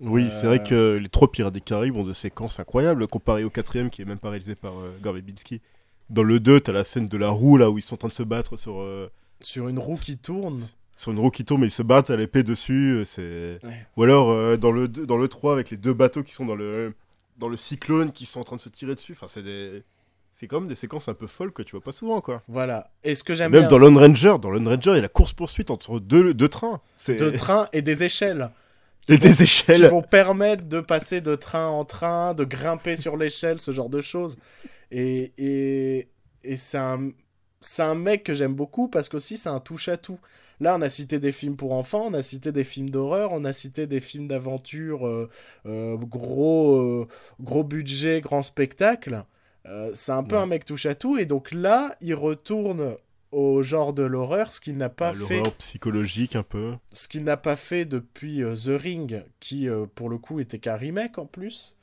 Oui, 0.00 0.26
Euh, 0.26 0.30
c'est 0.30 0.46
vrai 0.46 0.62
que 0.62 0.96
les 1.02 1.08
trois 1.08 1.30
Pirates 1.30 1.52
des 1.52 1.60
Caraïbes 1.60 1.96
ont 1.96 2.04
des 2.04 2.14
séquences 2.14 2.58
incroyables 2.58 3.06
comparé 3.06 3.44
au 3.44 3.50
quatrième 3.50 3.90
qui 3.90 4.02
est 4.02 4.06
même 4.06 4.18
pas 4.18 4.30
réalisé 4.30 4.54
par 4.54 4.72
euh, 4.78 4.96
Gore 5.02 5.14
Verbinski. 5.14 5.60
Dans 6.08 6.22
le 6.22 6.40
2, 6.40 6.60
t'as 6.60 6.72
la 6.72 6.84
scène 6.84 7.06
de 7.06 7.16
la 7.18 7.28
roue 7.28 7.56
là 7.58 7.70
où 7.70 7.78
ils 7.78 7.82
sont 7.82 7.94
en 7.94 7.98
train 7.98 8.08
de 8.08 8.12
se 8.14 8.22
battre 8.22 8.56
sur, 8.56 8.80
euh, 8.80 9.10
Sur 9.42 9.68
une 9.68 9.78
roue 9.78 9.96
qui 9.96 10.16
tourne. 10.16 10.58
Sur 11.00 11.12
une 11.12 11.18
roue 11.18 11.30
qui 11.30 11.44
tourne 11.44 11.62
mais 11.62 11.68
ils 11.68 11.72
se 11.72 11.82
battent 11.82 12.10
à 12.10 12.16
l'épée 12.16 12.42
dessus. 12.42 12.96
euh, 12.98 13.04
C'est... 13.04 13.58
Ouais. 13.66 13.86
Ou 13.96 14.02
alors 14.02 14.30
euh, 14.30 14.56
dans, 14.56 14.70
le, 14.72 14.86
deux- 14.86 15.06
dans 15.06 15.16
le 15.16 15.28
3 15.28 15.52
avec 15.54 15.70
les 15.70 15.76
deux 15.78 15.94
bateaux 15.94 16.22
qui 16.22 16.32
sont 16.34 16.44
dans 16.44 16.54
le, 16.56 16.92
dans 17.38 17.48
le 17.48 17.56
cyclone 17.56 18.12
qui 18.12 18.26
sont 18.26 18.40
en 18.40 18.44
train 18.44 18.56
de 18.56 18.60
se 18.60 18.68
tirer 18.68 18.94
dessus. 18.94 19.12
Enfin, 19.12 19.26
c'est 19.28 19.42
des. 19.42 19.82
C'est 20.32 20.46
quand 20.46 20.60
même 20.60 20.68
des 20.68 20.74
séquences 20.74 21.08
un 21.08 21.14
peu 21.14 21.26
folles 21.26 21.52
que 21.52 21.62
tu 21.62 21.72
vois 21.72 21.82
pas 21.82 21.92
souvent, 21.92 22.20
quoi. 22.22 22.42
Voilà. 22.48 22.90
Et 23.04 23.14
ce 23.14 23.22
que 23.24 23.34
j'aime 23.34 23.50
Même 23.52 23.62
bien, 23.62 23.68
dans 23.68 23.78
Lone 23.78 23.98
Ranger, 23.98 24.36
dans 24.40 24.50
Lone 24.50 24.68
Ranger, 24.68 24.92
il 24.92 24.94
y 24.94 24.98
a 24.98 25.02
la 25.02 25.08
course-poursuite 25.08 25.70
entre 25.70 26.00
deux, 26.00 26.32
deux 26.34 26.48
trains. 26.48 26.80
C'est 26.96 27.16
de 27.16 27.28
trains 27.30 27.66
et 27.74 27.82
des 27.82 28.04
échelles. 28.04 28.50
et 29.08 29.18
des 29.18 29.32
qui 29.32 29.42
échelles. 29.42 29.86
vont 29.88 30.00
permettre 30.02 30.64
de 30.64 30.80
passer 30.80 31.20
de 31.20 31.34
train 31.34 31.66
en 31.68 31.84
train, 31.84 32.32
de 32.34 32.44
grimper 32.44 32.96
sur 32.96 33.16
l'échelle, 33.18 33.60
ce 33.60 33.70
genre 33.70 33.90
de 33.90 34.00
choses. 34.00 34.38
Et, 34.90 35.32
et, 35.36 36.08
et 36.44 36.56
c'est 36.56 36.78
un, 36.78 37.10
c'est 37.60 37.82
un 37.82 37.94
mec 37.94 38.22
que 38.24 38.32
j'aime 38.32 38.54
beaucoup 38.54 38.88
parce 38.88 39.08
qu'aussi 39.10 39.36
c'est 39.36 39.48
un 39.50 39.60
touche-à-tout. 39.60 40.18
Là, 40.60 40.76
on 40.76 40.82
a 40.82 40.88
cité 40.90 41.18
des 41.18 41.32
films 41.32 41.56
pour 41.56 41.72
enfants, 41.72 42.04
on 42.08 42.14
a 42.14 42.22
cité 42.22 42.52
des 42.52 42.64
films 42.64 42.90
d'horreur, 42.90 43.30
on 43.32 43.44
a 43.46 43.52
cité 43.52 43.86
des 43.86 44.00
films 44.00 44.28
d'aventure, 44.28 45.06
euh, 45.06 45.28
euh, 45.66 45.96
gros, 45.96 46.76
euh, 46.76 47.08
gros 47.40 47.64
budget, 47.64 48.20
grand 48.20 48.42
spectacle. 48.42 49.24
Euh, 49.66 49.90
c'est 49.94 50.12
un 50.12 50.22
peu 50.22 50.36
Ouais. 50.36 50.42
un 50.42 50.46
mec 50.46 50.64
touche-à-tout. 50.66 51.16
Et 51.18 51.24
donc 51.26 51.52
là, 51.52 51.94
il 52.02 52.14
retourne 52.14 52.94
au 53.32 53.62
genre 53.62 53.92
de 53.94 54.02
l'horreur, 54.02 54.52
ce 54.52 54.60
qu'il 54.60 54.76
n'a 54.76 54.88
pas 54.90 55.10
Ah, 55.10 55.14
fait 55.14 55.36
L'horreur 55.38 55.54
psychologique 55.54 56.36
un 56.36 56.42
peu. 56.42 56.74
ce 56.92 57.08
qu'il 57.08 57.24
n'a 57.24 57.36
pas 57.36 57.56
fait 57.56 57.84
depuis 57.86 58.42
euh, 58.42 58.54
The 58.54 58.78
Ring, 58.80 59.22
qui 59.38 59.68
euh, 59.68 59.86
pour 59.94 60.08
le 60.10 60.18
coup 60.18 60.40
était 60.40 60.58
qu'un 60.58 60.76
remake 60.76 61.16
en 61.18 61.26
plus. 61.26 61.74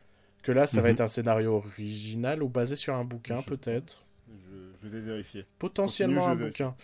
Que 0.43 0.51
là, 0.51 0.67
ça 0.67 0.81
va 0.81 0.89
Mhm. 0.89 0.93
être 0.93 1.01
un 1.01 1.07
scénario 1.07 1.53
original 1.55 2.43
ou 2.43 2.47
basé 2.49 2.75
sur 2.75 2.93
un 2.93 3.03
bouquin, 3.05 3.39
Je 3.41 3.45
peut-être. 3.47 4.01
Je, 4.29 4.66
vais 4.83 4.99
vérifier. 4.99 5.45
Potentiellement 5.57 6.27
Continue, 6.27 6.35
un 6.35 6.43
je 6.43 6.47
bouquin. 6.47 6.75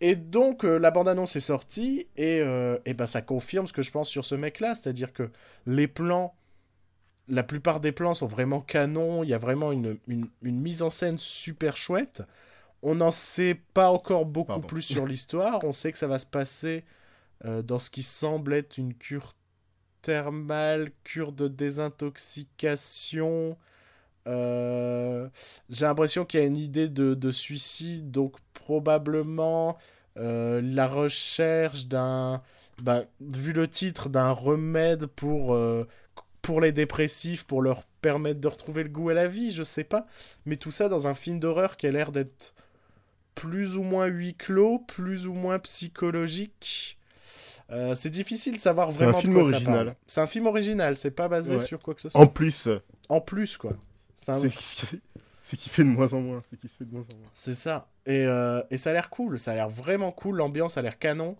Et 0.00 0.16
donc, 0.16 0.64
euh, 0.64 0.78
la 0.78 0.90
bande-annonce 0.90 1.36
est 1.36 1.40
sortie 1.40 2.06
et, 2.16 2.40
euh, 2.40 2.78
et 2.86 2.94
ben, 2.94 3.06
ça 3.06 3.20
confirme 3.20 3.66
ce 3.66 3.72
que 3.72 3.82
je 3.82 3.90
pense 3.90 4.08
sur 4.08 4.24
ce 4.24 4.34
mec-là. 4.34 4.74
C'est-à-dire 4.74 5.12
que 5.12 5.30
les 5.66 5.88
plans, 5.88 6.34
la 7.28 7.42
plupart 7.42 7.80
des 7.80 7.92
plans 7.92 8.14
sont 8.14 8.26
vraiment 8.26 8.60
canons. 8.60 9.22
Il 9.24 9.30
y 9.30 9.34
a 9.34 9.38
vraiment 9.38 9.72
une, 9.72 9.98
une, 10.08 10.28
une 10.42 10.60
mise 10.60 10.82
en 10.82 10.90
scène 10.90 11.18
super 11.18 11.76
chouette. 11.76 12.22
On 12.82 12.96
n'en 12.96 13.12
sait 13.12 13.60
pas 13.74 13.90
encore 13.90 14.24
beaucoup 14.24 14.48
Pardon. 14.48 14.66
plus 14.66 14.82
sur 14.82 15.06
l'histoire. 15.12 15.62
On 15.64 15.72
sait 15.72 15.92
que 15.92 15.98
ça 15.98 16.08
va 16.08 16.18
se 16.18 16.26
passer 16.26 16.84
euh, 17.44 17.62
dans 17.62 17.78
ce 17.78 17.90
qui 17.90 18.02
semble 18.02 18.54
être 18.54 18.78
une 18.78 18.94
cure 18.94 19.34
thermale, 20.00 20.90
cure 21.04 21.32
de 21.32 21.48
désintoxication. 21.48 23.56
Euh, 24.26 25.28
J'ai 25.70 25.86
l'impression 25.86 26.24
qu'il 26.24 26.40
y 26.40 26.42
a 26.42 26.46
une 26.46 26.56
idée 26.56 26.88
de, 26.88 27.14
de 27.14 27.30
suicide, 27.30 28.10
donc 28.10 28.36
probablement 28.54 29.76
euh, 30.16 30.60
la 30.62 30.86
recherche 30.88 31.86
d'un, 31.86 32.42
bah, 32.82 33.04
vu 33.20 33.52
le 33.52 33.68
titre, 33.68 34.08
d'un 34.08 34.30
remède 34.30 35.06
pour, 35.06 35.54
euh, 35.54 35.86
pour 36.42 36.60
les 36.60 36.72
dépressifs, 36.72 37.44
pour 37.44 37.62
leur 37.62 37.82
permettre 38.00 38.40
de 38.40 38.48
retrouver 38.48 38.82
le 38.82 38.88
goût 38.88 39.10
à 39.10 39.14
la 39.14 39.28
vie, 39.28 39.52
je 39.52 39.62
sais 39.62 39.84
pas. 39.84 40.06
Mais 40.46 40.56
tout 40.56 40.70
ça 40.70 40.88
dans 40.88 41.06
un 41.08 41.14
film 41.14 41.38
d'horreur 41.40 41.76
qui 41.76 41.86
a 41.86 41.90
l'air 41.90 42.12
d'être 42.12 42.54
plus 43.34 43.76
ou 43.76 43.82
moins 43.82 44.06
huis 44.06 44.34
clos, 44.34 44.78
plus 44.80 45.26
ou 45.26 45.32
moins 45.34 45.58
psychologique. 45.58 46.98
Euh, 47.70 47.94
c'est 47.94 48.10
difficile 48.10 48.56
de 48.56 48.60
savoir 48.60 48.90
C'est 48.90 49.04
un 49.04 49.12
vraiment 49.12 49.20
film 49.20 49.36
original. 49.36 49.96
C'est 50.06 50.20
un 50.20 50.26
film 50.26 50.46
original, 50.46 50.96
c'est 50.96 51.10
pas 51.12 51.28
basé 51.28 51.54
Ouais. 51.54 51.60
sur 51.60 51.78
quoi 51.80 51.94
que 51.94 52.02
ce 52.02 52.10
soit. 52.10 52.20
En 52.20 52.26
plus, 52.26 52.68
En 53.08 53.20
plus, 53.20 53.56
quoi. 53.56 53.72
C'est 54.16 54.32
un- 54.32 54.40
c'est 55.44 55.56
qui 55.56 55.68
fait 55.68 55.82
de 55.84 55.88
moins 55.88 56.12
en 56.12 56.20
moins. 56.20 56.40
C'est 56.48 56.58
qui 56.58 56.68
fait 56.68 56.84
de 56.84 56.92
moins 56.92 57.02
en 57.02 57.16
moins. 57.16 57.28
C'est 57.34 57.54
ça. 57.54 57.88
Et, 58.06 58.24
euh, 58.26 58.62
et 58.70 58.76
ça 58.76 58.90
a 58.90 58.92
l'air 58.92 59.10
cool. 59.10 59.38
Ça 59.38 59.52
a 59.52 59.54
l'air 59.54 59.68
vraiment 59.68 60.12
cool. 60.12 60.36
L'ambiance 60.36 60.76
a 60.78 60.82
l'air 60.82 60.98
canon. 60.98 61.36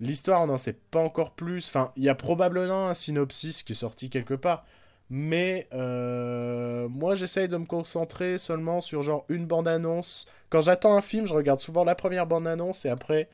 L'histoire, 0.00 0.42
on 0.42 0.48
n'en 0.48 0.58
sait 0.58 0.72
pas 0.90 1.00
encore 1.00 1.32
plus. 1.32 1.66
Enfin, 1.68 1.92
il 1.96 2.02
y 2.02 2.08
a 2.08 2.14
probablement 2.16 2.88
un 2.88 2.94
synopsis 2.94 3.62
qui 3.62 3.72
est 3.72 3.76
sorti 3.76 4.10
quelque 4.10 4.34
part. 4.34 4.64
Mais 5.08 5.68
euh, 5.72 6.88
moi, 6.88 7.14
j'essaye 7.14 7.46
de 7.46 7.56
me 7.56 7.66
concentrer 7.66 8.38
seulement 8.38 8.80
sur 8.80 9.02
genre 9.02 9.24
une 9.28 9.46
bande-annonce. 9.46 10.26
Quand 10.50 10.62
j'attends 10.62 10.96
un 10.96 11.00
film, 11.02 11.26
je 11.26 11.34
regarde 11.34 11.60
souvent 11.60 11.84
la 11.84 11.94
première 11.94 12.26
bande-annonce 12.26 12.84
et 12.86 12.88
après, 12.88 13.28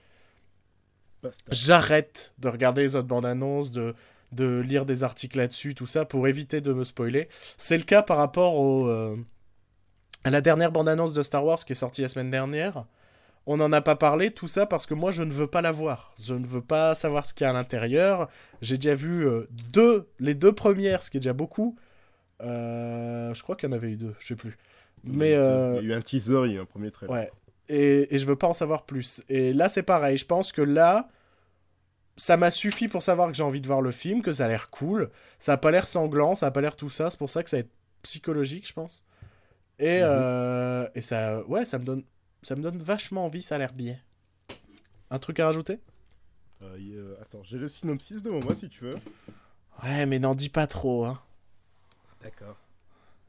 j'arrête 1.51 2.33
de 2.39 2.49
regarder 2.49 2.83
les 2.83 2.97
autres 2.97 3.07
bandes 3.09 3.27
annonces, 3.27 3.71
de, 3.71 3.95
de 4.33 4.61
lire 4.61 4.87
des 4.87 5.03
articles 5.03 5.37
là-dessus, 5.39 5.75
tout 5.75 5.87
ça, 5.87 6.05
pour 6.05 6.29
éviter 6.29 6.61
de 6.61 6.73
me 6.73 6.85
spoiler. 6.85 7.29
C'est 7.59 7.77
le 7.77 7.85
cas 7.85 8.03
par 8.03 8.17
rapport 8.17 8.55
au, 8.55 8.87
euh, 8.87 9.17
à 10.25 10.31
la 10.31 10.41
dernière 10.41 10.71
bande 10.73 10.89
annonce 10.89 11.13
de 11.13 11.23
Star 11.23 11.45
Wars 11.45 11.59
qui 11.65 11.73
est 11.73 11.77
sortie 11.77 12.03
la 12.03 12.09
semaine 12.09 12.31
dernière. 12.31 12.85
On 13.47 13.57
n'en 13.57 13.73
a 13.73 13.81
pas 13.81 13.97
parlé, 13.97 14.31
tout 14.31 14.49
ça, 14.49 14.67
parce 14.67 14.87
que 14.87 14.95
moi, 14.95 15.11
je 15.11 15.23
ne 15.23 15.33
veux 15.33 15.47
pas 15.47 15.63
la 15.63 15.73
voir. 15.73 16.15
Je 16.23 16.35
ne 16.35 16.47
veux 16.47 16.61
pas 16.61 16.95
savoir 16.95 17.25
ce 17.27 17.35
qu'il 17.35 17.45
y 17.45 17.47
a 17.47 17.51
à 17.51 17.53
l'intérieur. 17.55 18.29
J'ai 18.61 18.77
déjà 18.77 18.95
vu 18.95 19.27
euh, 19.27 19.49
deux, 19.73 20.09
les 20.21 20.35
deux 20.35 20.53
premières, 20.53 21.03
ce 21.03 21.11
qui 21.11 21.17
est 21.17 21.21
déjà 21.21 21.33
beaucoup. 21.33 21.77
Euh, 22.43 23.35
je 23.35 23.43
crois 23.43 23.57
qu'il 23.57 23.69
y 23.69 23.73
en 23.73 23.75
avait 23.75 23.91
eu 23.91 23.97
deux, 23.97 24.15
je 24.21 24.29
sais 24.29 24.37
plus. 24.37 24.57
Mais... 25.05 25.31
Il 25.31 25.33
y 25.33 25.35
a 25.35 25.75
eu- 25.75 25.79
il 25.83 25.89
y 25.89 25.93
a 25.93 25.95
eu 25.95 25.99
un 25.99 26.03
teaser, 26.03 26.43
il 26.45 26.53
y 26.53 26.55
a 26.55 26.59
eu 26.59 26.61
un 26.61 26.67
premier 26.67 26.91
trailer. 26.91 27.15
Ouais. 27.15 27.31
Et, 27.69 28.15
et 28.15 28.19
je 28.19 28.27
veux 28.27 28.37
pas 28.37 28.47
en 28.47 28.53
savoir 28.53 28.85
plus. 28.85 29.23
Et 29.29 29.53
là, 29.53 29.69
c'est 29.69 29.83
pareil. 29.83 30.19
Je 30.19 30.27
pense 30.27 30.53
que 30.53 30.63
là, 30.63 31.09
ça 32.21 32.37
m'a 32.37 32.51
suffi 32.51 32.87
pour 32.87 33.03
savoir 33.03 33.29
que 33.29 33.35
j'ai 33.35 33.43
envie 33.43 33.61
de 33.63 33.67
voir 33.67 33.81
le 33.81 33.91
film, 33.91 34.21
que 34.23 34.33
ça 34.33 34.45
a 34.45 34.49
l'air 34.49 34.69
cool. 34.71 35.11
Ça 35.39 35.55
a 35.55 35.57
pas 35.57 35.71
l'air 35.71 35.87
sanglant, 35.87 36.37
ça 36.37 36.47
a 36.47 36.51
pas 36.51 36.61
l'air 36.61 36.77
tout 36.77 36.91
ça. 36.91 37.09
C'est 37.11 37.19
pour 37.19 37.31
ça 37.31 37.43
que 37.43 37.49
ça 37.49 37.57
va 37.57 37.61
être 37.63 37.71
psychologique, 38.03 38.69
je 38.69 38.73
pense. 38.75 39.05
Et, 39.79 40.01
Mhm. 40.01 40.05
euh, 40.07 40.89
et 40.95 41.01
ça, 41.01 41.43
ouais, 41.47 41.65
ça 41.65 41.79
me 41.79 41.85
donne, 41.85 42.05
ça 42.43 42.57
me 42.57 42.63
donne 42.63 42.79
vachement 42.79 43.25
envie. 43.25 43.43
Ça 43.43 43.55
a 43.55 43.59
l'air 43.59 43.73
bien. 43.73 43.97
Un 45.11 45.19
truc 45.19 45.41
à 45.41 45.47
rajouter? 45.47 45.79
Euh, 46.63 47.17
a- 47.19 47.23
Attends, 47.23 47.43
j'ai 47.43 47.57
le 47.57 47.69
synopsis 47.71 48.21
devant 48.23 48.41
moi 48.41 48.55
si 48.55 48.69
tu 48.69 48.85
veux. 48.85 48.97
Ouais, 49.83 50.05
mais 50.05 50.19
n'en 50.19 50.35
dis 50.35 50.51
pas 50.51 50.67
trop. 50.67 51.07
Hein. 51.07 51.19
D'accord. 52.23 52.57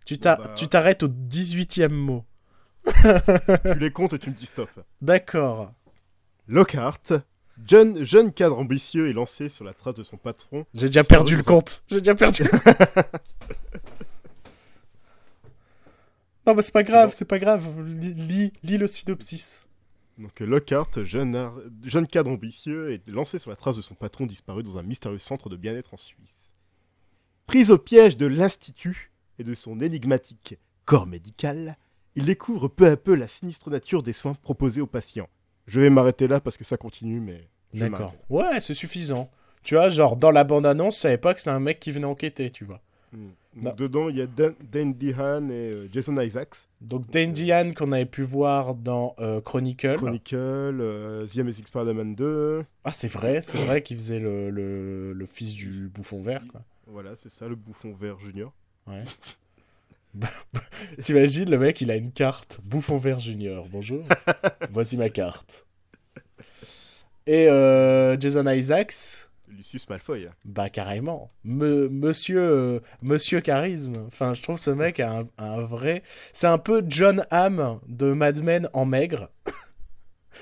Tu 0.05 0.17
Bon, 0.17 0.21
bah. 0.23 0.53
tu 0.57 0.67
t'arrêtes 0.67 1.03
au 1.03 1.07
18e 1.07 1.93
mot. 1.93 2.25
tu 2.85 3.79
les 3.79 3.91
comptes 3.91 4.13
et 4.13 4.19
tu 4.19 4.29
me 4.31 4.35
dis 4.35 4.45
stop. 4.47 4.69
D'accord. 5.01 5.71
Lockhart, 6.47 7.13
jeune, 7.67 8.03
jeune 8.03 8.31
cadre 8.31 8.59
ambitieux 8.59 9.09
est 9.09 9.13
lancé 9.13 9.49
sur 9.49 9.63
la 9.65 9.73
trace 9.73 9.95
de 9.95 10.03
son 10.03 10.17
patron. 10.17 10.65
J'ai 10.73 10.87
déjà 10.87 11.03
perdu 11.03 11.35
le 11.37 11.43
compte. 11.43 11.83
J'ai 11.87 11.99
déjà 11.99 12.15
perdu. 12.15 12.43
non, 16.47 16.55
mais 16.55 16.61
c'est 16.61 16.71
pas 16.73 16.83
grave, 16.83 17.11
c'est 17.13 17.25
pas 17.25 17.39
grave. 17.39 17.81
Lis, 17.83 18.51
le 18.63 18.87
synopsis. 18.87 19.65
Donc 20.17 20.39
Lockhart, 20.39 21.03
jeune, 21.03 21.35
ar- 21.35 21.55
jeune 21.83 22.07
cadre 22.07 22.31
ambitieux, 22.31 22.93
est 22.93 23.07
lancé 23.09 23.39
sur 23.39 23.49
la 23.49 23.55
trace 23.55 23.77
de 23.77 23.81
son 23.81 23.95
patron 23.95 24.25
disparu 24.25 24.63
dans 24.63 24.77
un 24.77 24.83
mystérieux 24.83 25.19
centre 25.19 25.49
de 25.49 25.55
bien-être 25.55 25.93
en 25.93 25.97
Suisse. 25.97 26.53
Pris 27.47 27.69
au 27.71 27.77
piège 27.77 28.17
de 28.17 28.27
l'Institut 28.27 29.11
et 29.39 29.43
de 29.43 29.53
son 29.53 29.79
énigmatique 29.79 30.57
corps 30.85 31.07
médical, 31.07 31.77
il 32.15 32.25
découvre 32.25 32.67
peu 32.67 32.87
à 32.87 32.97
peu 32.97 33.15
la 33.15 33.27
sinistre 33.27 33.69
nature 33.69 34.03
des 34.03 34.13
soins 34.13 34.33
proposés 34.33 34.81
aux 34.81 34.87
patients. 34.87 35.29
Je 35.67 35.79
vais 35.79 35.89
m'arrêter 35.89 36.27
là 36.27 36.39
parce 36.41 36.57
que 36.57 36.63
ça 36.63 36.77
continue, 36.77 37.19
mais... 37.19 37.47
D'accord. 37.73 38.15
Ouais, 38.29 38.59
c'est 38.61 38.73
suffisant. 38.73 39.29
Tu 39.63 39.75
vois, 39.75 39.89
genre, 39.89 40.17
dans 40.17 40.31
la 40.31 40.43
bande-annonce, 40.43 40.95
je 40.95 41.01
savais 41.01 41.17
pas 41.17 41.33
que 41.33 41.41
c'est 41.41 41.49
un 41.49 41.59
mec 41.59 41.79
qui 41.79 41.91
venait 41.91 42.05
enquêter, 42.05 42.49
tu 42.49 42.65
vois. 42.65 42.81
Hmm. 43.13 43.29
Donc, 43.55 43.75
dedans, 43.75 44.09
il 44.09 44.15
y 44.15 44.21
a 44.21 44.27
Dan, 44.27 44.53
Dan 44.71 44.93
Dehan 44.93 45.49
et 45.49 45.71
euh, 45.71 45.89
Jason 45.91 46.17
Isaacs. 46.19 46.67
Donc, 46.79 47.09
Dandy 47.11 47.51
Ann, 47.51 47.73
qu'on 47.73 47.91
avait 47.91 48.05
pu 48.05 48.23
voir 48.23 48.75
dans 48.75 49.13
euh, 49.19 49.41
Chronicle. 49.41 49.97
Chronicle, 49.97 50.35
euh, 50.35 51.27
The 51.27 51.39
Amazing 51.39 51.65
Spider-Man 51.65 52.15
2. 52.15 52.63
Ah, 52.85 52.93
c'est 52.93 53.09
vrai, 53.09 53.41
c'est 53.43 53.57
vrai 53.57 53.81
qu'il 53.81 53.97
faisait 53.97 54.19
le, 54.19 54.49
le, 54.49 55.11
le 55.13 55.25
fils 55.25 55.53
du 55.53 55.89
bouffon 55.89 56.21
vert, 56.21 56.43
quoi. 56.49 56.61
Voilà, 56.87 57.15
c'est 57.15 57.29
ça, 57.29 57.47
le 57.47 57.55
bouffon 57.55 57.93
vert 57.93 58.19
junior. 58.19 58.53
Ouais. 58.87 59.03
T'imagines, 61.03 61.49
le 61.49 61.57
mec, 61.57 61.79
il 61.81 61.91
a 61.91 61.95
une 61.95 62.11
carte. 62.11 62.59
Bouffon 62.63 62.97
vert 62.97 63.19
junior. 63.19 63.65
Bonjour. 63.69 64.03
Voici 64.71 64.97
ma 64.97 65.09
carte. 65.09 65.65
Et 67.27 67.47
euh, 67.47 68.19
Jason 68.19 68.47
Isaacs, 68.47 69.27
Lucius 69.47 69.87
Malfoy. 69.89 70.27
bah 70.45 70.69
carrément. 70.69 71.29
Me- 71.43 71.87
monsieur, 71.89 72.39
euh, 72.41 72.79
monsieur 73.01 73.41
charisme. 73.41 73.97
Enfin, 74.07 74.33
je 74.33 74.41
trouve 74.41 74.57
ce 74.57 74.71
mec 74.71 74.99
a 74.99 75.19
un, 75.19 75.27
un 75.37 75.61
vrai. 75.61 76.03
C'est 76.33 76.47
un 76.47 76.57
peu 76.57 76.83
John 76.87 77.23
Hamm 77.29 77.79
de 77.87 78.11
Mad 78.13 78.43
Men 78.43 78.69
en 78.73 78.85
maigre. 78.85 79.29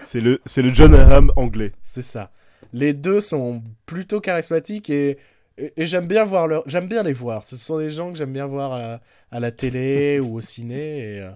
C'est 0.04 0.22
le, 0.22 0.40
c'est 0.46 0.62
le 0.62 0.74
John 0.74 0.94
Hamm 0.96 1.32
anglais. 1.36 1.74
C'est 1.82 2.02
ça. 2.04 2.32
Les 2.72 2.94
deux 2.94 3.20
sont 3.20 3.62
plutôt 3.86 4.22
charismatiques 4.22 4.90
et, 4.90 5.18
et, 5.58 5.74
et 5.76 5.86
j'aime 5.86 6.08
bien 6.08 6.24
voir 6.24 6.48
leur, 6.48 6.64
j'aime 6.68 6.88
bien 6.88 7.04
les 7.04 7.12
voir. 7.12 7.44
Ce 7.44 7.58
sont 7.58 7.80
des 7.80 7.90
gens 7.90 8.10
que 8.12 8.18
j'aime 8.18 8.32
bien 8.32 8.46
voir 8.46 8.72
à 8.74 8.80
la, 8.80 9.02
à 9.32 9.40
la 9.42 9.52
télé 9.52 10.20
ou 10.22 10.38
au 10.38 10.42
ciné 10.42 11.00
et 11.00 11.20
euh, 11.20 11.30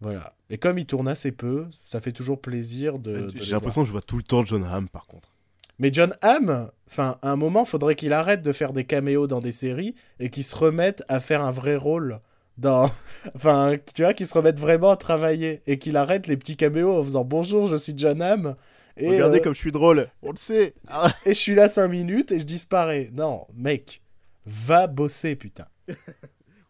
voilà. 0.00 0.34
Et 0.50 0.58
comme 0.58 0.78
ils 0.78 0.86
tournent 0.86 1.08
assez 1.08 1.32
peu, 1.32 1.66
ça 1.88 2.00
fait 2.00 2.12
toujours 2.12 2.40
plaisir 2.40 2.98
de. 2.98 3.12
de 3.12 3.30
les 3.32 3.42
J'ai 3.42 3.52
l'impression 3.52 3.82
que 3.82 3.86
je 3.86 3.92
vois 3.92 4.02
tout 4.02 4.16
le 4.16 4.22
temps 4.22 4.44
John 4.44 4.64
Hamm 4.64 4.88
par 4.88 5.06
contre. 5.06 5.30
Mais 5.78 5.90
John 5.92 6.12
Hamm, 6.22 6.70
enfin, 6.88 7.16
à 7.22 7.30
un 7.30 7.36
moment, 7.36 7.64
faudrait 7.64 7.94
qu'il 7.94 8.12
arrête 8.12 8.42
de 8.42 8.52
faire 8.52 8.72
des 8.72 8.84
caméos 8.84 9.26
dans 9.26 9.40
des 9.40 9.52
séries 9.52 9.94
et 10.18 10.28
qu'il 10.28 10.44
se 10.44 10.56
remette 10.56 11.02
à 11.08 11.20
faire 11.20 11.42
un 11.42 11.52
vrai 11.52 11.76
rôle 11.76 12.20
dans, 12.56 12.90
enfin, 13.36 13.76
tu 13.94 14.02
vois, 14.02 14.12
qu'il 14.12 14.26
se 14.26 14.34
remette 14.34 14.58
vraiment 14.58 14.90
à 14.90 14.96
travailler 14.96 15.62
et 15.66 15.78
qu'il 15.78 15.96
arrête 15.96 16.26
les 16.26 16.36
petits 16.36 16.56
caméos 16.56 16.98
en 16.98 17.04
faisant 17.04 17.24
bonjour, 17.24 17.68
je 17.68 17.76
suis 17.76 17.94
John 17.96 18.20
Hamm. 18.20 18.56
Et, 18.96 19.08
Regardez 19.08 19.38
euh, 19.38 19.42
comme 19.42 19.54
je 19.54 19.60
suis 19.60 19.70
drôle, 19.70 20.08
on 20.22 20.32
le 20.32 20.36
sait. 20.36 20.74
Et 21.24 21.34
je 21.34 21.38
suis 21.38 21.54
là 21.54 21.68
5 21.68 21.86
minutes 21.86 22.32
et 22.32 22.40
je 22.40 22.44
disparais. 22.44 23.10
Non, 23.12 23.46
mec, 23.54 24.02
va 24.44 24.88
bosser, 24.88 25.36
putain. 25.36 25.66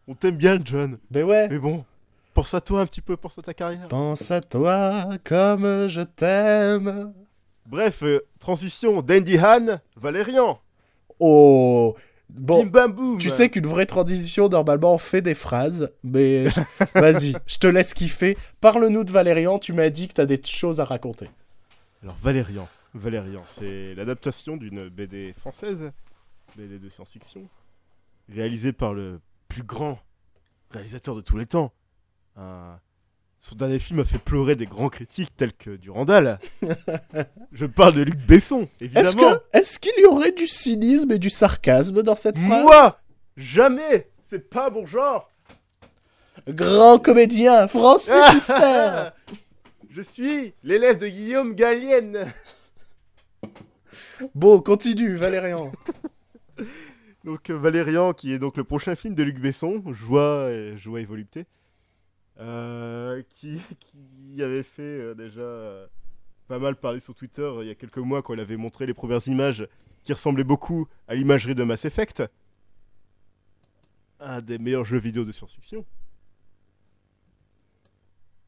On 0.07 0.13
t'aime 0.13 0.37
bien, 0.37 0.59
John. 0.63 0.99
Ben 1.09 1.23
ouais. 1.23 1.49
Mais 1.49 1.59
bon, 1.59 1.85
pense 2.39 2.53
à 2.53 2.61
toi 2.61 2.79
un 2.79 2.85
petit 2.85 3.01
peu, 3.01 3.17
pense 3.17 3.37
à 3.37 3.41
ta 3.41 3.53
carrière. 3.53 3.89
Pense 3.89 4.31
à 4.31 4.39
toi 4.39 5.09
comme 5.25 5.89
je 5.89 5.99
t'aime. 5.99 7.13
Bref, 7.65 8.01
euh, 8.03 8.21
transition 8.39 9.01
d'Andy 9.01 9.37
Han, 9.37 9.81
Valérian. 9.97 10.61
Oh. 11.19 11.97
Bon, 12.29 12.63
Bim 12.63 12.69
bam 12.69 12.91
boum. 12.93 13.17
tu 13.17 13.29
sais 13.29 13.49
qu'une 13.49 13.67
vraie 13.67 13.85
transition, 13.85 14.47
normalement, 14.47 14.93
on 14.93 14.97
fait 14.97 15.21
des 15.21 15.35
phrases, 15.35 15.91
mais 16.01 16.45
vas-y, 16.95 17.35
je 17.45 17.57
te 17.57 17.67
laisse 17.67 17.93
kiffer. 17.93 18.37
Parle-nous 18.61 19.03
de 19.03 19.11
Valérian, 19.11 19.59
tu 19.59 19.73
m'as 19.73 19.89
dit 19.89 20.07
que 20.07 20.13
t'as 20.13 20.25
des 20.25 20.41
choses 20.41 20.79
à 20.79 20.85
raconter. 20.85 21.27
Alors 22.03 22.15
Valérian, 22.21 22.69
Valérian, 22.93 23.41
c'est 23.43 23.95
l'adaptation 23.95 24.55
d'une 24.55 24.87
BD 24.87 25.33
française, 25.33 25.91
BD 26.55 26.79
de 26.79 26.87
science-fiction, 26.87 27.49
réalisée 28.31 28.71
par 28.71 28.93
le 28.93 29.19
plus 29.49 29.63
grand 29.63 29.99
réalisateur 30.71 31.15
de 31.15 31.21
tous 31.21 31.37
les 31.37 31.45
temps. 31.45 31.73
Un- 32.39 32.79
Son 33.37 33.55
dernier 33.55 33.79
film 33.79 33.99
a 33.99 34.05
fait 34.05 34.17
pleurer 34.17 34.55
des 34.55 34.65
grands 34.65 34.89
critiques 34.89 35.35
tels 35.37 35.53
que 35.53 35.75
Durandal. 35.75 36.39
Je 37.51 37.65
parle 37.65 37.93
de 37.93 38.01
Luc 38.01 38.17
Besson, 38.17 38.67
Est-ce 38.81 38.85
évidemment. 38.85 39.35
est-ce 39.53 39.79
qu'il 39.79 39.93
y 40.01 40.05
aurait 40.05 40.31
du 40.31 40.47
cynisme 40.47 41.11
et 41.11 41.19
du 41.19 41.29
sarcasme 41.29 42.01
dans 42.03 42.15
cette 42.15 42.37
phrase? 42.37 42.63
Moi, 42.63 42.95
jamais. 43.37 44.09
C'est 44.23 44.49
pas 44.49 44.69
mon 44.69 44.85
genre. 44.85 45.29
Grand 46.47 46.99
comédien, 46.99 47.67
Francis 47.67 48.13
Huster 48.35 49.09
Je 49.89 50.01
suis 50.01 50.53
l'élève 50.63 50.97
de 50.97 51.07
Guillaume 51.07 51.53
Gallienne. 51.55 52.25
Bon, 54.35 54.59
continue, 54.61 55.15
Valérian. 55.15 55.71
Donc 57.25 57.49
euh, 57.49 57.53
Valérian, 57.57 58.13
qui 58.13 58.33
est 58.33 58.39
donc 58.39 58.55
le 58.57 58.63
prochain 58.63 58.95
film 58.95 59.13
de 59.13 59.23
Luc 59.23 59.39
Besson, 59.39 59.83
Joie 59.91 60.47
et, 60.51 60.77
Joie 60.77 61.01
et 61.01 61.05
Volupté, 61.05 61.45
euh, 62.39 63.21
qui, 63.29 63.59
avait 64.39 64.63
fait 64.63 64.81
euh, 64.81 65.13
déjà 65.13 65.41
euh, 65.41 65.87
pas 66.47 66.59
mal 66.59 66.77
parler 66.77 67.01
sur 67.01 67.13
Twitter 67.13 67.51
il 67.61 67.67
y 67.67 67.69
a 67.69 67.75
quelques 67.75 67.97
mois 67.97 68.21
quand 68.21 68.33
il 68.33 68.39
avait 68.39 68.55
montré 68.55 68.85
les 68.85 68.93
premières 68.93 69.27
images 69.27 69.67
qui 70.03 70.13
ressemblaient 70.13 70.45
beaucoup 70.45 70.87
à 71.09 71.15
l'imagerie 71.15 71.55
de 71.55 71.63
Mass 71.63 71.83
Effect, 71.83 72.23
un 74.21 74.41
des 74.41 74.57
meilleurs 74.57 74.85
jeux 74.85 74.97
vidéo 74.97 75.25
de 75.25 75.31
science-fiction. 75.31 75.85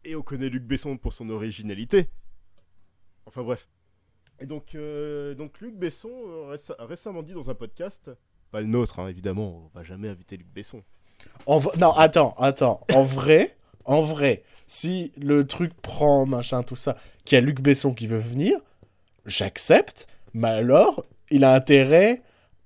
Et 0.05 0.15
on 0.15 0.21
connaît 0.21 0.49
Luc 0.49 0.63
Besson 0.63 0.97
pour 0.97 1.11
son 1.11 1.29
originalité. 1.29 2.09
Enfin 3.25 3.43
bref. 3.43 3.67
Et 4.39 4.45
donc, 4.45 4.75
donc 5.37 5.59
Luc 5.59 5.75
Besson 5.75 6.09
a 6.79 6.85
récemment 6.85 7.21
dit 7.21 7.33
dans 7.33 7.49
un 7.49 7.53
podcast, 7.53 8.09
pas 8.49 8.61
le 8.61 8.67
nôtre 8.67 8.99
hein, 8.99 9.09
évidemment, 9.09 9.69
on 9.73 9.77
va 9.77 9.83
jamais 9.83 10.07
inviter 10.07 10.37
Luc 10.37 10.47
Besson. 10.47 10.83
Non, 11.47 11.91
attends, 11.91 12.33
attends. 12.37 12.85
En 12.93 13.03
vrai, 13.03 13.57
en 13.85 14.01
vrai, 14.01 14.43
si 14.67 15.11
le 15.17 15.45
truc 15.47 15.73
prend, 15.81 16.25
machin, 16.25 16.63
tout 16.63 16.75
ça, 16.75 16.97
qu'il 17.25 17.35
y 17.35 17.37
a 17.37 17.41
Luc 17.41 17.61
Besson 17.61 17.93
qui 17.93 18.07
veut 18.07 18.19
venir, 18.19 18.57
j'accepte, 19.25 20.07
mais 20.33 20.47
alors, 20.49 21.05
il 21.29 21.43
a 21.43 21.53
intérêt 21.53 22.21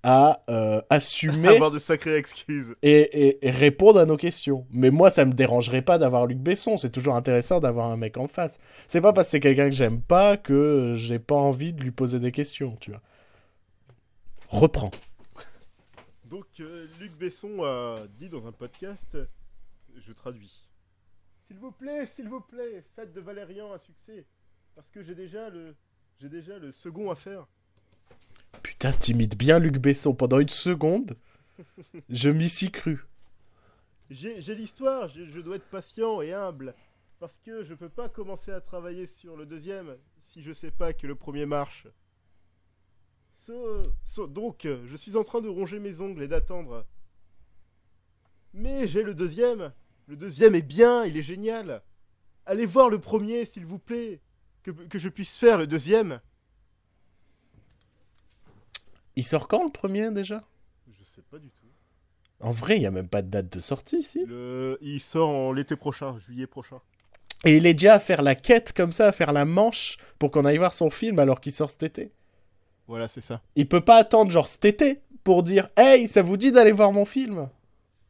à 0.07 0.43
euh, 0.51 0.81
assumer 0.91 1.47
Avoir 1.47 1.71
de 1.71 1.79
sacrées 1.79 2.15
excuses. 2.15 2.75
et, 2.83 2.91
et- 3.27 3.47
et 3.47 3.49
répondre 3.49 3.99
à 3.99 4.05
nos 4.05 4.17
questions. 4.17 4.67
Mais 4.69 4.91
moi, 4.91 5.09
ça 5.09 5.25
me 5.25 5.33
dérangerait 5.33 5.81
pas 5.81 5.97
d'avoir 5.97 6.27
Luc 6.27 6.37
Besson. 6.37 6.77
C'est 6.77 6.91
toujours 6.91 7.15
intéressant 7.15 7.59
d'avoir 7.59 7.89
un 7.91 7.97
mec 7.97 8.15
en 8.17 8.27
face. 8.27 8.59
C'est 8.87 9.01
pas 9.01 9.13
parce 9.13 9.27
que 9.27 9.31
c'est 9.31 9.39
quelqu'un 9.39 9.67
que 9.67 9.75
j'aime 9.75 10.01
pas 10.01 10.37
que 10.37 10.93
j'ai 10.95 11.17
pas 11.17 11.33
envie 11.35 11.73
de 11.73 11.81
lui 11.81 11.89
poser 11.89 12.19
des 12.19 12.31
questions, 12.31 12.75
tu 12.79 12.91
vois. 12.91 13.01
Reprends. 14.49 14.91
Donc 16.25 16.45
euh, 16.59 16.85
Luc 16.99 17.13
Besson 17.17 17.63
a 17.63 17.95
dit 18.19 18.29
dans 18.29 18.45
un 18.47 18.51
podcast, 18.51 19.17
je 20.05 20.11
traduis. 20.13 20.63
S'il 21.47 21.57
vous 21.59 21.71
plaît, 21.71 22.05
s'il 22.05 22.27
vous 22.29 22.41
plaît, 22.41 22.83
faites 22.95 23.13
de 23.13 23.21
Valérian 23.21 23.71
un 23.73 23.77
succès, 23.77 24.25
parce 24.73 24.89
que 24.89 25.03
j'ai 25.03 25.15
déjà 25.15 25.49
le, 25.49 25.75
j'ai 26.19 26.29
déjà 26.29 26.57
le 26.57 26.71
second 26.71 27.11
à 27.11 27.15
faire. 27.15 27.47
Putain, 28.63 28.91
t'imites 28.93 29.37
bien 29.37 29.59
Luc 29.59 29.77
Besson 29.77 30.15
pendant 30.15 30.39
une 30.39 30.49
seconde. 30.49 31.15
Je 32.09 32.29
m'y 32.29 32.49
suis 32.49 32.71
cru. 32.71 33.05
J'ai 34.09 34.55
l'histoire, 34.55 35.07
je, 35.07 35.25
je 35.25 35.39
dois 35.39 35.57
être 35.57 35.69
patient 35.69 36.21
et 36.21 36.33
humble, 36.33 36.73
parce 37.19 37.39
que 37.39 37.63
je 37.63 37.73
peux 37.73 37.89
pas 37.89 38.09
commencer 38.09 38.51
à 38.51 38.61
travailler 38.61 39.05
sur 39.05 39.35
le 39.35 39.45
deuxième 39.45 39.97
si 40.21 40.41
je 40.41 40.51
sais 40.53 40.71
pas 40.71 40.93
que 40.93 41.07
le 41.07 41.15
premier 41.15 41.45
marche. 41.45 41.87
So- 43.33 43.83
so- 44.03 44.27
donc, 44.27 44.63
je 44.63 44.95
suis 44.97 45.15
en 45.15 45.23
train 45.23 45.41
de 45.41 45.47
ronger 45.49 45.79
mes 45.79 46.01
ongles 46.01 46.23
et 46.23 46.27
d'attendre. 46.27 46.85
Mais 48.53 48.87
j'ai 48.87 49.03
le 49.03 49.13
deuxième. 49.13 49.71
Le 50.07 50.15
deuxième 50.15 50.55
est 50.55 50.61
bien, 50.61 51.05
il 51.05 51.17
est 51.17 51.23
génial. 51.23 51.81
Allez 52.45 52.65
voir 52.65 52.89
le 52.89 52.99
premier, 52.99 53.45
s'il 53.45 53.65
vous 53.65 53.79
plaît. 53.79 54.21
Que, 54.63 54.71
que 54.71 54.99
je 54.99 55.09
puisse 55.09 55.35
faire 55.35 55.57
le 55.57 55.67
deuxième. 55.67 56.19
Il 59.15 59.23
sort 59.23 59.47
quand 59.47 59.63
le 59.63 59.71
premier 59.71 60.11
déjà? 60.11 60.43
Je 60.87 61.03
sais 61.03 61.21
pas 61.29 61.39
du 61.39 61.49
tout. 61.49 61.65
En 62.41 62.51
vrai, 62.51 62.75
il 62.75 62.81
y 62.81 62.85
a 62.85 62.91
même 62.91 63.07
pas 63.07 63.21
de 63.21 63.29
date 63.29 63.51
de 63.51 63.59
sortie 63.59 63.97
ici. 63.97 64.25
Le... 64.27 64.77
Il 64.81 64.99
sort 64.99 65.29
en 65.29 65.51
l'été 65.51 65.75
prochain, 65.75 66.17
juillet 66.19 66.47
prochain. 66.47 66.81
Et 67.45 67.57
il 67.57 67.65
est 67.65 67.73
déjà 67.73 67.95
à 67.95 67.99
faire 67.99 68.21
la 68.21 68.35
quête 68.35 68.73
comme 68.73 68.91
ça, 68.91 69.07
à 69.07 69.11
faire 69.11 69.31
la 69.31 69.45
manche 69.45 69.97
pour 70.19 70.31
qu'on 70.31 70.45
aille 70.45 70.57
voir 70.57 70.73
son 70.73 70.89
film 70.89 71.19
alors 71.19 71.39
qu'il 71.39 71.51
sort 71.51 71.69
cet 71.69 71.83
été. 71.83 72.11
Voilà, 72.87 73.07
c'est 73.07 73.21
ça. 73.21 73.41
Il 73.55 73.67
peut 73.67 73.81
pas 73.81 73.97
attendre 73.97 74.31
genre 74.31 74.47
cet 74.47 74.65
été 74.65 75.01
pour 75.23 75.43
dire 75.43 75.69
Hey, 75.77 76.07
ça 76.07 76.21
vous 76.21 76.37
dit 76.37 76.51
d'aller 76.51 76.71
voir 76.71 76.91
mon 76.91 77.05
film? 77.05 77.49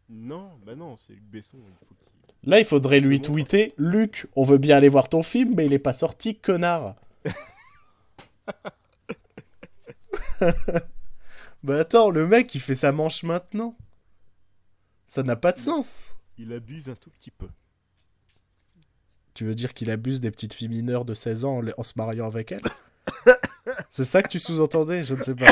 Non, 0.10 0.52
bah 0.66 0.76
non, 0.76 0.98
c'est 0.98 1.14
Luc 1.14 1.24
Besson. 1.24 1.58
Il 1.58 1.74
faut 1.88 1.96
Là, 2.44 2.60
il 2.60 2.66
faudrait 2.66 3.00
lui 3.00 3.18
bon. 3.18 3.24
tweeter 3.24 3.74
Luc, 3.78 4.28
on 4.36 4.44
veut 4.44 4.60
bien 4.60 4.78
aller 4.78 4.90
voir 4.90 5.10
ton 5.10 5.24
film, 5.24 5.56
mais 5.56 5.66
il 5.66 5.74
est 5.74 5.80
pas 5.80 5.94
sorti, 5.94 6.38
connard. 6.38 6.96
bah 11.64 11.80
attends, 11.80 12.12
le 12.12 12.28
mec, 12.28 12.54
il 12.54 12.62
fait 12.62 12.76
sa 12.76 12.92
manche 12.92 13.24
maintenant. 13.24 13.76
Ça 15.08 15.24
n'a 15.24 15.36
pas 15.36 15.52
de 15.52 15.60
sens. 15.60 16.16
il 16.38 16.54
abuse 16.54 16.88
un 16.90 16.96
tout 16.96 17.10
petit 17.10 17.32
peu. 17.32 17.48
Tu 19.34 19.44
veux 19.46 19.56
dire 19.56 19.74
qu'il 19.74 19.90
abuse 19.90 20.22
des 20.22 20.30
petites 20.32 20.54
filles 20.54 20.70
mineures 20.70 21.04
de 21.04 21.14
16 21.14 21.46
ans 21.46 21.62
en 21.78 21.84
se 21.84 21.94
mariant 21.96 22.28
avec 22.28 22.52
elles? 22.52 22.62
C'est 23.90 24.06
ça 24.06 24.22
que 24.22 24.30
tu 24.30 24.40
sous-entendais 24.40 25.04
Je 25.04 25.16
ne 25.16 25.22
sais 25.22 25.36
pas. 25.36 25.52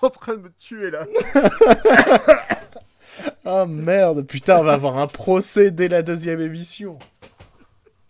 en 0.02 0.10
train 0.10 0.36
de 0.36 0.42
me 0.42 0.52
tuer 0.58 0.90
là. 0.90 1.06
Ah 3.50 3.64
merde, 3.64 4.26
putain, 4.26 4.58
on 4.60 4.62
va 4.64 4.74
avoir 4.74 4.98
un 4.98 5.06
procès 5.06 5.70
dès 5.70 5.88
la 5.88 6.02
deuxième 6.02 6.38
émission. 6.42 6.98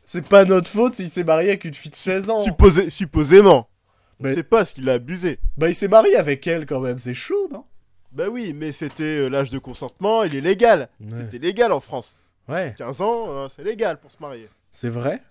C'est 0.03 0.27
pas 0.27 0.45
notre 0.45 0.69
faute 0.69 0.97
s'il 0.97 1.09
s'est 1.11 1.23
marié 1.23 1.51
avec 1.51 1.65
une 1.65 1.75
fille 1.75 1.93
de 1.93 1.97
16 1.97 2.29
ans. 2.31 2.41
Supposé, 2.41 2.91
supposément. 2.91 3.69
Mais- 4.19 4.33
On 4.33 4.35
sait 4.35 4.43
pas 4.43 4.65
s'il 4.65 4.89
a 4.91 4.95
abusé. 4.95 5.39
Bah 5.57 5.69
il 5.69 5.77
s'est 5.77 5.87
marié 5.87 6.17
avec 6.17 6.45
elle 6.49 6.67
quand 6.67 6.81
même, 6.81 6.99
c'est 6.99 7.15
chaud, 7.15 7.49
non? 7.53 7.65
Bah 8.11 8.29
oui, 8.29 8.53
mais 8.53 8.73
c'était 8.73 9.05
euh, 9.05 9.29
l'âge 9.29 9.51
de 9.51 9.61
consentement, 9.61 10.25
il 10.25 10.35
est 10.35 10.41
légal. 10.41 10.89
Ouais. 11.01 11.19
C'était 11.21 11.39
légal 11.39 11.71
en 11.71 11.79
France. 11.79 12.19
Ouais, 12.49 12.75
15 12.77 13.01
ans, 13.01 13.27
euh, 13.29 13.49
c'est 13.49 13.63
légal 13.63 14.01
pour 14.01 14.11
se 14.11 14.17
marier. 14.21 14.49
c'est 14.73 14.89
vrai? 14.89 15.23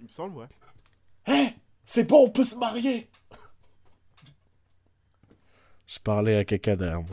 Il 0.00 0.04
me 0.04 0.08
semble, 0.08 0.38
ouais. 0.38 1.54
C'est 1.84 2.04
bon, 2.04 2.24
on 2.24 2.30
peut 2.30 2.46
se 2.46 2.56
marier 2.56 3.10
Je 5.86 5.98
parlais 5.98 6.38
à 6.38 6.44
quelqu'un 6.46 6.76
d'arbre. 6.76 7.10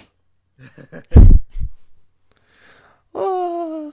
Ah, 3.16 3.90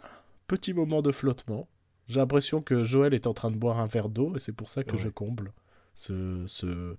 petit 0.46 0.72
moment 0.74 1.02
de 1.02 1.12
flottement. 1.12 1.68
J'ai 2.08 2.20
l'impression 2.20 2.61
que 2.62 2.85
Joël 2.85 3.14
est 3.14 3.26
en 3.26 3.35
train 3.35 3.50
de 3.50 3.56
boire 3.56 3.78
un 3.78 3.87
verre 3.87 4.08
d'eau 4.08 4.35
et 4.37 4.38
c'est 4.38 4.52
pour 4.52 4.68
ça 4.68 4.82
que 4.85 4.92
Ouais. 4.92 4.98
je 5.02 5.08
comble. 5.08 5.52
Ce, 5.94 6.44
ce, 6.46 6.96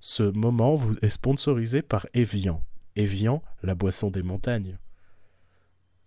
ce 0.00 0.22
moment 0.22 0.74
vous 0.74 0.94
est 1.02 1.08
sponsorisé 1.08 1.82
par 1.82 2.06
Evian. 2.14 2.62
Evian, 2.94 3.42
la 3.62 3.74
boisson 3.74 4.10
des 4.10 4.22
montagnes. 4.22 4.78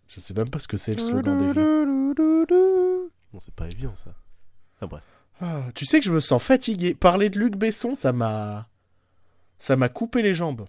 Je 0.08 0.20
sais 0.20 0.34
même 0.34 0.50
pas 0.50 0.60
ce 0.60 0.68
que 0.68 0.78
c'est 0.78 0.94
le 0.94 1.00
slogan 1.02 1.38
d'Evian. 1.38 3.04
Non, 3.34 3.40
c'est 3.40 3.54
pas 3.54 3.68
évident 3.70 3.96
ça. 3.96 4.14
Enfin 4.76 4.88
bref. 4.88 5.04
Ah, 5.42 5.66
tu 5.76 5.86
sais 5.86 6.00
que 6.00 6.06
je 6.06 6.12
me 6.12 6.20
sens 6.20 6.42
fatigué. 6.42 6.96
Parler 6.96 7.30
de 7.30 7.38
Luc 7.40 7.56
Besson, 7.58 7.94
ça 7.96 8.14
m'a. 8.14 8.70
Ça 9.60 9.76
m'a 9.76 9.90
coupé 9.90 10.22
les 10.22 10.34
jambes. 10.34 10.66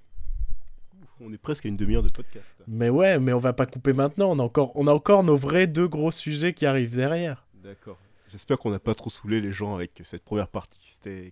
On 1.20 1.32
est 1.32 1.38
presque 1.38 1.66
à 1.66 1.68
une 1.68 1.76
demi-heure 1.76 2.02
de 2.02 2.10
podcast. 2.10 2.44
Mais 2.66 2.88
ouais, 2.90 3.18
mais 3.18 3.32
on 3.32 3.38
va 3.38 3.52
pas 3.52 3.66
couper 3.66 3.92
maintenant. 3.92 4.30
On 4.30 4.38
a 4.38 4.42
encore, 4.42 4.72
on 4.76 4.86
a 4.86 4.92
encore 4.92 5.24
nos 5.24 5.36
vrais 5.36 5.66
deux 5.66 5.88
gros 5.88 6.12
sujets 6.12 6.52
qui 6.52 6.64
arrivent 6.66 6.94
derrière. 6.96 7.44
D'accord. 7.62 7.98
J'espère 8.30 8.58
qu'on 8.58 8.70
n'a 8.70 8.78
pas 8.78 8.94
trop 8.94 9.10
saoulé 9.10 9.40
les 9.40 9.52
gens 9.52 9.74
avec 9.74 9.92
cette 10.04 10.22
première 10.22 10.48
partie 10.48 10.78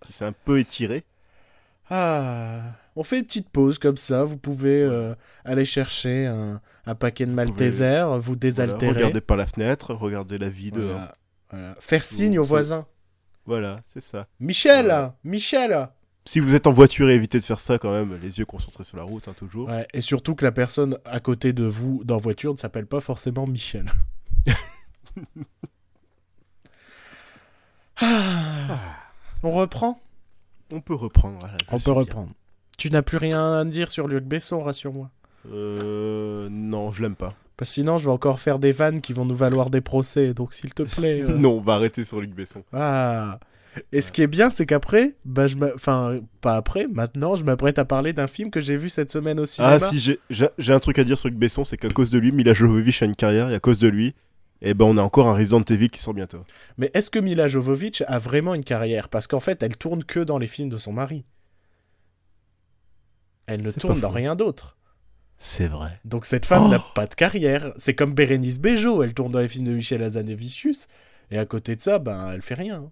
qui 0.00 0.12
s'est 0.12 0.24
un 0.24 0.32
peu 0.32 0.58
étirée. 0.58 1.04
Ah, 1.88 2.62
on 2.96 3.04
fait 3.04 3.18
une 3.18 3.24
petite 3.24 3.48
pause 3.48 3.78
comme 3.78 3.96
ça. 3.96 4.24
Vous 4.24 4.36
pouvez 4.38 4.82
euh, 4.82 5.14
aller 5.44 5.64
chercher 5.64 6.26
un, 6.26 6.60
un 6.84 6.94
paquet 6.96 7.26
de 7.26 7.30
Malteser, 7.30 8.02
vous 8.14 8.20
Voilà, 8.22 8.38
désaltérer. 8.40 8.92
regardez 8.92 9.20
par 9.20 9.36
la 9.36 9.46
fenêtre, 9.46 9.94
regardez 9.94 10.38
la 10.38 10.48
vie 10.48 10.72
dehors. 10.72 10.88
Voilà, 10.90 11.14
voilà. 11.50 11.74
Faire 11.78 12.02
signe 12.04 12.38
aux 12.40 12.44
voisins. 12.44 12.86
Voilà, 13.44 13.80
c'est 13.84 14.00
ça. 14.02 14.26
Michel, 14.40 14.86
Voilà. 14.86 15.16
Michel, 15.22 15.88
si 16.26 16.40
vous 16.40 16.54
êtes 16.54 16.66
en 16.66 16.72
voiture, 16.72 17.08
évitez 17.08 17.38
de 17.38 17.44
faire 17.44 17.60
ça 17.60 17.78
quand 17.78 17.92
même, 17.92 18.18
les 18.20 18.38
yeux 18.38 18.44
concentrés 18.44 18.84
sur 18.84 18.96
la 18.96 19.04
route, 19.04 19.28
hein, 19.28 19.34
toujours. 19.36 19.68
Ouais, 19.68 19.86
et 19.94 20.00
surtout 20.00 20.34
que 20.34 20.44
la 20.44 20.52
personne 20.52 20.98
à 21.04 21.20
côté 21.20 21.52
de 21.52 21.64
vous 21.64 22.02
dans 22.04 22.18
voiture 22.18 22.52
ne 22.52 22.58
s'appelle 22.58 22.86
pas 22.86 23.00
forcément 23.00 23.46
Michel. 23.46 23.90
Ah. 27.98 28.96
On 29.42 29.52
reprend? 29.52 29.98
On 30.70 30.82
peut 30.82 30.94
reprendre. 30.94 31.38
voilà, 31.38 31.56
On 31.70 31.78
peut 31.78 31.92
bien. 31.92 32.00
reprendre. 32.00 32.30
Tu 32.76 32.90
n'as 32.90 33.00
plus 33.02 33.16
rien 33.16 33.54
à 33.54 33.64
dire 33.64 33.90
sur 33.90 34.06
Luc 34.06 34.24
Besson, 34.24 34.60
rassure-moi. 34.60 35.10
Euh, 35.50 36.48
non, 36.50 36.92
je 36.92 37.02
l'aime 37.02 37.14
pas. 37.14 37.34
Parce 37.56 37.70
que 37.70 37.74
sinon, 37.74 37.96
je 37.96 38.04
vais 38.04 38.10
encore 38.10 38.38
faire 38.38 38.58
des 38.58 38.72
vannes 38.72 39.00
qui 39.00 39.14
vont 39.14 39.24
nous 39.24 39.36
valoir 39.36 39.70
des 39.70 39.80
procès, 39.80 40.34
donc 40.34 40.52
s'il 40.52 40.74
te 40.74 40.82
plaît. 40.82 41.22
euh. 41.24 41.38
non, 41.38 41.52
on 41.52 41.60
va 41.60 41.74
arrêter 41.74 42.04
sur 42.04 42.20
Luc 42.20 42.34
Besson. 42.34 42.64
Ah. 42.72 43.38
Et 43.92 44.00
ce 44.00 44.10
qui 44.12 44.22
est 44.22 44.26
bien, 44.26 44.50
c'est 44.50 44.64
qu'après, 44.66 45.16
bah, 45.24 45.46
je 45.46 45.56
enfin, 45.74 46.20
pas 46.40 46.56
après, 46.56 46.86
maintenant, 46.86 47.36
je 47.36 47.44
m'apprête 47.44 47.78
à 47.78 47.84
parler 47.84 48.12
d'un 48.12 48.26
film 48.26 48.50
que 48.50 48.60
j'ai 48.60 48.76
vu 48.76 48.88
cette 48.90 49.10
semaine 49.10 49.38
au 49.40 49.46
cinéma. 49.46 49.74
Ah 49.74 49.80
si, 49.80 49.98
j'ai- 49.98 50.18
un 50.72 50.78
truc 50.80 50.98
à 50.98 51.04
dire 51.04 51.18
sur 51.18 51.28
Luc 51.28 51.36
Besson, 51.38 51.64
c'est 51.64 51.76
qu'à 51.76 51.88
cause 51.88 52.10
de 52.10 52.18
lui, 52.18 52.32
Mila 52.32 52.54
Jovovich 52.54 53.02
a 53.02 53.06
une 53.06 53.16
carrière, 53.16 53.50
et 53.50 53.54
à 53.54 53.60
cause 53.60 53.78
de 53.78 53.88
lui, 53.88 54.14
eh 54.62 54.72
ben 54.72 54.86
on 54.86 54.96
a 54.96 55.02
encore 55.02 55.28
un 55.28 55.34
Resident 55.34 55.62
Evil 55.62 55.90
qui 55.90 56.00
sort 56.00 56.14
bientôt. 56.14 56.42
Mais 56.78 56.90
est-ce 56.94 57.10
que 57.10 57.18
Mila 57.18 57.48
Jovovich 57.48 58.02
a 58.06 58.18
vraiment 58.18 58.54
une 58.54 58.64
carrière? 58.64 59.08
Parce 59.10 59.26
qu'en 59.26 59.40
fait, 59.40 59.62
elle 59.62 59.76
tourne 59.76 60.02
que 60.04 60.20
dans 60.20 60.38
les 60.38 60.46
films 60.46 60.70
de 60.70 60.78
son 60.78 60.92
mari. 60.92 61.24
Elle 63.46 63.62
ne 63.62 63.70
tourne 63.70 64.00
dans 64.00 64.10
rien 64.10 64.34
d'autre. 64.34 64.76
C'est 65.38 65.68
vrai. 65.68 66.00
Donc 66.04 66.24
cette 66.24 66.46
femme 66.46 66.64
Oh. 66.66 66.70
n'a 66.70 66.78
pas 66.78 67.06
de 67.06 67.14
carrière. 67.14 67.72
C'est 67.76 67.94
comme 67.94 68.14
Bérénice 68.14 68.58
Bejo, 68.58 69.02
elle 69.02 69.12
tourne 69.14 69.32
dans 69.32 69.38
les 69.40 69.48
films 69.48 69.66
de 69.66 69.72
Michel 69.72 70.02
Hazanavicius, 70.02 70.88
et 71.30 71.38
à 71.38 71.44
côté 71.44 71.76
de 71.76 71.82
ça, 71.82 71.98
ben, 71.98 72.32
elle 72.32 72.42
fait 72.42 72.54
rien. 72.54 72.90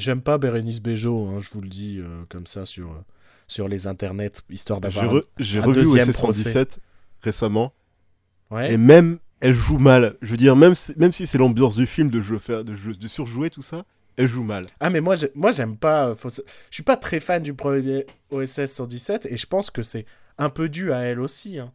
J'aime 0.00 0.22
pas 0.22 0.38
Bérénice 0.38 0.80
Bejo, 0.80 1.28
hein, 1.28 1.40
je 1.40 1.50
vous 1.52 1.60
le 1.60 1.68
dis 1.68 1.98
euh, 2.00 2.22
comme 2.28 2.46
ça 2.46 2.64
sur, 2.66 2.90
euh, 2.90 3.04
sur 3.46 3.68
les 3.68 3.86
internets, 3.86 4.32
histoire 4.50 4.80
J'ai 4.82 5.00
d'avoir... 5.00 5.14
re- 5.16 5.24
j'ai 5.38 5.58
un 5.58 5.62
revu 5.62 5.86
OSS 5.86 6.12
117 6.12 6.78
récemment, 7.22 7.72
Ouais. 8.50 8.72
et 8.72 8.76
même 8.76 9.18
elle 9.40 9.54
joue 9.54 9.78
mal. 9.78 10.16
Je 10.22 10.30
veux 10.32 10.36
dire, 10.36 10.56
même 10.56 10.74
si, 10.74 10.92
même 10.96 11.12
si 11.12 11.26
c'est 11.26 11.38
l'ambiance 11.38 11.76
du 11.76 11.86
film 11.86 12.10
de, 12.10 12.20
jeu, 12.20 12.38
de, 12.64 12.74
jeu- 12.74 12.94
de 12.94 13.08
surjouer 13.08 13.50
tout 13.50 13.62
ça, 13.62 13.84
elle 14.16 14.26
joue 14.26 14.42
mal. 14.42 14.66
Ah 14.80 14.90
mais 14.90 15.00
moi 15.00 15.16
j'ai- 15.16 15.30
moi 15.34 15.50
j'aime 15.52 15.76
pas 15.76 16.08
euh, 16.08 16.14
faut 16.14 16.28
je 16.30 16.40
suis 16.70 16.82
pas 16.82 16.96
très 16.96 17.20
fan 17.20 17.42
du 17.42 17.54
premier 17.54 18.04
OSS 18.30 18.66
117 18.66 19.26
et 19.30 19.36
je 19.36 19.46
pense 19.46 19.70
que 19.70 19.82
c'est 19.82 20.04
un 20.36 20.50
peu 20.50 20.68
dû 20.68 20.92
à 20.92 20.98
elle 21.00 21.20
aussi 21.20 21.58
hein. 21.58 21.72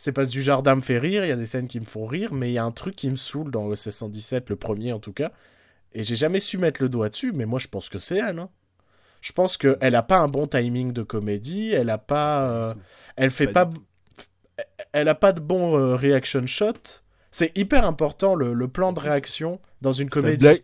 C'est 0.00 0.12
parce 0.12 0.28
que 0.28 0.34
du 0.34 0.42
jardin 0.44 0.76
me 0.76 0.80
fait 0.80 0.98
rire, 0.98 1.24
il 1.24 1.28
y 1.28 1.32
a 1.32 1.36
des 1.36 1.46
scènes 1.46 1.66
qui 1.66 1.80
me 1.80 1.84
font 1.84 2.06
rire, 2.06 2.32
mais 2.32 2.50
il 2.50 2.52
y 2.52 2.58
a 2.58 2.64
un 2.64 2.70
truc 2.70 2.94
qui 2.94 3.10
me 3.10 3.16
saoule 3.16 3.50
dans 3.50 3.64
OSS 3.66 3.90
117, 3.90 4.48
le 4.48 4.54
premier 4.54 4.92
en 4.92 5.00
tout 5.00 5.12
cas. 5.12 5.32
Et 5.94 6.04
j'ai 6.04 6.16
jamais 6.16 6.40
su 6.40 6.58
mettre 6.58 6.82
le 6.82 6.88
doigt 6.88 7.08
dessus, 7.08 7.32
mais 7.32 7.46
moi 7.46 7.58
je 7.58 7.68
pense 7.68 7.88
que 7.88 7.98
c'est 7.98 8.16
elle. 8.18 8.38
hein. 8.38 8.50
Je 9.20 9.32
pense 9.32 9.56
qu'elle 9.56 9.94
a 9.94 10.02
pas 10.02 10.18
un 10.18 10.28
bon 10.28 10.46
timing 10.46 10.92
de 10.92 11.02
comédie, 11.02 11.70
elle 11.72 11.90
a 11.90 11.98
pas. 11.98 12.48
euh, 12.50 12.74
elle 13.16 13.30
fait 13.30 13.48
Pas 13.48 13.68
Elle 14.92 15.08
a 15.08 15.14
pas 15.14 15.32
de 15.32 15.40
bon 15.40 15.76
euh, 15.78 15.96
reaction 15.96 16.46
shot. 16.46 16.72
C'est 17.30 17.56
hyper 17.56 17.84
important 17.84 18.34
le, 18.34 18.54
le 18.54 18.68
plan 18.68 18.92
de 18.92 19.00
réaction 19.00 19.60
dans 19.82 19.92
une 19.92 20.08
Sa 20.08 20.20
comédie. 20.20 20.38
blague, 20.38 20.62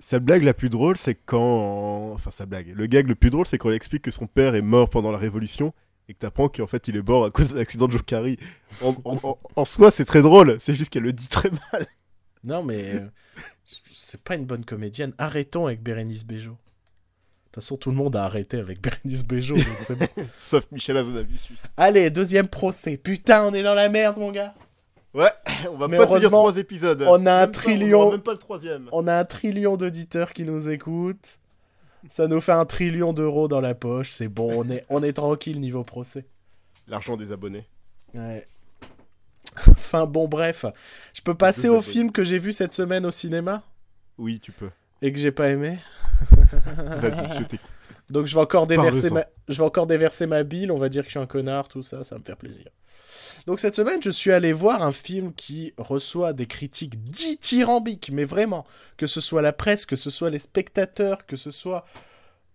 sa 0.00 0.18
blague 0.18 0.42
la 0.42 0.54
plus 0.54 0.70
drôle, 0.70 0.96
c'est 0.96 1.14
quand. 1.14 2.12
Enfin, 2.12 2.30
sa 2.30 2.46
blague. 2.46 2.72
Le 2.74 2.86
gag 2.86 3.06
le 3.08 3.14
plus 3.14 3.30
drôle, 3.30 3.46
c'est 3.46 3.58
quand 3.58 3.70
elle 3.70 3.76
explique 3.76 4.02
que 4.02 4.10
son 4.10 4.26
père 4.26 4.54
est 4.54 4.62
mort 4.62 4.90
pendant 4.90 5.10
la 5.12 5.18
Révolution 5.18 5.72
et 6.08 6.14
que 6.14 6.18
t'apprends 6.18 6.48
qu'en 6.48 6.66
fait 6.66 6.86
il 6.88 6.96
est 6.96 7.06
mort 7.08 7.24
à 7.24 7.30
cause 7.30 7.52
de 7.52 7.58
l'accident 7.58 7.86
de. 7.88 7.96
En, 8.82 8.94
en- 9.04 9.18
en- 9.22 9.38
en 9.56 9.64
soi, 9.64 9.90
c'est 9.90 10.04
très 10.04 10.20
drôle, 10.20 10.56
c'est 10.58 10.74
juste 10.74 10.92
qu'elle 10.92 11.04
le 11.04 11.12
dit 11.12 11.28
très 11.28 11.50
mal. 11.72 11.86
Non, 12.44 12.62
mais 12.62 12.94
euh, 12.96 13.00
c'est 13.90 14.20
pas 14.22 14.34
une 14.34 14.44
bonne 14.44 14.64
comédienne. 14.64 15.12
Arrêtons 15.18 15.66
avec 15.66 15.82
Bérénice 15.82 16.24
Bejo. 16.24 16.50
De 16.50 16.56
toute 17.60 17.64
façon, 17.64 17.76
tout 17.76 17.90
le 17.90 17.96
monde 17.96 18.16
a 18.16 18.24
arrêté 18.24 18.58
avec 18.58 18.80
Bérénice 18.80 19.24
Bejo, 19.24 19.54
donc 19.54 19.64
c'est 19.80 19.94
bon. 19.96 20.06
Sauf 20.36 20.66
Michel 20.72 20.96
Hazanavicius. 20.96 21.62
Allez, 21.76 22.10
deuxième 22.10 22.48
procès. 22.48 22.96
Putain, 22.96 23.44
on 23.46 23.54
est 23.54 23.62
dans 23.62 23.74
la 23.74 23.88
merde, 23.88 24.18
mon 24.18 24.30
gars. 24.32 24.54
Ouais, 25.14 25.30
on 25.70 25.74
va 25.76 25.86
Mais 25.88 25.96
pas 25.96 26.04
te 26.04 26.08
dire 26.08 26.16
heureusement, 26.18 26.38
trois 26.40 26.56
épisodes. 26.58 27.04
on 27.06 27.24
a 27.26 27.32
un 27.32 27.40
Même 27.42 27.50
pas- 27.52 27.60
trillion. 27.60 27.98
on 28.00 28.02
aura 28.02 28.10
même 28.12 28.20
pas 28.22 28.32
le 28.32 28.38
troisième. 28.38 28.88
On 28.92 29.06
a 29.06 29.14
un 29.16 29.24
trillion 29.24 29.76
d'auditeurs 29.76 30.32
qui 30.32 30.44
nous 30.44 30.68
écoutent. 30.68 31.38
Ça 32.08 32.26
nous 32.26 32.40
fait 32.42 32.52
un 32.52 32.66
trillion 32.66 33.12
d'euros 33.14 33.48
dans 33.48 33.60
la 33.62 33.74
poche. 33.74 34.10
C'est 34.12 34.28
bon, 34.28 34.50
on 34.64 34.68
est, 34.70 34.84
on 34.90 35.02
est 35.02 35.12
tranquille 35.14 35.60
niveau 35.60 35.84
procès. 35.84 36.26
L'argent 36.88 37.16
des 37.16 37.32
abonnés. 37.32 37.66
Ouais. 38.12 38.46
Enfin, 39.94 40.06
bon, 40.06 40.26
bref. 40.26 40.64
Je 41.12 41.20
peux 41.22 41.34
passer 41.34 41.68
au 41.68 41.80
film 41.80 42.10
que 42.10 42.24
j'ai 42.24 42.38
vu 42.38 42.52
cette 42.52 42.72
semaine 42.72 43.06
au 43.06 43.12
cinéma 43.12 43.62
Oui, 44.18 44.40
tu 44.40 44.50
peux. 44.50 44.70
et 45.00 45.12
que 45.12 45.18
j'ai 45.18 45.30
pas 45.30 45.50
aimé. 45.50 45.78
Vas-y, 46.32 47.38
je 47.38 47.44
t'écoute. 47.44 47.68
Donc 48.10 48.26
je 48.26 48.34
vais 48.34 48.40
encore 48.40 48.66
déverser 48.66 49.10
ma... 49.10 49.24
je 49.48 49.54
vais 49.56 49.64
encore 49.64 49.86
déverser 49.86 50.26
ma 50.26 50.42
bile, 50.42 50.70
on 50.72 50.76
va 50.76 50.88
dire 50.88 51.02
que 51.02 51.06
je 51.06 51.12
suis 51.12 51.20
un 51.20 51.26
connard, 51.26 51.68
tout 51.68 51.82
ça, 51.82 52.04
ça 52.04 52.16
va 52.16 52.18
me 52.18 52.24
faire 52.24 52.36
plaisir. 52.36 52.66
Donc 53.46 53.60
cette 53.60 53.74
semaine, 53.74 54.02
je 54.02 54.10
suis 54.10 54.30
allé 54.30 54.52
voir 54.52 54.82
un 54.82 54.92
film 54.92 55.32
qui 55.32 55.72
reçoit 55.78 56.32
des 56.32 56.46
critiques 56.46 57.02
dithyrambiques, 57.02 58.10
mais 58.12 58.24
vraiment, 58.24 58.66
que 58.96 59.06
ce 59.06 59.20
soit 59.20 59.42
la 59.42 59.52
presse, 59.52 59.86
que 59.86 59.96
ce 59.96 60.10
soit 60.10 60.30
les 60.30 60.38
spectateurs, 60.38 61.24
que 61.24 61.36
ce 61.36 61.50
soit... 61.50 61.84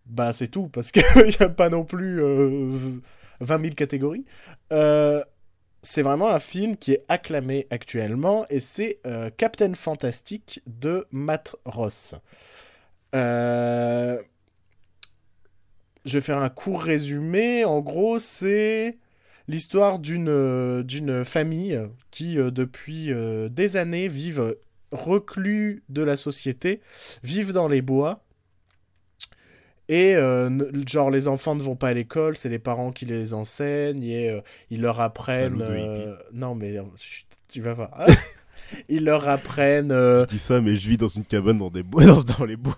Bah 0.06 0.34
c'est 0.34 0.50
tout, 0.50 0.68
parce 0.68 0.92
qu'il 0.92 1.04
n'y 1.26 1.36
a 1.40 1.50
pas 1.50 1.70
non 1.70 1.84
plus 1.84 2.22
euh, 2.22 3.00
20 3.40 3.62
000 3.62 3.76
catégories. 3.76 4.26
Euh, 4.72 5.24
c'est 5.90 6.04
vraiment 6.04 6.30
un 6.30 6.40
film 6.40 6.78
qui 6.78 6.92
est 6.92 7.04
acclamé 7.08 7.66
actuellement, 7.72 8.46
et 8.52 8.60
c'est 8.60 9.00
euh, 9.08 9.32
Captain 9.36 9.74
Fantastic 9.74 10.62
de 10.68 11.08
Matt 11.10 11.56
Ross. 11.66 12.14
Euh, 13.16 14.22
je 16.06 16.14
vais 16.20 16.22
faire 16.22 16.38
un 16.38 16.50
court 16.50 16.84
résumé. 16.84 17.66
En 17.66 17.80
gros, 17.80 18.20
c'est 18.20 19.00
l'histoire 19.48 19.98
d'une 19.98 20.30
euh, 20.30 20.84
d'une 20.84 21.26
famille 21.26 21.82
qui, 22.12 22.36
depuis 22.36 23.12
des 23.50 23.76
années, 23.76 24.08
vivent 24.08 24.58
reclus 24.92 25.82
de 25.90 26.04
la 26.04 26.18
société, 26.18 26.82
vivent 27.24 27.52
dans 27.52 27.68
les 27.68 27.82
bois. 27.82 28.24
Et 29.90 30.16
euh, 30.16 30.50
genre 30.88 31.10
les 31.10 31.28
enfants 31.28 31.56
ne 31.56 31.64
vont 31.64 31.76
pas 31.76 31.88
à 31.90 31.94
l'école, 31.94 32.38
c'est 32.38 32.48
les 32.48 32.60
parents 32.60 32.92
qui 32.92 33.06
les 33.06 33.34
enseignent 33.34 34.04
et 34.04 34.30
euh, 34.30 34.40
ils 34.70 34.82
leur 34.82 35.02
apprennent. 35.02 35.64
Euh, 35.64 36.16
Non 36.32 36.54
mais 36.54 36.78
tu 37.50 37.60
vas 37.60 37.74
voir. 37.74 38.06
ils 38.90 39.04
leur 39.04 39.28
apprennent. 39.28 39.90
Je 39.90 40.26
dis 40.28 40.38
ça, 40.38 40.62
mais 40.62 40.76
je 40.76 40.88
vis 40.88 40.98
dans 40.98 41.08
une 41.08 41.26
cabane 41.26 41.58
dans 41.58 41.72
des 41.72 41.82
bois, 41.82 42.06
dans, 42.06 42.22
dans 42.22 42.46
les 42.46 42.56
bois. 42.56 42.78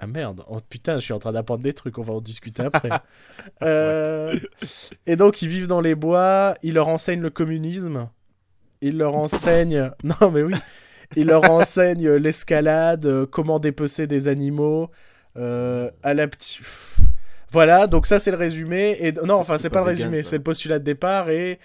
Ah 0.00 0.08
merde, 0.08 0.42
oh, 0.48 0.58
putain, 0.68 0.96
je 0.96 1.04
suis 1.04 1.12
en 1.12 1.20
train 1.20 1.32
d'apprendre 1.32 1.62
des 1.62 1.72
trucs, 1.72 1.96
on 1.98 2.02
va 2.02 2.14
en 2.14 2.20
discuter 2.20 2.64
après. 2.64 2.90
Et 5.06 5.16
donc, 5.16 5.40
ils 5.40 5.48
vivent 5.48 5.68
dans 5.68 5.80
les 5.80 5.94
bois, 5.94 6.54
ils 6.62 6.74
leur 6.74 6.88
enseignent 6.88 7.22
le 7.22 7.30
communisme, 7.30 8.10
ils 8.82 8.98
leur 8.98 9.14
enseignent... 9.14 9.90
Non, 10.04 10.30
mais 10.32 10.42
oui, 10.42 10.52
ils 11.14 11.28
leur 11.28 11.50
enseignent 11.50 12.10
l'escalade, 12.10 13.24
comment 13.30 13.58
dépecer 13.58 14.06
des 14.06 14.28
animaux, 14.28 14.90
à 15.36 16.14
la 16.14 16.28
petite... 16.28 16.60
Voilà, 17.52 17.86
donc 17.86 18.06
ça 18.06 18.18
c'est 18.18 18.32
le 18.32 18.36
résumé. 18.36 18.96
Et 19.00 19.12
non, 19.12 19.34
enfin 19.34 19.56
c'est 19.56 19.70
pas 19.70 19.76
pas, 19.76 19.80
le 19.80 19.86
résumé, 19.86 20.22
c'est 20.22 20.36
le 20.36 20.42
postulat 20.42 20.78
de 20.78 20.84
départ. 20.84 21.30
Et, 21.30 21.58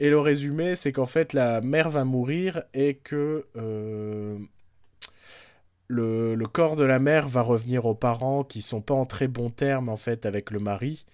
et 0.00 0.10
le 0.10 0.18
résumé, 0.18 0.76
c'est 0.76 0.92
qu'en 0.92 1.06
fait 1.06 1.32
la 1.32 1.60
mère 1.60 1.90
va 1.90 2.04
mourir 2.04 2.62
et 2.74 2.94
que 2.94 3.46
euh, 3.56 4.38
le, 5.88 6.34
le 6.34 6.46
corps 6.46 6.74
de 6.76 6.84
la 6.84 6.98
mère 6.98 7.28
va 7.28 7.42
revenir 7.42 7.84
aux 7.86 7.94
parents 7.94 8.44
qui 8.44 8.62
sont 8.62 8.80
pas 8.80 8.94
en 8.94 9.06
très 9.06 9.28
bons 9.28 9.50
termes 9.50 9.88
en 9.88 9.96
fait 9.96 10.26
avec 10.26 10.50
le 10.50 10.58
mari 10.58 11.04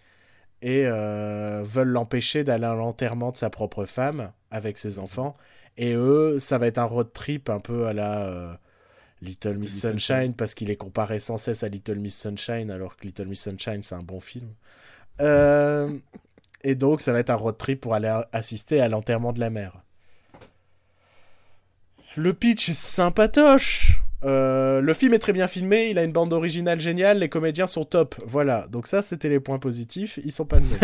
et 0.62 0.85
euh, 0.87 1.62
veulent 1.64 1.88
l'empêcher 1.88 2.44
d'aller 2.44 2.66
à 2.66 2.75
l'enterrement 2.75 3.33
de 3.33 3.37
sa 3.37 3.51
propre 3.51 3.85
femme 3.85 4.33
avec 4.51 4.79
ses 4.79 4.98
enfants. 4.98 5.37
Et 5.77 5.94
eux, 5.94 6.38
ça 6.38 6.59
va 6.59 6.68
être 6.68 6.79
un 6.79 6.85
road 6.85 7.12
trip 7.12 7.51
un 7.51 7.59
peu 7.59 7.87
à 7.87 7.92
la 7.92 8.22
euh, 8.22 8.55
Little 9.23 9.57
Miss 9.57 9.81
Sunshine, 9.81 9.99
Sunshine. 9.99 10.35
parce 10.35 10.55
qu'il 10.55 10.71
est 10.71 10.77
comparé 10.77 11.21
sans 11.21 11.39
cesse 11.39 11.63
à 11.63 11.69
Little 11.69 11.99
Miss 11.99 12.19
Sunshine 12.19 12.71
alors 12.71 12.97
que 12.97 13.07
Little 13.07 13.27
Miss 13.27 13.43
Sunshine 13.43 13.83
c'est 13.83 13.95
un 13.95 14.03
bon 14.03 14.21
film. 14.21 14.49
Euh, 15.21 15.95
et 16.65 16.75
donc 16.75 17.03
ça 17.03 17.13
va 17.13 17.19
être 17.21 17.29
un 17.29 17.35
road 17.35 17.57
trip 17.59 17.83
pour 17.83 17.94
aller 17.94 18.23
assister 18.33 18.81
à 18.81 18.88
l'enterrement 18.88 19.35
de 19.35 19.40
la 19.40 19.51
mère. 19.51 19.83
Le 22.17 22.33
pitch 22.33 22.71
est 22.71 22.75
sympatoche. 22.75 24.02
Euh, 24.25 24.81
le 24.81 24.94
film 24.94 25.14
est 25.14 25.18
très 25.18 25.33
bien 25.33 25.48
filmé, 25.48 25.88
il 25.90 25.98
a 25.98 26.04
une 26.04 26.12
bande 26.12 26.33
originale 26.33 26.81
géniale, 26.81 27.18
les 27.18 27.29
comédiens 27.29 27.66
sont 27.66 27.85
top. 27.85 28.14
Voilà, 28.25 28.66
donc 28.68 28.87
ça 28.87 29.02
c'était 29.02 29.29
les 29.29 29.40
points 29.40 29.58
positifs, 29.58 30.20
ils 30.25 30.31
sont 30.31 30.44
passés. 30.46 30.77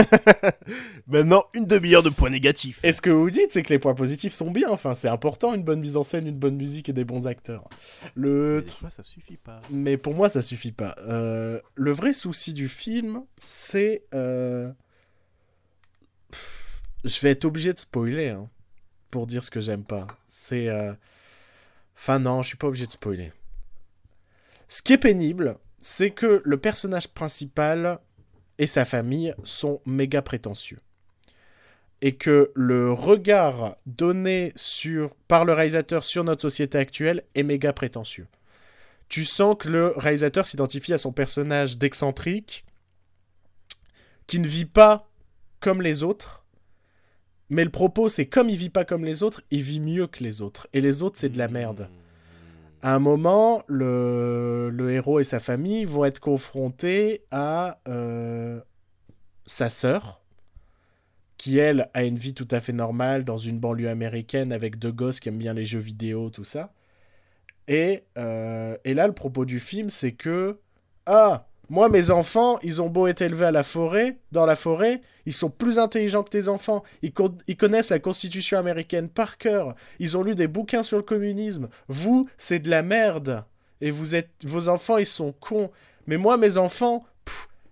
Maintenant, 1.06 1.44
une 1.54 1.64
demi-heure 1.64 2.02
de 2.02 2.10
points 2.10 2.30
négatifs. 2.30 2.80
Et 2.84 2.92
ce 2.92 3.00
que 3.00 3.10
vous 3.10 3.30
dites, 3.30 3.52
c'est 3.52 3.62
que 3.62 3.72
les 3.72 3.78
points 3.78 3.94
positifs 3.94 4.34
sont 4.34 4.50
bien. 4.50 4.68
Enfin, 4.70 4.94
c'est 4.94 5.08
important, 5.08 5.54
une 5.54 5.62
bonne 5.62 5.80
mise 5.80 5.96
en 5.96 6.02
scène, 6.04 6.26
une 6.26 6.36
bonne 6.38 6.56
musique 6.56 6.88
et 6.88 6.92
des 6.92 7.04
bons 7.04 7.26
acteurs. 7.28 7.68
Le 8.14 8.56
Mais 8.56 8.62
tr- 8.72 8.78
toi, 8.78 8.90
ça 8.90 9.02
suffit 9.04 9.36
pas. 9.36 9.60
Mais 9.70 9.96
pour 9.96 10.14
moi, 10.14 10.28
ça 10.28 10.42
suffit 10.42 10.72
pas. 10.72 10.96
Euh, 11.06 11.60
le 11.76 11.92
vrai 11.92 12.12
souci 12.14 12.52
du 12.54 12.68
film, 12.68 13.22
c'est. 13.38 14.02
euh, 14.14 14.70
Je 17.04 17.20
vais 17.20 17.30
être 17.30 17.44
obligé 17.44 17.72
de 17.72 17.78
spoiler 17.78 18.30
hein, 18.30 18.48
pour 19.10 19.26
dire 19.26 19.44
ce 19.44 19.50
que 19.50 19.60
j'aime 19.60 19.84
pas. 19.84 20.06
C'est. 20.26 20.68
Enfin, 21.98 22.20
non, 22.20 22.42
je 22.42 22.48
suis 22.48 22.56
pas 22.56 22.68
obligé 22.68 22.86
de 22.86 22.92
spoiler. 22.92 23.32
Ce 24.68 24.82
qui 24.82 24.92
est 24.92 24.98
pénible, 24.98 25.58
c'est 25.78 26.10
que 26.10 26.40
le 26.44 26.56
personnage 26.56 27.08
principal 27.08 27.98
et 28.58 28.68
sa 28.68 28.84
famille 28.84 29.34
sont 29.42 29.80
méga 29.84 30.22
prétentieux. 30.22 30.78
Et 32.00 32.14
que 32.14 32.52
le 32.54 32.92
regard 32.92 33.76
donné 33.86 34.52
sur, 34.54 35.16
par 35.26 35.44
le 35.44 35.52
réalisateur 35.52 36.04
sur 36.04 36.22
notre 36.22 36.42
société 36.42 36.78
actuelle 36.78 37.24
est 37.34 37.42
méga 37.42 37.72
prétentieux. 37.72 38.28
Tu 39.08 39.24
sens 39.24 39.56
que 39.58 39.68
le 39.68 39.88
réalisateur 39.88 40.46
s'identifie 40.46 40.92
à 40.92 40.98
son 40.98 41.12
personnage 41.12 41.78
d'excentrique, 41.78 42.64
qui 44.28 44.38
ne 44.38 44.46
vit 44.46 44.66
pas 44.66 45.10
comme 45.58 45.82
les 45.82 46.04
autres, 46.04 46.44
mais 47.50 47.64
le 47.64 47.70
propos 47.70 48.08
c'est 48.08 48.26
comme 48.26 48.48
il 48.48 48.56
vit 48.56 48.70
pas 48.70 48.84
comme 48.84 49.04
les 49.04 49.22
autres, 49.22 49.42
il 49.50 49.62
vit 49.62 49.80
mieux 49.80 50.06
que 50.06 50.22
les 50.22 50.42
autres. 50.42 50.68
Et 50.72 50.80
les 50.80 51.02
autres 51.02 51.18
c'est 51.18 51.28
de 51.28 51.38
la 51.38 51.48
merde. 51.48 51.88
À 52.80 52.94
un 52.94 53.00
moment, 53.00 53.64
le, 53.66 54.70
le 54.72 54.92
héros 54.92 55.18
et 55.18 55.24
sa 55.24 55.40
famille 55.40 55.84
vont 55.84 56.04
être 56.04 56.20
confrontés 56.20 57.24
à 57.32 57.80
euh, 57.88 58.60
sa 59.46 59.68
sœur, 59.68 60.20
qui 61.38 61.58
elle 61.58 61.88
a 61.94 62.04
une 62.04 62.18
vie 62.18 62.34
tout 62.34 62.46
à 62.52 62.60
fait 62.60 62.72
normale 62.72 63.24
dans 63.24 63.36
une 63.36 63.58
banlieue 63.58 63.88
américaine 63.88 64.52
avec 64.52 64.78
deux 64.78 64.92
gosses 64.92 65.18
qui 65.18 65.28
aiment 65.28 65.38
bien 65.38 65.54
les 65.54 65.64
jeux 65.64 65.80
vidéo, 65.80 66.30
tout 66.30 66.44
ça. 66.44 66.72
Et, 67.66 68.04
euh, 68.16 68.76
et 68.84 68.94
là, 68.94 69.08
le 69.08 69.12
propos 69.12 69.44
du 69.44 69.58
film, 69.58 69.90
c'est 69.90 70.12
que 70.12 70.60
ah, 71.06 71.47
moi, 71.70 71.88
mes 71.88 72.10
enfants, 72.10 72.58
ils 72.62 72.80
ont 72.80 72.88
beau 72.88 73.06
être 73.08 73.20
élevés 73.20 73.46
à 73.46 73.50
la 73.50 73.62
forêt, 73.62 74.16
dans 74.32 74.46
la 74.46 74.56
forêt, 74.56 75.02
ils 75.26 75.34
sont 75.34 75.50
plus 75.50 75.78
intelligents 75.78 76.22
que 76.22 76.30
tes 76.30 76.48
enfants. 76.48 76.82
Ils, 77.02 77.12
connaissent 77.12 77.90
la 77.90 77.98
Constitution 77.98 78.58
américaine 78.58 79.10
par 79.10 79.36
cœur. 79.36 79.74
Ils 79.98 80.16
ont 80.16 80.22
lu 80.22 80.34
des 80.34 80.46
bouquins 80.46 80.82
sur 80.82 80.96
le 80.96 81.02
communisme. 81.02 81.68
Vous, 81.88 82.28
c'est 82.38 82.60
de 82.60 82.70
la 82.70 82.82
merde. 82.82 83.44
Et 83.82 83.90
vous 83.90 84.14
êtes, 84.14 84.30
vos 84.44 84.68
enfants, 84.68 84.96
ils 84.96 85.06
sont 85.06 85.32
cons. 85.32 85.70
Mais 86.06 86.16
moi, 86.16 86.38
mes 86.38 86.56
enfants, 86.56 87.04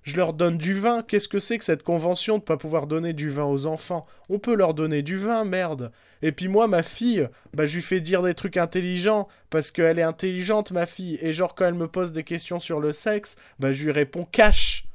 je 0.06 0.16
leur 0.16 0.32
donne 0.34 0.56
du 0.56 0.72
vin. 0.72 1.02
Qu'est-ce 1.02 1.28
que 1.28 1.40
c'est 1.40 1.58
que 1.58 1.64
cette 1.64 1.82
convention 1.82 2.38
de 2.38 2.42
pas 2.42 2.56
pouvoir 2.56 2.86
donner 2.86 3.12
du 3.12 3.28
vin 3.28 3.44
aux 3.44 3.66
enfants? 3.66 4.06
On 4.28 4.38
peut 4.38 4.54
leur 4.54 4.72
donner 4.72 5.02
du 5.02 5.16
vin, 5.16 5.44
merde. 5.44 5.90
Et 6.22 6.30
puis 6.30 6.46
moi, 6.46 6.68
ma 6.68 6.84
fille, 6.84 7.28
bah, 7.52 7.66
je 7.66 7.74
lui 7.74 7.82
fais 7.82 8.00
dire 8.00 8.22
des 8.22 8.34
trucs 8.34 8.56
intelligents 8.56 9.26
parce 9.50 9.72
qu'elle 9.72 9.98
est 9.98 10.04
intelligente, 10.04 10.70
ma 10.70 10.86
fille. 10.86 11.18
Et 11.22 11.32
genre, 11.32 11.56
quand 11.56 11.64
elle 11.64 11.74
me 11.74 11.88
pose 11.88 12.12
des 12.12 12.22
questions 12.22 12.60
sur 12.60 12.78
le 12.78 12.92
sexe, 12.92 13.34
bah, 13.58 13.72
je 13.72 13.84
lui 13.84 13.90
réponds 13.90 14.24
cash. 14.30 14.86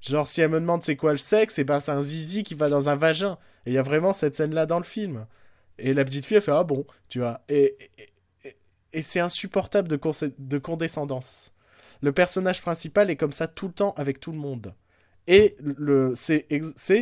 Genre, 0.00 0.26
si 0.26 0.40
elle 0.40 0.50
me 0.50 0.60
demande 0.60 0.82
c'est 0.82 0.96
quoi 0.96 1.12
le 1.12 1.18
sexe, 1.18 1.58
et 1.58 1.62
eh 1.62 1.64
ben 1.64 1.80
c'est 1.80 1.92
un 1.92 2.02
zizi 2.02 2.44
qui 2.44 2.54
va 2.54 2.70
dans 2.70 2.88
un 2.88 2.96
vagin. 2.96 3.36
Et 3.66 3.72
il 3.72 3.74
y 3.74 3.78
a 3.78 3.82
vraiment 3.82 4.14
cette 4.14 4.36
scène-là 4.36 4.64
dans 4.64 4.78
le 4.78 4.84
film. 4.84 5.26
Et 5.78 5.92
la 5.92 6.02
petite 6.02 6.24
fille, 6.24 6.38
elle 6.38 6.42
fait 6.42 6.50
Ah 6.50 6.64
bon, 6.64 6.86
tu 7.10 7.18
vois. 7.18 7.42
Et, 7.50 7.76
et, 8.94 9.02
c'est 9.02 9.20
insupportable 9.20 9.88
de 9.88 10.58
condescendance. 10.58 11.53
Le 12.00 12.12
personnage 12.12 12.62
principal 12.62 13.10
est 13.10 13.16
comme 13.16 13.32
ça 13.32 13.46
tout 13.46 13.68
le 13.68 13.72
temps 13.72 13.94
avec 13.96 14.20
tout 14.20 14.32
le 14.32 14.38
monde. 14.38 14.74
Et 15.26 15.56
le, 15.60 16.12
c'est, 16.14 16.46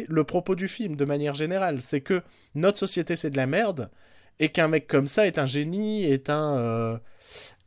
le 0.08 0.24
propos 0.24 0.54
du 0.54 0.68
film, 0.68 0.96
de 0.96 1.04
manière 1.04 1.34
générale. 1.34 1.82
C'est 1.82 2.00
que 2.00 2.22
notre 2.54 2.78
société, 2.78 3.16
c'est 3.16 3.30
de 3.30 3.36
la 3.36 3.46
merde, 3.46 3.90
et 4.38 4.48
qu'un 4.50 4.68
mec 4.68 4.86
comme 4.86 5.06
ça 5.06 5.26
est 5.26 5.38
un 5.38 5.46
génie, 5.46 6.04
est 6.04 6.30
un... 6.30 6.56
Euh, 6.56 6.98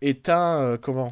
est 0.02 0.30
un... 0.30 0.62
Euh, 0.62 0.78
comment? 0.78 1.12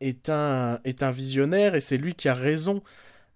Est 0.00 0.28
un, 0.28 0.80
est 0.84 1.02
un 1.02 1.10
visionnaire, 1.10 1.74
et 1.74 1.80
c'est 1.80 1.98
lui 1.98 2.14
qui 2.14 2.28
a 2.28 2.34
raison. 2.34 2.82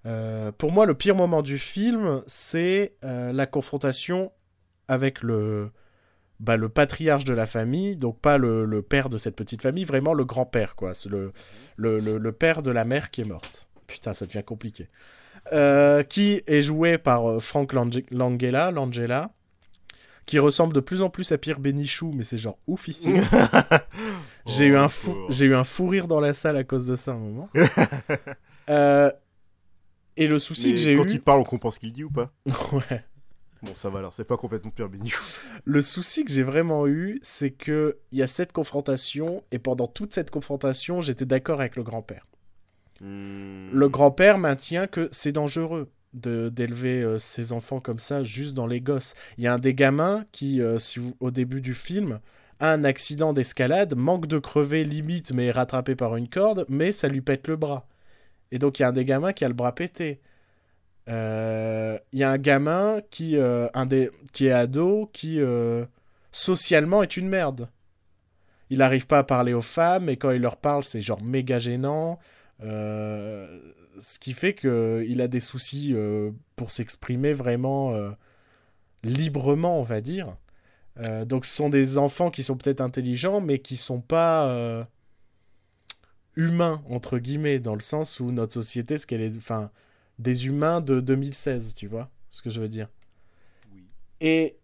Euh, 0.07 0.51
pour 0.53 0.73
moi, 0.73 0.87
le 0.87 0.95
pire 0.95 1.15
moment 1.15 1.43
du 1.43 1.59
film, 1.59 2.23
c'est 2.27 2.95
la 3.03 3.47
confrontation 3.47 4.33
avec 4.89 5.23
le, 5.23 5.71
bah, 6.43 6.57
le 6.57 6.69
patriarche 6.69 7.25
de 7.25 7.33
la 7.33 7.47
famille, 7.47 7.95
donc 7.95 8.21
pas 8.21 8.37
le, 8.37 8.83
père 8.83 9.09
de 9.09 9.17
cette 9.17 9.37
petite 9.37 9.63
famille, 9.63 9.85
vraiment 9.85 10.13
le 10.13 10.25
grand-père, 10.25 10.75
quoi. 10.75 10.93
C'est 10.93 11.09
le, 11.09 11.33
le, 11.77 12.33
père 12.33 12.63
de 12.63 12.73
la 12.73 12.85
mère 12.85 13.13
qui 13.13 13.21
est 13.21 13.25
morte. 13.25 13.69
Putain, 13.87 14.13
ça 14.13 14.27
devient 14.27 14.43
compliqué. 14.45 14.89
Euh, 15.53 16.03
qui 16.03 16.43
est 16.49 16.63
joué 16.63 16.99
par 16.99 17.31
euh, 17.31 17.39
Frank 17.39 17.73
Langella, 17.73 18.73
Langella, 18.73 19.31
qui 20.27 20.41
ressemble 20.41 20.73
de 20.73 20.81
plus 20.81 21.01
en 21.01 21.11
plus 21.11 21.31
à 21.31 21.39
Pierre 21.39 21.61
Bénichou, 21.61 22.13
mais 22.13 22.25
c'est 22.25 22.39
genre 22.39 22.59
ouf 22.67 22.89
ici. 22.89 23.13
j'ai 24.47 24.67
eu 24.67 24.77
un 24.77 24.89
fou, 24.89 25.17
j'ai 25.29 25.47
eu 25.47 25.55
un 25.55 25.65
fou 25.65 25.87
rire 25.87 26.09
dans 26.09 26.21
la 26.21 26.35
salle 26.35 26.57
à 26.57 26.65
cause 26.65 26.87
de 26.87 26.97
ça 26.97 27.13
un 27.13 27.19
moment. 27.19 27.49
Euh, 28.71 29.11
et 30.17 30.29
le 30.29 30.39
souci 30.39 30.71
que 30.71 30.77
j'ai 30.77 30.93
eu. 30.93 30.97
Quand 30.97 31.11
il 31.11 31.21
parle, 31.21 31.41
on 31.41 31.45
comprend 31.45 31.71
ce 31.71 31.81
qu'il 31.81 31.93
dit 31.93 32.05
ou 32.05 32.11
pas? 32.11 32.31
Ouais. 32.73 33.05
Bon, 33.63 33.75
ça 33.75 33.91
va 33.91 34.01
alors, 34.01 34.13
c'est 34.13 34.25
pas 34.25 34.37
complètement 34.37 34.73
Bénichou. 34.89 35.23
Le 35.65 35.83
souci 35.83 36.25
que 36.25 36.33
j'ai 36.33 36.43
vraiment 36.43 36.87
eu, 36.87 37.21
c'est 37.23 37.53
que 37.53 37.99
il 38.11 38.19
y 38.19 38.23
a 38.23 38.27
cette 38.27 38.53
confrontation, 38.53 39.45
et 39.53 39.59
pendant 39.59 39.87
toute 39.87 40.13
cette 40.13 40.31
confrontation, 40.31 41.01
j'étais 41.01 41.27
d'accord 41.27 41.61
avec 41.61 41.77
le 41.77 41.85
grand-père. 41.85 42.27
Hmm. 43.01 43.71
Le 43.73 43.89
grand-père 43.89 44.39
maintient 44.39 44.87
que 44.87 45.09
c'est 45.13 45.33
dangereux 45.33 45.91
d'élever 46.13 47.03
euh, 47.03 47.19
ses 47.19 47.53
enfants 47.53 47.81
comme 47.81 47.99
ça, 47.99 48.23
juste 48.23 48.55
dans 48.55 48.67
les 48.67 48.81
gosses. 48.81 49.15
Il 49.39 49.45
y 49.45 49.47
a 49.47 49.55
un 49.55 49.59
des 49.59 49.75
gamins 49.75 50.25
qui, 50.33 50.61
euh, 50.61 50.79
si 50.79 50.99
vous, 50.99 51.17
au 51.21 51.31
début 51.31 51.61
du 51.61 51.73
film, 51.73 52.21
a 52.59 52.73
un 52.73 52.85
accident 52.85 53.33
d'escalade, 53.33 53.97
manque 53.97 54.27
de 54.27 54.39
crever 54.39 54.85
limite, 54.85 55.33
mais 55.33 55.47
est 55.47 55.53
rattrapé 55.53 55.97
par 55.97 56.17
une 56.17 56.29
corde, 56.29 56.65
mais 56.69 56.93
ça 56.93 57.09
lui 57.09 57.21
pète 57.21 57.49
le 57.49 57.57
bras. 57.57 57.89
Et 58.51 58.59
donc 58.59 58.79
il 58.79 58.83
y 58.83 58.85
a 58.85 58.89
un 58.89 58.93
des 58.93 59.05
gamins 59.05 59.33
qui 59.33 59.45
a 59.45 59.49
le 59.49 59.55
bras 59.55 59.75
pété. 59.75 60.21
Il 61.09 61.13
euh, 61.15 61.99
y 62.13 62.23
a 62.23 62.31
un 62.31 62.39
gamin 62.39 63.01
qui, 63.11 63.37
euh, 63.37 63.67
un 63.75 63.87
des, 63.87 64.11
qui 64.33 64.47
est 64.47 64.53
ado 64.53 65.11
qui 65.13 65.41
euh, 65.41 65.85
socialement 66.31 67.03
est 67.03 67.17
une 67.17 67.29
merde. 67.29 67.69
Il 68.71 68.79
n'arrive 68.79 69.07
pas 69.09 69.19
à 69.19 69.25
parler 69.25 69.53
aux 69.53 69.63
femmes 69.63 70.09
et 70.09 70.17
quand 70.17 70.31
il 70.31 70.41
leur 70.41 70.57
parle, 70.57 70.85
c'est 70.85 71.01
genre 71.01 71.21
méga 71.23 71.59
gênant. 71.59 72.19
ce 72.61 74.19
qui 74.21 74.33
fait 74.33 74.55
qu'il 74.55 75.21
a 75.21 75.29
des 75.29 75.41
soucis 75.41 75.95
pour 76.57 76.71
s'exprimer 76.71 77.33
vraiment 77.35 77.93
librement, 79.03 79.79
on 79.79 79.83
va 79.83 80.01
dire. 80.01 80.37
donc 81.27 81.45
ce 81.45 81.55
sont 81.55 81.69
des 81.69 81.99
enfants 81.99 82.31
qui 82.31 82.43
sont 82.43 82.57
peut-être 82.57 82.81
intelligents, 82.81 83.43
mais 83.43 83.59
qui 83.59 83.77
sont 83.77 84.01
pas 84.01 84.87
humains, 86.37 86.83
entre 86.89 87.19
guillemets, 87.19 87.59
dans 87.59 87.75
le 87.75 87.81
sens 87.81 88.21
où 88.21 88.31
notre 88.33 88.55
société, 88.55 88.97
ce 88.97 89.07
qu'elle 89.07 89.21
est. 89.21 89.33
des 90.19 90.47
humains 90.47 90.81
de 90.81 91.01
2016, 91.01 91.75
tu 91.75 91.87
vois 91.87 92.11
ce 92.31 92.43
que 92.43 92.51
je 92.51 92.61
veux 92.61 92.69
dire. 92.69 92.89
Oui. 93.75 93.85
Et, 94.21 94.57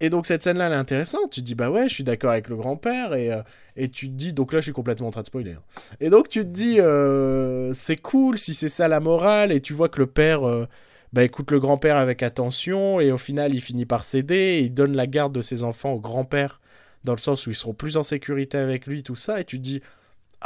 et 0.00 0.10
donc 0.10 0.26
cette 0.26 0.42
scène-là, 0.42 0.66
elle 0.66 0.72
est 0.72 0.76
intéressante. 0.76 1.30
Tu 1.30 1.40
te 1.40 1.46
dis, 1.46 1.54
bah 1.54 1.70
ouais, 1.70 1.88
je 1.88 1.94
suis 1.94 2.04
d'accord 2.04 2.30
avec 2.30 2.48
le 2.48 2.56
grand-père. 2.56 3.14
Et, 3.14 3.32
euh, 3.32 3.42
et 3.76 3.88
tu 3.88 4.08
te 4.08 4.12
dis, 4.12 4.32
donc 4.32 4.52
là, 4.52 4.60
je 4.60 4.64
suis 4.64 4.72
complètement 4.72 5.08
en 5.08 5.10
train 5.10 5.22
de 5.22 5.26
spoiler. 5.26 5.52
Hein. 5.52 5.62
Et 6.00 6.10
donc 6.10 6.28
tu 6.28 6.40
te 6.40 6.50
dis, 6.50 6.80
euh, 6.80 7.72
c'est 7.74 7.96
cool 7.96 8.38
si 8.38 8.54
c'est 8.54 8.68
ça 8.68 8.86
la 8.86 9.00
morale. 9.00 9.50
Et 9.50 9.60
tu 9.60 9.72
vois 9.72 9.88
que 9.88 10.00
le 10.00 10.06
père, 10.06 10.46
euh, 10.46 10.68
bah 11.12 11.24
écoute 11.24 11.50
le 11.50 11.60
grand-père 11.60 11.96
avec 11.96 12.22
attention. 12.22 13.00
Et 13.00 13.12
au 13.12 13.18
final, 13.18 13.54
il 13.54 13.60
finit 13.60 13.86
par 13.86 14.04
céder. 14.04 14.34
Et 14.34 14.60
il 14.60 14.74
donne 14.74 14.94
la 14.94 15.06
garde 15.06 15.32
de 15.32 15.42
ses 15.42 15.62
enfants 15.62 15.92
au 15.92 16.00
grand-père. 16.00 16.60
Dans 17.04 17.14
le 17.14 17.18
sens 17.18 17.46
où 17.46 17.50
ils 17.50 17.56
seront 17.56 17.74
plus 17.74 17.96
en 17.96 18.02
sécurité 18.02 18.58
avec 18.58 18.86
lui, 18.86 19.02
tout 19.02 19.16
ça. 19.16 19.40
Et 19.40 19.44
tu 19.44 19.58
te 19.58 19.62
dis, 19.62 19.82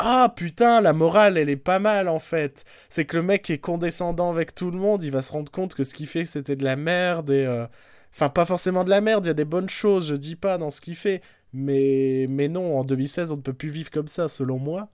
ah 0.00 0.32
putain, 0.34 0.80
la 0.80 0.92
morale, 0.92 1.36
elle 1.38 1.50
est 1.50 1.56
pas 1.56 1.80
mal 1.80 2.08
en 2.08 2.20
fait. 2.20 2.64
C'est 2.88 3.04
que 3.04 3.16
le 3.16 3.22
mec 3.24 3.50
est 3.50 3.58
condescendant 3.58 4.30
avec 4.30 4.54
tout 4.54 4.70
le 4.70 4.78
monde, 4.78 5.02
il 5.02 5.10
va 5.10 5.22
se 5.22 5.32
rendre 5.32 5.50
compte 5.50 5.74
que 5.74 5.82
ce 5.82 5.92
qu'il 5.92 6.06
fait, 6.06 6.24
c'était 6.24 6.56
de 6.56 6.64
la 6.64 6.76
merde 6.76 7.30
et. 7.30 7.44
Euh, 7.44 7.66
enfin, 8.12 8.28
pas 8.28 8.46
forcément 8.46 8.84
de 8.84 8.90
la 8.90 9.00
merde, 9.00 9.26
il 9.26 9.28
y 9.28 9.30
a 9.30 9.34
des 9.34 9.44
bonnes 9.44 9.68
choses, 9.68 10.08
je 10.08 10.14
dis 10.14 10.36
pas 10.36 10.56
dans 10.56 10.70
ce 10.70 10.80
qu'il 10.80 10.94
fait. 10.96 11.20
Mais, 11.52 12.26
mais 12.28 12.48
non, 12.48 12.78
en 12.78 12.84
2016, 12.84 13.32
on 13.32 13.36
ne 13.38 13.42
peut 13.42 13.52
plus 13.54 13.70
vivre 13.70 13.90
comme 13.90 14.08
ça, 14.08 14.28
selon 14.28 14.58
moi. 14.58 14.88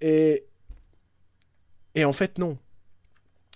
Et. 0.00 0.46
Et 1.94 2.04
en 2.04 2.12
fait, 2.12 2.38
non. 2.38 2.58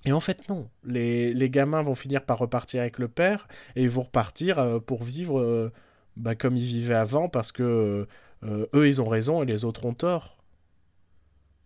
Et 0.04 0.12
en 0.12 0.20
fait, 0.20 0.48
non. 0.48 0.70
Les, 0.84 1.34
les 1.34 1.50
gamins 1.50 1.82
vont 1.82 1.94
finir 1.96 2.24
par 2.24 2.38
repartir 2.38 2.82
avec 2.82 2.98
le 2.98 3.08
père 3.08 3.48
et 3.76 3.82
ils 3.82 3.90
vont 3.90 4.02
repartir 4.02 4.58
euh, 4.58 4.78
pour 4.80 5.02
vivre 5.02 5.40
euh, 5.40 5.72
bah, 6.16 6.34
comme 6.36 6.56
ils 6.56 6.64
vivaient 6.64 6.94
avant 6.94 7.28
parce 7.28 7.52
que 7.52 8.06
eux, 8.44 8.88
ils 8.88 9.02
ont 9.02 9.08
raison 9.08 9.42
et 9.42 9.46
les 9.46 9.64
autres 9.64 9.84
ont 9.86 9.94
tort. 9.94 10.37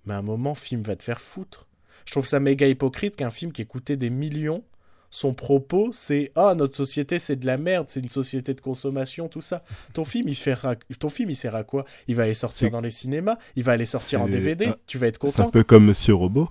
Mais 0.05 0.14
à 0.14 0.18
un 0.18 0.22
moment, 0.22 0.55
film 0.55 0.82
va 0.82 0.96
te 0.96 1.03
faire 1.03 1.20
foutre. 1.20 1.68
Je 2.07 2.12
trouve 2.12 2.26
ça 2.26 2.40
méga 2.40 2.66
hypocrite 2.66 3.16
qu'un 3.16 3.30
film 3.30 3.53
qui 3.53 3.64
coûtait 3.66 3.96
des 3.96 4.11
millions, 4.11 4.64
son 5.11 5.34
propos, 5.34 5.90
c'est 5.92 6.32
Ah, 6.34 6.55
notre 6.57 6.74
société, 6.74 7.18
c'est 7.18 7.36
de 7.36 7.46
la 7.46 7.59
merde, 7.59 7.86
c'est 7.88 8.00
une 8.00 8.09
société 8.09 8.55
de 8.55 8.61
consommation, 8.61 9.28
tout 9.28 9.42
ça. 9.42 9.62
Ton 9.92 10.05
film, 10.05 10.26
il, 10.26 10.34
fait 10.34 10.57
Ton 10.98 11.11
film, 11.11 11.30
il 11.30 11.36
sert 11.36 11.55
à 11.55 11.64
quoi? 11.64 11.84
Il 12.09 12.16
va 12.16 12.24
aller 12.24 12.34
sortir 12.34 12.70
dans 12.70 12.80
les 12.80 12.90
cinémas, 12.90 13.36
il 13.55 13.62
va 13.62 13.72
aller 13.72 13.86
sortir 13.86 14.22
en 14.22 14.26
DVD, 14.26 14.72
tu 14.86 14.98
vas 14.98 15.07
être 15.07 15.18
content. 15.18 15.32
C'est 15.32 15.42
un 15.42 15.50
peu 15.50 15.64
comme 15.64 15.84
Monsieur 15.84 16.14
Robot. 16.14 16.48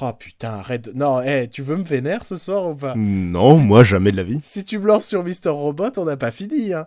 Oh 0.00 0.12
putain, 0.12 0.50
arrête. 0.50 0.94
Non, 0.94 1.20
hey, 1.20 1.48
tu 1.48 1.62
veux 1.62 1.76
me 1.76 1.82
vénère 1.82 2.24
ce 2.24 2.36
soir 2.36 2.68
ou 2.68 2.74
pas? 2.74 2.94
Non, 2.94 3.56
moi 3.58 3.82
jamais 3.82 4.12
de 4.12 4.18
la 4.18 4.22
vie. 4.22 4.38
Si 4.42 4.64
tu 4.64 4.78
me 4.78 4.86
lances 4.86 5.06
sur 5.06 5.24
Mister 5.24 5.48
Robot, 5.48 5.90
on 5.96 6.04
n'a 6.04 6.16
pas 6.16 6.30
fini. 6.30 6.74
Hein. 6.74 6.86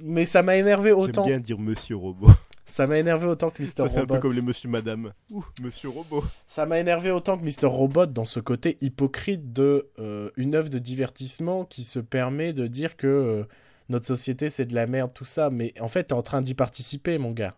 Mais 0.00 0.26
ça 0.26 0.42
m'a 0.42 0.56
énervé 0.56 0.92
autant. 0.92 1.24
J'aime 1.24 1.34
bien 1.34 1.40
dire 1.40 1.58
Monsieur 1.58 1.96
Robot. 1.96 2.30
Ça 2.66 2.86
m'a 2.86 2.98
énervé 2.98 3.26
autant 3.26 3.50
que 3.50 3.60
Mister 3.60 3.82
Robot. 3.82 3.94
Ça 3.94 4.00
fait 4.00 4.04
un 4.04 4.14
peu 4.14 4.20
comme 4.20 4.32
les 4.32 4.42
Monsieur 4.42 4.68
Madame. 4.70 5.12
Ouh, 5.30 5.44
Monsieur 5.62 5.90
Robot. 5.90 6.24
Ça 6.46 6.64
m'a 6.66 6.78
énervé 6.78 7.10
autant 7.10 7.36
que 7.36 7.44
Mister 7.44 7.66
Robot 7.66 8.06
dans 8.06 8.24
ce 8.24 8.40
côté 8.40 8.78
hypocrite 8.80 9.52
de 9.52 9.90
euh, 9.98 10.30
une 10.36 10.54
œuvre 10.54 10.70
de 10.70 10.78
divertissement 10.78 11.64
qui 11.64 11.84
se 11.84 11.98
permet 11.98 12.52
de 12.52 12.66
dire 12.66 12.96
que 12.96 13.06
euh, 13.06 13.44
notre 13.90 14.06
société 14.06 14.48
c'est 14.48 14.64
de 14.64 14.74
la 14.74 14.86
merde, 14.86 15.12
tout 15.12 15.26
ça. 15.26 15.50
Mais 15.50 15.74
en 15.78 15.88
fait, 15.88 16.04
t'es 16.04 16.12
en 16.14 16.22
train 16.22 16.40
d'y 16.42 16.54
participer, 16.54 17.18
mon 17.18 17.32
gars. 17.32 17.54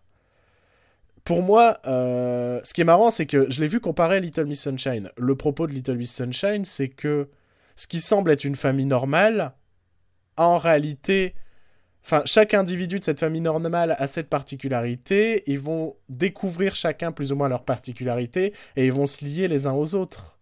pour 1.27 1.43
moi, 1.43 1.77
euh, 1.87 2.61
ce 2.63 2.73
qui 2.73 2.79
est 2.79 2.85
marrant, 2.85 3.11
c'est 3.11 3.25
que 3.25 3.51
je 3.51 3.59
l'ai 3.59 3.67
vu 3.67 3.81
comparer 3.81 4.15
à 4.15 4.19
Little 4.21 4.45
Miss 4.45 4.61
Sunshine. 4.61 5.11
Le 5.17 5.35
propos 5.35 5.67
de 5.67 5.73
Little 5.73 5.97
Miss 5.97 6.15
Sunshine, 6.15 6.63
c'est 6.63 6.87
que 6.87 7.27
ce 7.75 7.85
qui 7.85 7.99
semble 7.99 8.31
être 8.31 8.45
une 8.45 8.55
famille 8.55 8.85
normale, 8.85 9.53
en 10.37 10.57
réalité, 10.57 11.35
enfin, 12.07 12.21
chaque 12.25 12.53
individu 12.53 12.99
de 12.99 13.03
cette 13.03 13.19
famille 13.19 13.41
normale 13.41 13.97
a 13.99 14.07
cette 14.07 14.29
particularité. 14.29 15.43
Ils 15.45 15.59
vont 15.59 15.97
découvrir 16.07 16.73
chacun 16.73 17.11
plus 17.11 17.33
ou 17.33 17.35
moins 17.35 17.49
leur 17.49 17.65
particularité 17.65 18.53
et 18.77 18.85
ils 18.85 18.93
vont 18.93 19.07
se 19.07 19.25
lier 19.25 19.49
les 19.49 19.67
uns 19.67 19.73
aux 19.73 19.93
autres. 19.93 20.39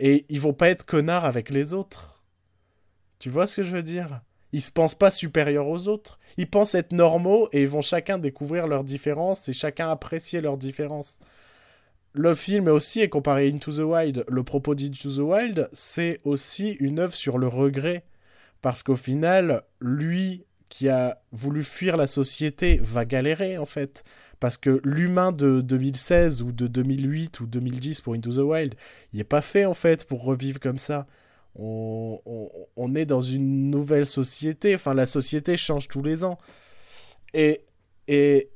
Et 0.00 0.24
ils 0.30 0.40
vont 0.40 0.54
pas 0.54 0.70
être 0.70 0.86
connards 0.86 1.26
avec 1.26 1.50
les 1.50 1.74
autres. 1.74 2.22
Tu 3.18 3.28
vois 3.28 3.46
ce 3.46 3.56
que 3.56 3.62
je 3.62 3.70
veux 3.70 3.82
dire? 3.82 4.22
Ils 4.52 4.62
se 4.62 4.70
pensent 4.70 4.94
pas 4.94 5.10
supérieurs 5.10 5.68
aux 5.68 5.88
autres. 5.88 6.18
Ils 6.38 6.48
pensent 6.48 6.74
être 6.74 6.92
normaux 6.92 7.50
et 7.52 7.62
ils 7.62 7.68
vont 7.68 7.82
chacun 7.82 8.16
découvrir 8.16 8.66
leurs 8.66 8.84
différences 8.84 9.50
et 9.50 9.52
chacun 9.52 9.90
apprécier 9.90 10.40
leurs 10.40 10.56
différences. 10.56 11.18
Le 12.14 12.34
film 12.34 12.68
aussi 12.68 13.00
est 13.00 13.10
comparé 13.10 13.46
à 13.46 13.54
Into 13.54 13.72
the 13.72 13.78
Wild. 13.80 14.24
Le 14.26 14.42
propos 14.42 14.74
d'Into 14.74 15.10
the 15.10 15.18
Wild, 15.18 15.68
c'est 15.72 16.20
aussi 16.24 16.72
une 16.80 16.98
œuvre 16.98 17.14
sur 17.14 17.36
le 17.36 17.46
regret. 17.46 18.04
Parce 18.62 18.82
qu'au 18.82 18.96
final, 18.96 19.62
lui 19.80 20.44
qui 20.72 20.88
a 20.88 21.20
voulu 21.32 21.62
fuir 21.62 21.98
la 21.98 22.06
société 22.06 22.80
va 22.82 23.04
galérer 23.04 23.58
en 23.58 23.66
fait. 23.66 24.04
Parce 24.40 24.56
que 24.56 24.80
l'humain 24.84 25.30
de 25.30 25.60
2016 25.60 26.40
ou 26.40 26.50
de 26.50 26.66
2008 26.66 27.40
ou 27.40 27.46
2010 27.46 28.00
pour 28.00 28.14
Into 28.14 28.32
the 28.32 28.38
Wild, 28.38 28.74
il 29.12 29.18
n'est 29.18 29.24
pas 29.24 29.42
fait 29.42 29.66
en 29.66 29.74
fait 29.74 30.06
pour 30.06 30.24
revivre 30.24 30.58
comme 30.60 30.78
ça. 30.78 31.06
On, 31.56 32.18
on, 32.24 32.48
on, 32.76 32.94
est 32.94 33.04
dans 33.04 33.20
une 33.20 33.70
nouvelle 33.70 34.06
société. 34.06 34.74
Enfin, 34.74 34.94
la 34.94 35.04
société 35.04 35.58
change 35.58 35.88
tous 35.88 36.02
les 36.02 36.24
ans. 36.24 36.38
Et, 37.34 37.60
et, 38.08 38.48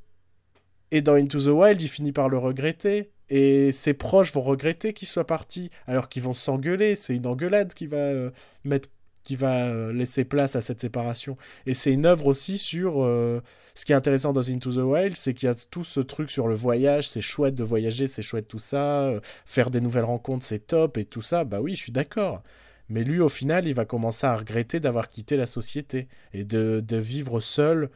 et 0.90 1.02
dans 1.02 1.16
Into 1.16 1.38
the 1.38 1.48
Wild, 1.48 1.82
il 1.82 1.88
finit 1.88 2.12
par 2.12 2.30
le 2.30 2.38
regretter. 2.38 3.10
Et 3.28 3.72
ses 3.72 3.92
proches 3.92 4.32
vont 4.32 4.40
regretter 4.40 4.94
qu'il 4.94 5.06
soit 5.06 5.26
parti, 5.26 5.70
alors 5.86 6.08
qu'ils 6.08 6.22
vont 6.22 6.32
s'engueuler. 6.32 6.96
C'est 6.96 7.14
une 7.14 7.26
engueulade 7.26 7.74
qui 7.74 7.86
va 7.86 7.98
euh, 7.98 8.30
mettre 8.64 8.88
qui 9.26 9.34
va 9.34 9.66
euh, 9.66 9.92
laisser 9.92 10.24
place 10.24 10.54
à 10.54 10.62
cette 10.62 10.80
séparation. 10.80 11.36
Et 11.66 11.74
c'est 11.74 11.92
une 11.92 12.06
œuvre 12.06 12.28
aussi 12.28 12.58
sur... 12.58 13.02
Euh, 13.02 13.42
ce 13.74 13.84
qui 13.84 13.90
est 13.90 13.96
intéressant 13.96 14.32
dans 14.32 14.48
Into 14.48 14.72
the 14.72 14.76
Wild, 14.76 15.16
c'est 15.16 15.34
qu'il 15.34 15.48
y 15.48 15.50
a 15.50 15.54
tout 15.54 15.82
ce 15.82 15.98
truc 15.98 16.30
sur 16.30 16.46
le 16.46 16.54
voyage, 16.54 17.08
c'est 17.08 17.20
chouette 17.20 17.54
de 17.54 17.64
voyager, 17.64 18.06
c'est 18.06 18.22
chouette 18.22 18.46
tout 18.46 18.60
ça, 18.60 19.02
euh, 19.02 19.20
faire 19.44 19.70
des 19.70 19.80
nouvelles 19.80 20.04
rencontres, 20.04 20.46
c'est 20.46 20.68
top, 20.68 20.96
et 20.96 21.04
tout 21.04 21.22
ça, 21.22 21.42
bah 21.42 21.60
oui, 21.60 21.74
je 21.74 21.82
suis 21.82 21.92
d'accord. 21.92 22.42
Mais 22.88 23.02
lui, 23.02 23.20
au 23.20 23.28
final, 23.28 23.66
il 23.66 23.74
va 23.74 23.84
commencer 23.84 24.26
à 24.26 24.36
regretter 24.36 24.78
d'avoir 24.78 25.08
quitté 25.08 25.36
la 25.36 25.46
société, 25.46 26.06
et 26.32 26.44
de, 26.44 26.82
de 26.86 26.96
vivre 26.96 27.40
seul 27.40 27.90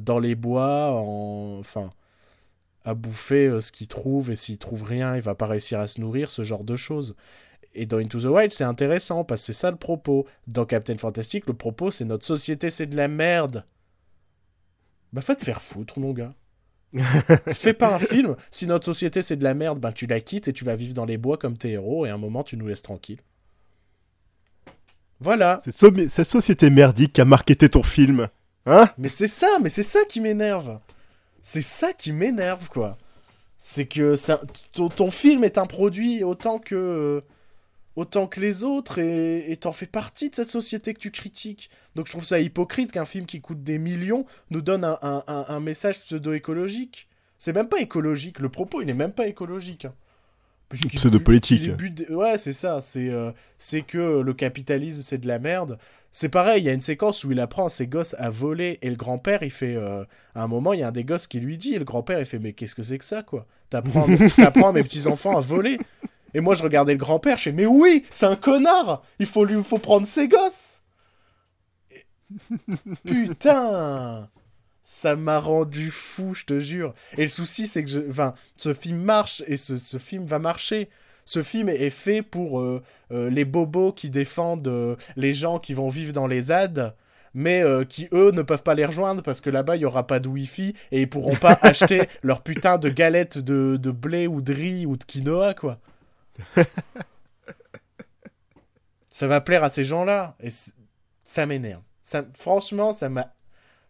dans 0.00 0.18
les 0.18 0.34
bois, 0.34 0.92
en... 0.92 1.58
enfin 1.60 1.92
à 2.86 2.92
bouffer 2.92 3.60
ce 3.60 3.72
qu'il 3.72 3.88
trouve, 3.88 4.30
et 4.30 4.36
s'il 4.36 4.58
trouve 4.58 4.82
rien, 4.82 5.16
il 5.16 5.22
va 5.22 5.34
pas 5.34 5.46
réussir 5.46 5.78
à 5.80 5.86
se 5.86 6.00
nourrir, 6.00 6.30
ce 6.30 6.44
genre 6.44 6.64
de 6.64 6.76
choses. 6.76 7.14
Et 7.74 7.86
dans 7.86 7.98
Into 7.98 8.20
the 8.20 8.24
Wild, 8.24 8.52
c'est 8.52 8.64
intéressant, 8.64 9.24
parce 9.24 9.42
que 9.42 9.46
c'est 9.46 9.52
ça 9.52 9.70
le 9.70 9.76
propos. 9.76 10.26
Dans 10.46 10.64
Captain 10.64 10.96
Fantastic, 10.96 11.46
le 11.46 11.54
propos, 11.54 11.90
c'est 11.90 12.04
notre 12.04 12.24
société, 12.24 12.70
c'est 12.70 12.86
de 12.86 12.96
la 12.96 13.08
merde. 13.08 13.64
Bah, 15.12 15.22
va 15.26 15.34
te 15.34 15.44
faire 15.44 15.60
foutre, 15.60 15.98
mon 15.98 16.12
gars. 16.12 16.32
Fais 17.48 17.72
pas 17.72 17.94
un 17.94 17.98
film. 17.98 18.36
Si 18.50 18.66
notre 18.66 18.84
société, 18.84 19.22
c'est 19.22 19.36
de 19.36 19.44
la 19.44 19.54
merde, 19.54 19.80
ben 19.80 19.92
tu 19.92 20.06
la 20.06 20.20
quittes 20.20 20.46
et 20.46 20.52
tu 20.52 20.64
vas 20.64 20.76
vivre 20.76 20.94
dans 20.94 21.04
les 21.04 21.18
bois 21.18 21.36
comme 21.36 21.56
tes 21.56 21.70
héros, 21.70 22.06
et 22.06 22.10
à 22.10 22.14
un 22.14 22.18
moment, 22.18 22.44
tu 22.44 22.56
nous 22.56 22.68
laisses 22.68 22.82
tranquille. 22.82 23.18
Voilà. 25.20 25.60
Cette, 25.64 25.76
so 25.76 25.90
cette 26.08 26.26
société 26.26 26.70
merdique 26.70 27.14
qui 27.14 27.20
a 27.20 27.24
marketé 27.24 27.68
ton 27.68 27.82
film. 27.82 28.28
Hein? 28.66 28.88
Mais 28.98 29.08
c'est 29.08 29.28
ça, 29.28 29.58
mais 29.60 29.68
c'est 29.68 29.82
ça 29.82 30.04
qui 30.04 30.20
m'énerve. 30.20 30.78
C'est 31.42 31.62
ça 31.62 31.92
qui 31.92 32.12
m'énerve, 32.12 32.68
quoi. 32.68 32.96
C'est 33.58 33.86
que 33.86 34.14
ça, 34.14 34.40
ton, 34.72 34.88
ton, 34.88 35.10
film 35.10 35.44
est 35.44 35.58
un 35.58 35.66
produit 35.66 36.22
autant 36.22 36.58
que, 36.58 37.22
autant 37.96 38.26
que 38.26 38.40
les 38.40 38.64
autres 38.64 38.98
et 38.98 39.56
t'en 39.60 39.72
fais 39.72 39.86
partie 39.86 40.30
de 40.30 40.34
cette 40.34 40.50
société 40.50 40.94
que 40.94 40.98
tu 40.98 41.10
critiques. 41.10 41.70
Donc 41.94 42.06
je 42.06 42.12
trouve 42.12 42.24
ça 42.24 42.40
hypocrite 42.40 42.92
qu'un 42.92 43.04
film 43.04 43.26
qui 43.26 43.40
coûte 43.40 43.62
des 43.62 43.78
millions 43.78 44.26
nous 44.50 44.62
donne 44.62 44.84
un, 44.84 44.98
un, 45.02 45.22
un, 45.26 45.44
un 45.48 45.60
message 45.60 46.00
pseudo-écologique. 46.00 47.08
C'est 47.38 47.52
même 47.52 47.68
pas 47.68 47.80
écologique, 47.80 48.38
le 48.40 48.48
propos 48.48 48.82
il 48.82 48.90
est 48.90 48.94
même 48.94 49.12
pas 49.12 49.26
écologique. 49.26 49.84
Hein. 49.84 49.94
Pseudo-politique. 50.72 51.70
Ouais, 52.10 52.38
c'est 52.38 52.52
ça, 52.52 52.80
c'est 52.80 53.10
euh, 53.10 53.32
que 53.86 54.20
le 54.20 54.34
capitalisme 54.34 55.02
c'est 55.02 55.18
de 55.18 55.28
la 55.28 55.38
merde. 55.38 55.78
C'est 56.10 56.28
pareil, 56.28 56.62
il 56.62 56.66
y 56.66 56.68
a 56.68 56.72
une 56.72 56.80
séquence 56.80 57.24
où 57.24 57.32
il 57.32 57.40
apprend 57.40 57.66
à 57.66 57.70
ses 57.70 57.86
gosses 57.86 58.14
à 58.18 58.30
voler 58.30 58.78
et 58.82 58.90
le 58.90 58.96
grand-père 58.96 59.42
il 59.42 59.50
fait. 59.50 59.74
Euh, 59.76 60.04
à 60.34 60.42
un 60.42 60.46
moment, 60.46 60.72
il 60.72 60.80
y 60.80 60.82
a 60.82 60.88
un 60.88 60.92
des 60.92 61.04
gosses 61.04 61.26
qui 61.26 61.40
lui 61.40 61.58
dit 61.58 61.74
et 61.74 61.78
le 61.78 61.84
grand-père 61.84 62.18
il 62.20 62.26
fait 62.26 62.38
Mais 62.38 62.52
qu'est-ce 62.52 62.74
que 62.74 62.82
c'est 62.82 62.98
que 62.98 63.04
ça 63.04 63.22
quoi? 63.22 63.46
T'apprends 63.70 64.04
à 64.04 64.72
mes 64.72 64.82
petits-enfants 64.82 65.36
à 65.36 65.40
voler 65.40 65.78
et 66.34 66.40
moi, 66.40 66.54
je 66.54 66.62
regardais 66.62 66.92
le 66.92 66.98
grand-père, 66.98 67.38
je 67.38 67.44
fais, 67.44 67.52
mais 67.52 67.66
oui, 67.66 68.04
c'est 68.10 68.26
un 68.26 68.36
connard 68.36 69.02
Il 69.18 69.26
faut 69.26 69.44
lui 69.44 69.62
faut 69.62 69.78
prendre 69.78 70.06
ses 70.06 70.28
gosses 70.28 70.82
et... 71.90 72.04
Putain 73.06 74.28
Ça 74.82 75.16
m'a 75.16 75.38
rendu 75.38 75.90
fou, 75.90 76.34
je 76.34 76.44
te 76.44 76.58
jure. 76.58 76.92
Et 77.16 77.22
le 77.22 77.28
souci, 77.28 77.66
c'est 77.66 77.84
que 77.84 77.90
je... 77.90 78.00
enfin, 78.10 78.34
ce 78.56 78.74
film 78.74 79.00
marche 79.00 79.42
et 79.46 79.56
ce, 79.56 79.78
ce 79.78 79.98
film 79.98 80.24
va 80.24 80.38
marcher. 80.38 80.88
Ce 81.24 81.42
film 81.42 81.68
est 81.68 81.90
fait 81.90 82.22
pour 82.22 82.60
euh, 82.60 82.82
euh, 83.10 83.30
les 83.30 83.44
bobos 83.44 83.92
qui 83.92 84.10
défendent 84.10 84.68
euh, 84.68 84.96
les 85.16 85.32
gens 85.32 85.58
qui 85.58 85.74
vont 85.74 85.88
vivre 85.88 86.12
dans 86.12 86.26
les 86.26 86.42
ZAD 86.42 86.94
mais 87.36 87.64
qui 87.88 88.06
eux 88.12 88.30
ne 88.30 88.42
peuvent 88.42 88.62
pas 88.62 88.76
les 88.76 88.84
rejoindre 88.84 89.20
parce 89.20 89.40
que 89.40 89.50
là-bas 89.50 89.74
il 89.74 89.82
y 89.82 89.84
aura 89.84 90.06
pas 90.06 90.20
de 90.20 90.28
wifi 90.28 90.72
et 90.92 91.00
ils 91.00 91.10
pourront 91.10 91.34
pas 91.34 91.58
acheter 91.62 92.02
leur 92.22 92.42
putain 92.42 92.78
de 92.78 92.88
galettes 92.88 93.38
de, 93.38 93.76
de 93.76 93.90
blé 93.90 94.28
ou 94.28 94.40
de 94.40 94.54
riz 94.54 94.86
ou 94.86 94.96
de 94.96 95.02
quinoa 95.02 95.52
quoi. 95.52 95.80
ça 99.10 99.26
va 99.26 99.40
plaire 99.40 99.64
à 99.64 99.68
ces 99.68 99.84
gens-là. 99.84 100.36
Et 100.40 100.48
ça 101.22 101.46
m'énerve. 101.46 101.82
Ça, 102.02 102.24
franchement, 102.34 102.92
ça 102.92 103.08
m'a. 103.08 103.34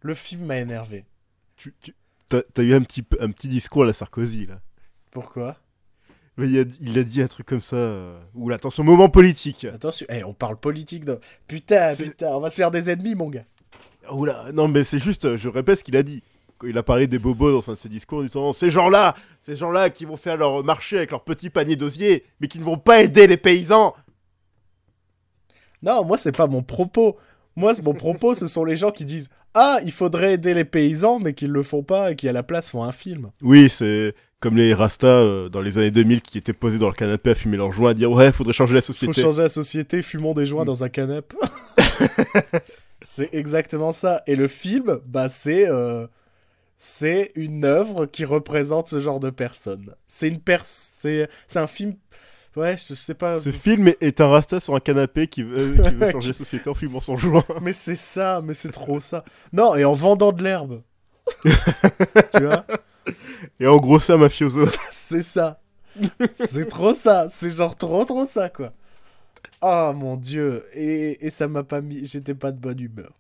Le 0.01 0.15
film 0.15 0.47
m'a 0.47 0.59
énervé. 0.59 1.05
Tu, 1.57 1.75
tu 1.81 1.95
as, 2.33 2.63
eu 2.63 2.75
un 2.75 2.83
petit, 2.83 3.05
un 3.21 3.31
petit 3.31 3.49
discours 3.49 3.85
à 3.85 3.87
la 3.87 3.93
Sarkozy, 3.93 4.47
là. 4.47 4.61
Pourquoi? 5.11 5.57
Mais 6.37 6.49
il 6.49 6.59
a, 6.59 6.65
il 6.81 6.99
a, 6.99 7.05
dit 7.05 7.23
un 7.23 7.29
truc 7.29 7.47
comme 7.47 7.61
ça. 7.61 7.77
Euh... 7.77 8.21
Oula, 8.35 8.57
attention, 8.57 8.83
moment 8.83 9.09
politique. 9.09 9.65
Attention, 9.65 10.07
hey, 10.09 10.25
on 10.25 10.35
parle 10.35 10.57
politique. 10.57 11.05
De... 11.05 11.21
Putain, 11.47 11.95
putain, 11.95 12.33
on 12.33 12.41
va 12.41 12.51
se 12.51 12.57
faire 12.57 12.71
des 12.71 12.91
ennemis, 12.91 13.15
mon 13.15 13.31
gars. 13.31 13.45
Oula, 14.11 14.51
non, 14.53 14.69
mais 14.69 14.85
c'est 14.85 14.99
juste, 14.99 15.37
je 15.37 15.49
répète 15.49 15.79
ce 15.79 15.85
qu'il 15.85 15.97
a 15.97 16.03
dit 16.03 16.23
il 16.67 16.79
a 16.79 16.83
parlé 16.83 17.07
des 17.07 17.19
bobos 17.19 17.53
dans 17.53 17.71
un 17.71 17.75
de 17.75 17.79
ses 17.79 17.89
discours 17.89 18.19
en 18.19 18.23
disant 18.23 18.53
ces 18.53 18.71
gens-là, 18.71 19.15
ces 19.41 19.57
gens-là 19.57 19.91
qui 19.91 20.05
vont 20.05 20.17
faire 20.17 20.37
leur 20.37 20.63
marché 20.65 20.97
avec 20.97 21.11
leur 21.11 21.25
petit 21.25 21.51
panier 21.51 21.77
d'osier, 21.77 22.25
mais 22.41 22.49
qui 22.49 22.59
ne 22.59 22.65
vont 22.65 22.79
pas 22.79 23.03
aider 23.03 23.27
les 23.27 23.37
paysans. 23.37 23.95
Non, 25.83 26.05
moi 26.05 26.19
c'est 26.19 26.33
pas 26.33 26.47
mon 26.47 26.63
propos. 26.63 27.17
Moi, 27.57 27.73
mon 27.85 27.95
propos, 27.95 28.35
ce 28.35 28.47
sont 28.47 28.65
les 28.65 28.77
gens 28.77 28.91
qui 28.91 29.05
disent 29.05 29.29
Ah, 29.55 29.79
il 29.85 29.93
faudrait 29.93 30.35
aider 30.35 30.55
les 30.55 30.65
paysans, 30.65 31.21
mais 31.21 31.35
qui 31.35 31.47
ne 31.47 31.53
le 31.53 31.63
font 31.63 31.83
pas 31.83 32.13
et 32.13 32.17
qui 32.17 32.29
à 32.29 32.33
la 32.33 32.43
place 32.43 32.71
font 32.71 32.83
un 32.83 32.93
film. 32.93 33.31
Oui, 33.43 33.69
c'est 33.71 34.15
comme 34.41 34.57
les 34.57 34.75
Rastas 34.75 35.07
euh, 35.07 35.49
dans 35.49 35.63
les 35.63 35.79
années 35.79 35.91
2000 35.91 36.21
qui 36.21 36.37
étaient 36.37 36.53
posés 36.53 36.79
dans 36.79 36.89
le 36.89 36.95
canapé 36.95 37.31
à 37.31 37.35
fumer 37.35 37.57
leurs 37.57 37.73
joints, 37.73 37.91
à 37.91 37.95
dire 37.95 38.11
Ouais, 38.11 38.33
faudrait 38.33 38.53
changer 38.53 38.75
la 38.75 38.83
société. 38.83 39.13
Faut 39.13 39.21
changer 39.21 39.43
la 39.43 39.49
société, 39.49 40.03
fumons 40.03 40.35
des 40.35 40.47
joints 40.47 40.65
mm. 40.65 40.67
dans 40.67 40.85
un 40.85 40.89
canapé. 40.89 41.37
c'est 43.03 43.33
exactement 43.33 43.93
ça. 43.93 44.23
Et 44.27 44.37
le 44.37 44.49
film, 44.49 44.99
bah, 45.07 45.29
c'est. 45.29 45.69
Euh 45.69 46.07
c'est 46.77 47.33
une 47.35 47.65
œuvre 47.65 48.07
qui 48.07 48.25
représente 48.25 48.89
ce 48.89 49.01
genre 49.01 49.21
de 49.21 49.31
personne. 49.31 49.95
C'est 50.07 50.29
une 50.29 50.41
pers 50.41 50.65
c'est 50.65 51.29
c'est 51.47 51.59
un 51.59 51.67
film 51.67 51.97
Ouais, 52.57 52.77
je 52.77 52.95
sais 52.95 53.15
pas. 53.15 53.37
Ce 53.37 53.51
film 53.51 53.93
est 54.01 54.21
un 54.21 54.29
rasta 54.29 54.61
sur 54.61 54.75
un 54.77 54.81
canapé 54.81 55.27
qui 55.27 55.43
veut, 55.43 55.75
qui 55.83 55.95
veut 55.95 56.11
changer 56.13 56.29
la 56.29 56.35
société 56.35 56.71
en 56.71 56.75
fumant 56.75 57.01
son 57.01 57.17
joint. 57.17 57.45
Mais 57.63 57.73
c'est 57.73 57.97
ça, 57.97 58.41
mais 58.43 58.55
c'est 58.55 58.71
trop 58.71 59.01
ça. 59.01 59.25
Non, 59.53 59.75
et 59.75 59.85
en 59.85 59.93
vendant 59.93 60.31
de 60.31 60.43
l'herbe. 60.43 60.83
tu 61.45 62.45
vois? 62.45 62.65
Et 63.59 63.67
en 63.67 63.77
gros, 63.79 63.99
ça, 63.99 64.17
mafioso. 64.17 64.67
c'est 64.93 65.23
ça. 65.23 65.61
C'est 66.33 66.69
trop 66.69 66.95
ça. 66.95 67.29
C'est 67.31 67.51
genre 67.51 67.77
trop, 67.77 68.05
trop 68.05 68.27
ça, 68.27 68.49
quoi. 68.49 68.73
Oh 69.61 69.93
mon 69.95 70.17
dieu. 70.17 70.65
Et, 70.75 71.27
et 71.27 71.31
ça 71.31 71.49
m'a 71.49 71.65
pas 71.65 71.81
mis. 71.81 72.05
J'étais 72.07 72.35
pas 72.35 72.53
de 72.53 72.59
bonne 72.59 72.81
humeur. 72.81 73.13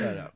Voilà. 0.00 0.32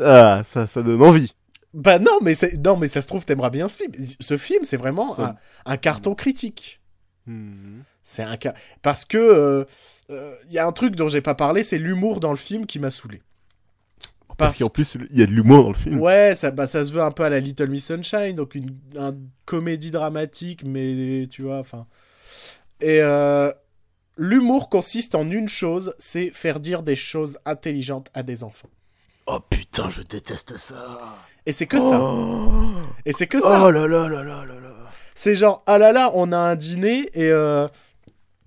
Ah, 0.00 0.42
ça, 0.46 0.66
ça 0.66 0.82
donne 0.82 1.02
envie. 1.02 1.34
Bah 1.72 1.98
non, 1.98 2.18
mais, 2.22 2.34
non, 2.64 2.76
mais 2.76 2.88
ça 2.88 3.02
se 3.02 3.06
trouve, 3.06 3.24
t'aimeras 3.24 3.50
bien 3.50 3.68
ce 3.68 3.76
film. 3.76 3.92
Ce 4.18 4.36
film, 4.36 4.64
c'est 4.64 4.76
vraiment 4.76 5.18
un, 5.20 5.36
un, 5.66 5.76
carton 5.76 6.14
critique. 6.14 6.80
Hmm. 7.26 7.80
C'est 8.02 8.22
un 8.22 8.36
cas. 8.36 8.54
Parce 8.82 9.04
que 9.04 9.18
il 9.18 9.22
euh, 9.22 9.64
euh, 10.10 10.34
y 10.50 10.58
a 10.58 10.66
un 10.66 10.72
truc 10.72 10.96
dont 10.96 11.08
j'ai 11.08 11.20
pas 11.20 11.34
parlé, 11.34 11.62
c'est 11.62 11.78
l'humour 11.78 12.20
dans 12.20 12.30
le 12.30 12.36
film 12.36 12.66
qui 12.66 12.78
m'a 12.78 12.90
saoulé. 12.90 13.22
Parce, 14.36 14.58
qu'en 14.58 14.70
plus, 14.70 14.96
il 15.10 15.18
y 15.18 15.22
a 15.22 15.26
de 15.26 15.32
l'humour 15.32 15.64
dans 15.64 15.68
le 15.68 15.74
film. 15.74 16.00
Ouais, 16.00 16.34
ça, 16.34 16.50
bah, 16.50 16.66
ça 16.66 16.82
se 16.82 16.92
veut 16.92 17.02
un 17.02 17.10
peu 17.10 17.24
à 17.24 17.30
la 17.30 17.40
Little 17.40 17.68
Miss 17.68 17.84
Sunshine, 17.84 18.34
donc 18.34 18.54
une, 18.54 18.74
comédie 19.44 19.90
dramatique, 19.90 20.64
mais 20.64 21.28
tu 21.30 21.42
vois, 21.42 21.58
enfin. 21.58 21.86
Et 22.80 23.02
euh, 23.02 23.52
l'humour 24.20 24.68
consiste 24.68 25.14
en 25.14 25.28
une 25.30 25.48
chose, 25.48 25.94
c'est 25.98 26.30
faire 26.30 26.60
dire 26.60 26.82
des 26.82 26.94
choses 26.94 27.38
intelligentes 27.46 28.08
à 28.12 28.22
des 28.22 28.44
enfants. 28.44 28.68
Oh 29.26 29.38
putain, 29.48 29.88
je 29.88 30.02
déteste 30.02 30.58
ça. 30.58 31.16
Et 31.46 31.52
c'est 31.52 31.66
que 31.66 31.80
ça. 31.80 31.98
Oh, 31.98 32.70
Et 33.06 33.12
c'est 33.12 33.26
que 33.26 33.40
ça. 33.40 33.64
Oh 33.64 33.70
là 33.70 33.88
là 33.88 34.08
là 34.08 34.22
là 34.22 34.44
là 34.44 34.60
là. 34.60 34.74
C'est 35.14 35.34
genre, 35.34 35.62
ah 35.66 35.78
là 35.78 35.92
là, 35.92 36.10
on 36.14 36.32
a 36.32 36.36
un 36.36 36.54
dîner 36.54 37.08
et 37.14 37.30
euh, 37.30 37.66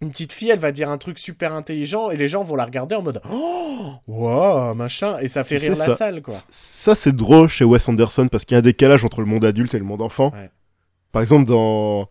une 0.01 0.11
petite 0.11 0.31
fille, 0.31 0.51
elle 0.51 0.59
va 0.59 0.71
dire 0.71 0.89
un 0.89 0.99
truc 0.99 1.17
super 1.17 1.53
intelligent 1.53 2.11
et 2.11 2.17
les 2.17 2.27
gens 2.27 2.43
vont 2.43 2.55
la 2.55 2.65
regarder 2.65 2.93
en 2.93 3.01
mode 3.01 3.19
Oh, 3.31 3.93
wow, 4.07 4.75
machin. 4.75 5.17
Et 5.19 5.27
ça 5.27 5.43
fait 5.43 5.57
rire 5.57 5.75
la 5.75 5.95
salle, 5.95 6.21
quoi. 6.21 6.35
Ça, 6.49 6.93
c'est 6.93 7.15
drôle 7.15 7.47
chez 7.49 7.65
Wes 7.65 7.89
Anderson 7.89 8.27
parce 8.27 8.45
qu'il 8.45 8.53
y 8.53 8.57
a 8.57 8.59
un 8.59 8.61
décalage 8.61 9.03
entre 9.03 9.21
le 9.21 9.27
monde 9.27 9.43
adulte 9.43 9.73
et 9.73 9.79
le 9.79 9.85
monde 9.85 10.03
enfant. 10.03 10.31
Ouais. 10.33 10.51
Par 11.11 11.23
exemple, 11.23 11.45
dans 11.45 12.07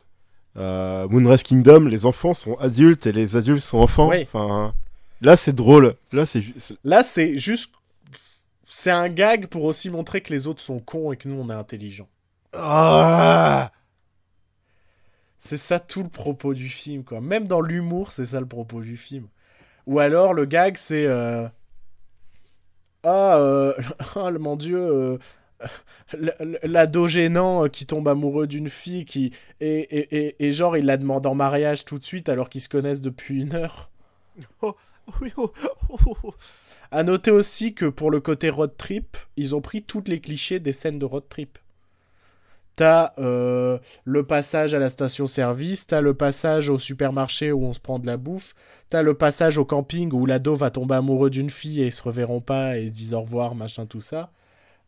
euh, 0.56 1.08
Moonrise 1.08 1.42
Kingdom, 1.42 1.86
les 1.86 2.06
enfants 2.06 2.34
sont 2.34 2.56
adultes 2.56 3.06
et 3.06 3.12
les 3.12 3.36
adultes 3.36 3.62
sont 3.62 3.78
enfants. 3.78 4.10
Enfin, 4.22 4.74
là, 5.20 5.36
c'est 5.36 5.54
drôle. 5.54 5.96
Là, 6.12 6.26
c'est 6.26 6.42
Là, 6.84 7.02
c'est 7.02 7.38
juste. 7.38 7.74
C'est 8.66 8.90
un 8.90 9.08
gag 9.08 9.46
pour 9.48 9.64
aussi 9.64 9.90
montrer 9.90 10.20
que 10.22 10.32
les 10.32 10.46
autres 10.46 10.62
sont 10.62 10.80
cons 10.80 11.12
et 11.12 11.16
que 11.16 11.28
nous, 11.28 11.38
on 11.40 11.50
est 11.50 11.54
intelligents. 11.54 12.08
Ah 12.54 13.72
C'est 15.38 15.56
ça 15.58 15.80
tout 15.80 16.02
le 16.02 16.08
propos 16.08 16.54
du 16.54 16.68
film, 16.68 17.04
quoi. 17.04 17.20
Même 17.20 17.46
dans 17.48 17.60
l'humour, 17.60 18.12
c'est 18.12 18.26
ça 18.26 18.40
le 18.40 18.46
propos 18.46 18.80
du 18.80 18.96
film. 18.96 19.28
Ou 19.86 19.98
alors, 20.00 20.34
le 20.34 20.44
gag, 20.46 20.76
c'est. 20.78 21.06
euh, 21.06 21.48
Ah, 23.04 23.36
euh... 23.38 23.72
ah, 24.16 24.30
mon 24.38 24.56
dieu. 24.56 25.18
L'ado 26.62 27.06
gênant 27.06 27.64
euh, 27.64 27.68
qui 27.68 27.86
tombe 27.86 28.08
amoureux 28.08 28.46
d'une 28.46 28.70
fille 28.70 29.04
qui. 29.04 29.32
Et, 29.60 29.80
et, 29.80 30.16
et, 30.16 30.46
et 30.46 30.52
genre, 30.52 30.76
il 30.76 30.86
la 30.86 30.96
demande 30.96 31.26
en 31.26 31.34
mariage 31.34 31.84
tout 31.84 31.98
de 31.98 32.04
suite 32.04 32.28
alors 32.28 32.48
qu'ils 32.48 32.60
se 32.60 32.68
connaissent 32.68 33.02
depuis 33.02 33.42
une 33.42 33.54
heure. 33.54 33.90
Oh, 34.60 34.74
oh, 35.36 35.52
oh, 35.88 36.16
oh. 36.22 36.34
À 36.90 37.02
noter 37.02 37.30
aussi 37.30 37.74
que 37.74 37.86
pour 37.86 38.10
le 38.10 38.20
côté 38.20 38.50
road 38.50 38.72
trip, 38.76 39.16
ils 39.36 39.54
ont 39.54 39.60
pris 39.60 39.82
toutes 39.82 40.08
les 40.08 40.20
clichés 40.20 40.60
des 40.60 40.72
scènes 40.72 40.98
de 40.98 41.04
road 41.04 41.24
trip. 41.28 41.58
T'as 42.76 43.12
euh, 43.18 43.78
le 44.04 44.26
passage 44.26 44.74
à 44.74 44.78
la 44.78 44.88
station-service, 44.88 45.86
t'as 45.86 46.00
le 46.00 46.14
passage 46.14 46.68
au 46.70 46.78
supermarché 46.78 47.52
où 47.52 47.64
on 47.64 47.72
se 47.72 47.80
prend 47.80 47.98
de 47.98 48.06
la 48.06 48.16
bouffe, 48.16 48.54
t'as 48.88 49.02
le 49.02 49.14
passage 49.14 49.58
au 49.58 49.64
camping 49.64 50.10
où 50.12 50.24
l'ado 50.24 50.54
va 50.54 50.70
tomber 50.70 50.94
amoureux 50.94 51.30
d'une 51.30 51.50
fille 51.50 51.82
et 51.82 51.86
ils 51.86 51.92
se 51.92 52.02
reverront 52.02 52.40
pas 52.40 52.78
et 52.78 52.84
ils 52.84 52.92
se 52.92 52.96
disent 52.96 53.14
au 53.14 53.20
revoir, 53.20 53.54
machin, 53.54 53.86
tout 53.86 54.00
ça. 54.00 54.30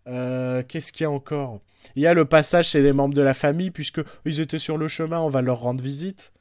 Euh, 0.06 0.62
Qu'est-ce 0.66 0.92
qu'il 0.92 1.04
y 1.04 1.06
a 1.06 1.10
encore? 1.10 1.60
Il 1.96 2.02
y 2.02 2.06
a 2.06 2.14
le 2.14 2.24
passage 2.24 2.68
chez 2.68 2.82
des 2.82 2.92
membres 2.92 3.14
de 3.14 3.22
la 3.22 3.34
famille, 3.34 3.70
puisque 3.70 4.00
ils 4.24 4.40
étaient 4.40 4.58
sur 4.58 4.78
le 4.78 4.88
chemin, 4.88 5.20
on 5.20 5.30
va 5.30 5.42
leur 5.42 5.60
rendre 5.60 5.82
visite. 5.82 6.32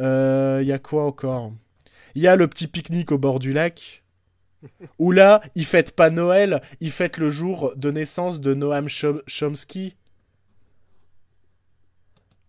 Euh, 0.00 0.58
Il 0.62 0.66
y 0.68 0.72
a 0.72 0.78
quoi 0.78 1.04
encore? 1.04 1.52
Il 2.14 2.22
y 2.22 2.28
a 2.28 2.36
le 2.36 2.48
petit 2.48 2.66
pique-nique 2.66 3.12
au 3.12 3.18
bord 3.18 3.38
du 3.38 3.52
lac. 3.52 4.02
Où 4.98 5.12
là, 5.12 5.42
ils 5.54 5.66
fêtent 5.66 5.94
pas 5.94 6.08
Noël, 6.08 6.62
ils 6.80 6.90
fêtent 6.90 7.18
le 7.18 7.28
jour 7.28 7.74
de 7.76 7.90
naissance 7.90 8.40
de 8.40 8.54
Noam 8.54 8.86
Chom- 8.86 9.20
Chomsky. 9.26 9.94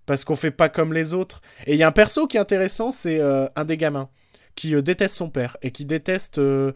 Parce 0.06 0.24
qu'on 0.24 0.36
fait 0.36 0.52
pas 0.52 0.70
comme 0.70 0.94
les 0.94 1.14
autres. 1.14 1.42
Et 1.66 1.74
il 1.74 1.78
y 1.80 1.84
a 1.84 1.88
un 1.88 1.92
perso 1.92 2.28
qui 2.28 2.38
est 2.38 2.40
intéressant, 2.40 2.92
c'est 2.92 3.20
euh, 3.20 3.48
un 3.56 3.66
des 3.66 3.76
gamins 3.76 4.10
qui 4.56 4.76
euh, 4.76 4.82
déteste 4.82 5.16
son 5.16 5.30
père 5.30 5.58
et 5.62 5.72
qui 5.72 5.86
déteste, 5.86 6.38
euh, 6.38 6.74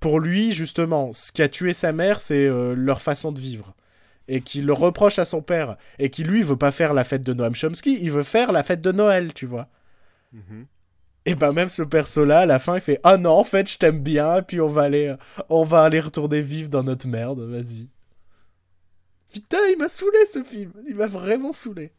pour 0.00 0.20
lui 0.20 0.52
justement, 0.52 1.12
ce 1.12 1.32
qui 1.32 1.42
a 1.42 1.48
tué 1.48 1.72
sa 1.72 1.92
mère, 1.92 2.20
c'est 2.20 2.46
euh, 2.46 2.74
leur 2.74 3.02
façon 3.02 3.32
de 3.32 3.40
vivre. 3.40 3.74
Et 4.28 4.40
qui 4.40 4.62
le 4.62 4.72
reproche 4.72 5.18
à 5.18 5.24
son 5.24 5.42
père. 5.42 5.76
Et 5.98 6.10
qui 6.10 6.22
lui 6.24 6.42
veut 6.42 6.56
pas 6.56 6.72
faire 6.72 6.94
la 6.94 7.04
fête 7.04 7.22
de 7.22 7.32
Noam 7.32 7.54
Chomsky, 7.54 7.98
il 8.00 8.10
veut 8.10 8.22
faire 8.22 8.52
la 8.52 8.62
fête 8.62 8.80
de 8.80 8.92
Noël, 8.92 9.34
tu 9.34 9.46
vois. 9.46 9.68
Mhm. 10.32 10.66
Et 11.24 11.34
bah 11.34 11.52
même 11.52 11.68
ce 11.68 11.82
perso-là, 11.82 12.40
à 12.40 12.46
la 12.46 12.58
fin, 12.58 12.76
il 12.76 12.80
fait 12.80 13.00
«Ah 13.04 13.16
non, 13.16 13.30
en 13.30 13.44
fait, 13.44 13.70
je 13.70 13.78
t'aime 13.78 14.00
bien, 14.00 14.38
et 14.38 14.42
puis 14.42 14.60
on 14.60 14.68
va 14.68 14.82
aller, 14.82 15.14
on 15.48 15.62
va 15.64 15.84
aller 15.84 16.00
retourner 16.00 16.40
vivre 16.40 16.68
dans 16.68 16.82
notre 16.82 17.06
merde, 17.06 17.40
vas-y.» 17.40 17.88
Putain, 19.32 19.58
il 19.70 19.78
m'a 19.78 19.88
saoulé, 19.88 20.18
ce 20.30 20.42
film. 20.42 20.72
Il 20.88 20.96
m'a 20.96 21.06
vraiment 21.06 21.52
saoulé. 21.52 21.92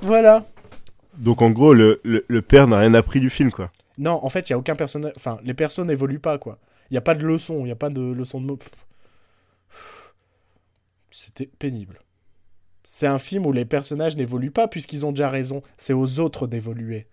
Voilà. 0.00 0.46
Donc, 1.18 1.42
en 1.42 1.50
gros, 1.50 1.74
le, 1.74 2.40
père 2.40 2.66
n'a 2.66 2.78
rien 2.78 2.94
appris 2.94 3.20
du 3.20 3.30
film, 3.30 3.50
quoi. 3.50 3.70
Non, 3.98 4.20
en 4.22 4.28
fait, 4.28 4.48
il 4.48 4.52
y 4.52 4.54
a 4.54 4.58
aucun 4.58 4.76
personnage... 4.76 5.12
Enfin, 5.16 5.38
les 5.42 5.54
persos 5.54 5.84
n'évoluent 5.84 6.20
pas, 6.20 6.38
quoi. 6.38 6.58
Il 6.90 6.94
n'y 6.94 6.98
a 6.98 7.02
pas 7.02 7.14
de 7.14 7.24
leçon, 7.24 7.60
il 7.60 7.64
n'y 7.64 7.70
a 7.70 7.76
pas 7.76 7.90
de 7.90 8.00
leçon 8.00 8.40
de 8.40 8.46
mots. 8.46 8.58
C'était 11.10 11.46
pénible. 11.46 12.00
C'est 12.84 13.06
un 13.06 13.18
film 13.18 13.46
où 13.46 13.52
les 13.52 13.64
personnages 13.64 14.16
n'évoluent 14.16 14.50
pas 14.50 14.68
puisqu'ils 14.68 15.06
ont 15.06 15.10
déjà 15.12 15.30
raison. 15.30 15.62
C'est 15.76 15.92
aux 15.92 16.20
autres 16.20 16.46
d'évoluer. 16.46 17.06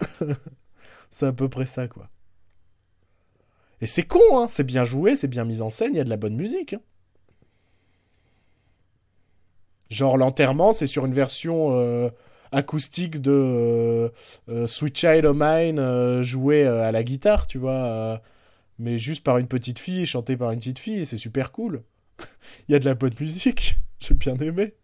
c'est 1.10 1.26
à 1.26 1.32
peu 1.32 1.48
près 1.48 1.66
ça, 1.66 1.88
quoi. 1.88 2.08
Et 3.80 3.86
c'est 3.86 4.04
con, 4.04 4.20
hein. 4.32 4.46
C'est 4.48 4.64
bien 4.64 4.84
joué, 4.84 5.16
c'est 5.16 5.28
bien 5.28 5.44
mis 5.44 5.62
en 5.62 5.70
scène, 5.70 5.94
il 5.94 5.96
y 5.96 6.00
a 6.00 6.04
de 6.04 6.10
la 6.10 6.16
bonne 6.16 6.36
musique. 6.36 6.74
hein. 6.74 6.80
Genre 9.90 10.18
l'enterrement, 10.18 10.72
c'est 10.72 10.86
sur 10.86 11.06
une 11.06 11.14
version 11.14 11.70
euh, 11.72 12.10
acoustique 12.52 13.20
de 13.20 13.30
euh, 13.30 14.08
euh, 14.48 14.66
Sweet 14.66 14.96
Child 14.96 15.24
O' 15.26 15.34
Mine 15.34 15.78
euh, 15.78 16.22
jouée 16.22 16.64
euh, 16.64 16.82
à 16.82 16.92
la 16.92 17.02
guitare, 17.02 17.46
tu 17.46 17.58
vois. 17.58 18.20
mais 18.78 18.98
juste 18.98 19.24
par 19.24 19.38
une 19.38 19.48
petite 19.48 19.78
fille, 19.78 20.06
chantée 20.06 20.36
par 20.36 20.50
une 20.52 20.58
petite 20.58 20.78
fille, 20.78 21.06
c'est 21.06 21.16
super 21.16 21.52
cool. 21.52 21.82
Il 22.68 22.72
y 22.72 22.74
a 22.74 22.78
de 22.78 22.84
la 22.84 22.94
bonne 22.94 23.14
musique, 23.20 23.78
j'ai 24.00 24.14
bien 24.14 24.36
aimé. 24.36 24.74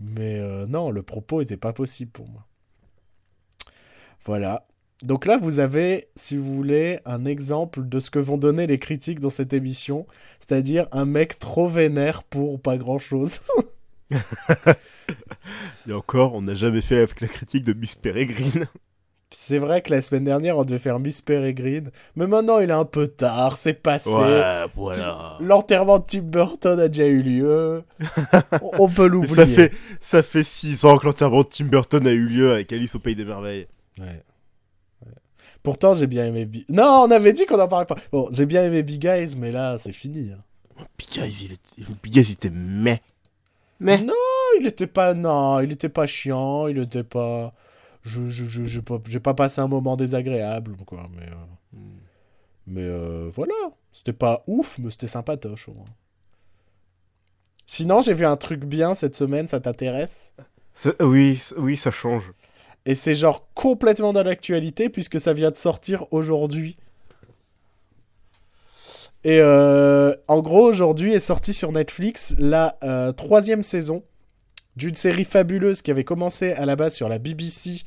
Mais 0.00 0.40
non, 0.66 0.90
le 0.90 1.02
propos 1.02 1.42
était 1.42 1.58
pas 1.58 1.74
possible 1.74 2.10
pour 2.10 2.26
moi. 2.26 2.46
Voilà. 4.24 4.66
Donc 5.02 5.26
là, 5.26 5.38
vous 5.38 5.60
avez, 5.60 6.08
si 6.14 6.36
vous 6.36 6.54
voulez, 6.54 6.98
un 7.06 7.24
exemple 7.24 7.88
de 7.88 8.00
ce 8.00 8.10
que 8.10 8.18
vont 8.18 8.36
donner 8.36 8.66
les 8.66 8.78
critiques 8.78 9.20
dans 9.20 9.30
cette 9.30 9.52
émission, 9.52 10.06
c'est-à-dire 10.40 10.88
un 10.92 11.06
mec 11.06 11.38
trop 11.38 11.68
vénère 11.68 12.22
pour 12.22 12.60
pas 12.60 12.76
grand-chose. 12.76 13.40
Et 15.90 15.92
encore, 15.92 16.34
on 16.34 16.42
n'a 16.42 16.54
jamais 16.54 16.80
fait 16.80 16.98
avec 16.98 17.20
la 17.20 17.26
critique 17.28 17.64
de 17.64 17.72
Miss 17.72 17.96
Peregrine. 17.96 18.66
C'est 19.34 19.58
vrai 19.58 19.80
que 19.82 19.90
la 19.92 20.02
semaine 20.02 20.24
dernière, 20.24 20.58
on 20.58 20.64
devait 20.64 20.78
faire 20.80 20.98
Miss 20.98 21.20
Peregrine, 21.22 21.90
mais 22.16 22.26
maintenant, 22.26 22.58
il 22.58 22.68
est 22.70 22.72
un 22.72 22.84
peu 22.84 23.06
tard, 23.06 23.56
c'est 23.58 23.74
passé. 23.74 24.08
Ouais, 24.10 24.64
voilà. 24.74 25.36
L'enterrement 25.40 25.98
de 26.00 26.04
Tim 26.06 26.22
Burton 26.22 26.80
a 26.80 26.88
déjà 26.88 27.06
eu 27.06 27.22
lieu. 27.22 27.82
on 28.78 28.88
peut 28.88 29.06
l'oublier. 29.06 29.34
ça 29.34 29.46
fait, 29.46 29.72
ça 30.00 30.22
fait 30.24 30.42
6 30.44 30.84
ans 30.84 30.96
que 30.98 31.06
l'enterrement 31.06 31.42
de 31.42 31.48
Tim 31.48 31.66
Burton 31.66 32.04
a 32.06 32.10
eu 32.12 32.26
lieu 32.26 32.52
avec 32.52 32.72
Alice 32.72 32.94
au 32.96 32.98
Pays 32.98 33.14
des 33.14 33.24
Merveilles. 33.24 33.66
Ouais. 33.98 34.04
Ouais. 35.06 35.12
Pourtant, 35.62 35.94
j'ai 35.94 36.08
bien 36.08 36.26
aimé. 36.26 36.44
Bi- 36.44 36.66
Non, 36.68 37.04
on 37.06 37.10
avait 37.12 37.32
dit 37.32 37.46
qu'on 37.46 37.60
en 37.60 37.68
parlait 37.68 37.86
pas. 37.86 37.96
Bon, 38.12 38.28
j'ai 38.32 38.46
bien 38.46 38.64
aimé 38.64 38.82
Big 38.82 39.04
Eyes, 39.04 39.36
mais 39.36 39.52
là, 39.52 39.76
c'est 39.78 39.92
fini. 39.92 40.32
hein. 40.32 40.84
Big 40.98 41.18
Eyes, 41.22 41.44
il 41.44 41.52
était, 41.52 41.92
Big 42.02 42.16
Eyes, 42.16 42.24
il 42.28 42.32
était 42.32 42.50
mais. 42.52 43.00
Mais. 43.78 43.98
Non, 44.02 44.12
il 44.60 44.66
était 44.66 44.86
pas. 44.86 45.14
Non, 45.14 45.60
il 45.60 45.72
était 45.72 45.88
pas 45.88 46.06
chiant. 46.06 46.66
Il 46.68 46.78
était 46.78 47.04
pas. 47.04 47.52
Je, 48.02 48.30
je, 48.30 48.46
je, 48.46 48.64
j'ai 48.64 48.82
pas, 48.82 48.98
j'ai 49.06 49.20
pas 49.20 49.34
passé 49.34 49.60
un 49.60 49.68
moment 49.68 49.96
désagréable, 49.96 50.76
quoi. 50.86 51.06
Mais, 51.16 51.26
euh, 51.26 51.78
mais 52.66 52.84
euh, 52.84 53.30
voilà. 53.34 53.54
C'était 53.92 54.12
pas 54.12 54.42
ouf, 54.46 54.78
mais 54.78 54.90
c'était 54.90 55.08
sympatoche 55.08 55.68
au 55.68 55.74
moins. 55.74 55.86
Sinon, 57.66 58.02
j'ai 58.02 58.14
vu 58.14 58.24
un 58.26 58.36
truc 58.36 58.64
bien 58.64 58.94
cette 58.94 59.16
semaine. 59.16 59.48
Ça 59.48 59.60
t'intéresse? 59.60 60.32
Oui, 61.00 61.36
ça- 61.36 61.56
oui, 61.58 61.76
ça 61.76 61.90
change. 61.90 62.32
Et 62.86 62.94
c'est 62.94 63.14
genre 63.14 63.46
complètement 63.54 64.12
dans 64.12 64.22
l'actualité 64.22 64.88
puisque 64.88 65.20
ça 65.20 65.32
vient 65.34 65.50
de 65.50 65.56
sortir 65.56 66.06
aujourd'hui. 66.12 66.76
Et 69.22 69.38
euh, 69.40 70.14
en 70.28 70.40
gros, 70.40 70.62
aujourd'hui 70.66 71.12
est 71.12 71.20
sortie 71.20 71.52
sur 71.52 71.72
Netflix 71.72 72.34
la 72.38 72.78
euh, 72.82 73.12
troisième 73.12 73.62
saison 73.62 74.02
d'une 74.76 74.94
série 74.94 75.24
fabuleuse 75.24 75.82
qui 75.82 75.90
avait 75.90 76.04
commencé 76.04 76.52
à 76.52 76.66
la 76.66 76.76
base 76.76 76.94
sur 76.94 77.08
la 77.08 77.18
BBC 77.18 77.82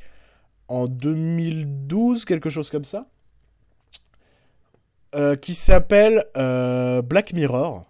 en 0.68 0.86
2012, 0.86 2.24
quelque 2.24 2.48
chose 2.48 2.70
comme 2.70 2.84
ça, 2.84 3.06
euh, 5.14 5.36
qui 5.36 5.54
s'appelle 5.54 6.24
euh, 6.36 7.02
Black 7.02 7.32
Mirror. 7.32 7.84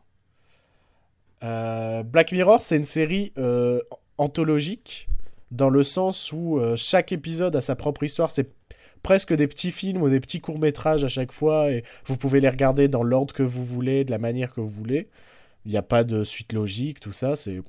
Euh, 1.42 2.03
Black 2.03 2.32
Mirror, 2.32 2.61
c'est 2.61 2.76
une 2.76 2.84
série 2.84 3.32
anthologique 4.18 5.09
dans 5.51 5.70
le 5.70 5.82
sens 5.82 6.32
où 6.32 6.61
chaque 6.76 7.12
épisode 7.12 7.55
a 7.57 7.61
sa 7.61 7.76
propre 7.76 8.03
histoire. 8.03 8.30
C'est 8.30 8.51
presque 9.03 9.34
des 9.34 9.47
petits 9.47 9.70
films 9.70 10.03
ou 10.03 10.09
des 10.09 10.20
petits 10.20 10.40
courts-métrages 10.40 11.05
à 11.05 11.09
chaque 11.09 11.32
fois 11.32 11.70
et 11.70 11.84
vous 12.07 12.16
pouvez 12.16 12.40
les 12.40 12.49
regarder 12.49 12.88
dans 12.88 13.03
l'ordre 13.03 13.34
que 13.34 13.42
vous 13.42 13.64
voulez, 13.64 14.05
de 14.05 14.11
la 14.11 14.18
manière 14.18 14.53
que 14.53 14.61
vous 14.61 14.68
voulez. 14.68 15.09
Il 15.64 15.70
n'y 15.70 15.76
a 15.76 15.82
pas 15.82 16.05
de 16.05 16.24
suite 16.24 16.53
logique, 16.53 17.01
tout 17.01 17.12
ça, 17.12 17.36
c'est... 17.36 17.61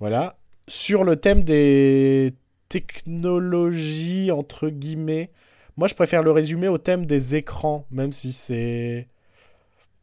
Voilà. 0.00 0.36
Sur 0.68 1.04
le 1.04 1.16
thème 1.16 1.44
des 1.44 2.34
technologies, 2.68 4.30
entre 4.30 4.68
guillemets, 4.68 5.30
moi 5.76 5.88
je 5.88 5.94
préfère 5.94 6.22
le 6.22 6.30
résumer 6.30 6.68
au 6.68 6.78
thème 6.78 7.06
des 7.06 7.34
écrans, 7.34 7.86
même 7.90 8.12
si 8.12 8.32
c'est... 8.32 9.08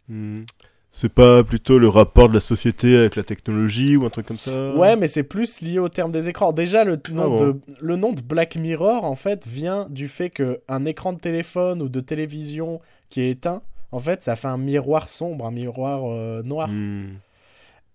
Hmm. 0.09 0.43
C'est 0.91 1.09
pas 1.09 1.43
plutôt 1.43 1.78
le 1.78 1.89
rapport 1.89 2.30
de 2.30 2.36
la 2.36 2.39
société 2.39 2.95
avec 2.95 3.18
la 3.18 3.24
technologie 3.24 3.97
ou 3.97 4.05
un 4.05 4.09
truc 4.09 4.26
comme 4.26 4.38
ça 4.38 4.74
Ouais, 4.76 4.95
mais 4.95 5.09
c'est 5.09 5.24
plus 5.24 5.59
lié 5.59 5.78
au 5.78 5.89
terme 5.89 6.09
des 6.13 6.30
écrans. 6.30 6.53
Déjà, 6.53 6.86
le 6.86 6.97
nom, 7.09 7.28
bon 7.28 7.47
de, 7.47 7.59
le 7.82 7.95
nom 7.97 8.13
de 8.13 8.22
Black 8.22 8.55
Mirror, 8.55 9.03
en 9.03 9.18
fait, 9.18 9.45
vient 9.45 9.88
du 9.89 10.07
fait 10.07 10.30
qu'un 10.30 10.86
écran 10.86 11.11
de 11.11 11.20
téléphone 11.20 11.82
ou 11.82 11.89
de 11.89 11.99
télévision 11.99 12.80
qui 13.09 13.20
est 13.20 13.32
éteint, 13.32 13.61
en 13.91 13.99
fait, 13.99 14.24
ça 14.24 14.38
fait 14.38 14.47
un 14.47 14.57
miroir 14.57 15.09
sombre, 15.09 15.45
un 15.45 15.51
miroir 15.51 16.03
euh, 16.05 16.41
noir. 16.43 16.70
Hmm. 16.70 17.16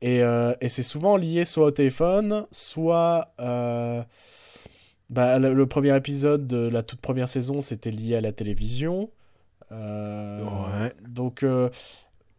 Et, 0.03 0.23
euh, 0.23 0.55
et 0.61 0.69
c'est 0.69 0.83
souvent 0.83 1.17
lié 1.17 1.45
soit 1.45 1.67
au 1.67 1.71
téléphone, 1.71 2.47
soit... 2.51 3.33
euh, 3.41 4.03
bah, 5.11 5.39
le, 5.39 5.55
le 5.55 5.67
premier 5.67 5.97
épisode 5.97 6.47
de 6.47 6.69
la 6.69 6.83
toute 6.83 7.01
première 7.01 7.29
saison, 7.29 7.61
c'était 7.61 7.91
lié 7.91 8.17
à 8.17 8.21
la 8.21 8.33
télévision. 8.33 9.11
Euh, 9.73 10.39
Ouais. 10.43 10.93
Donc, 11.09 11.45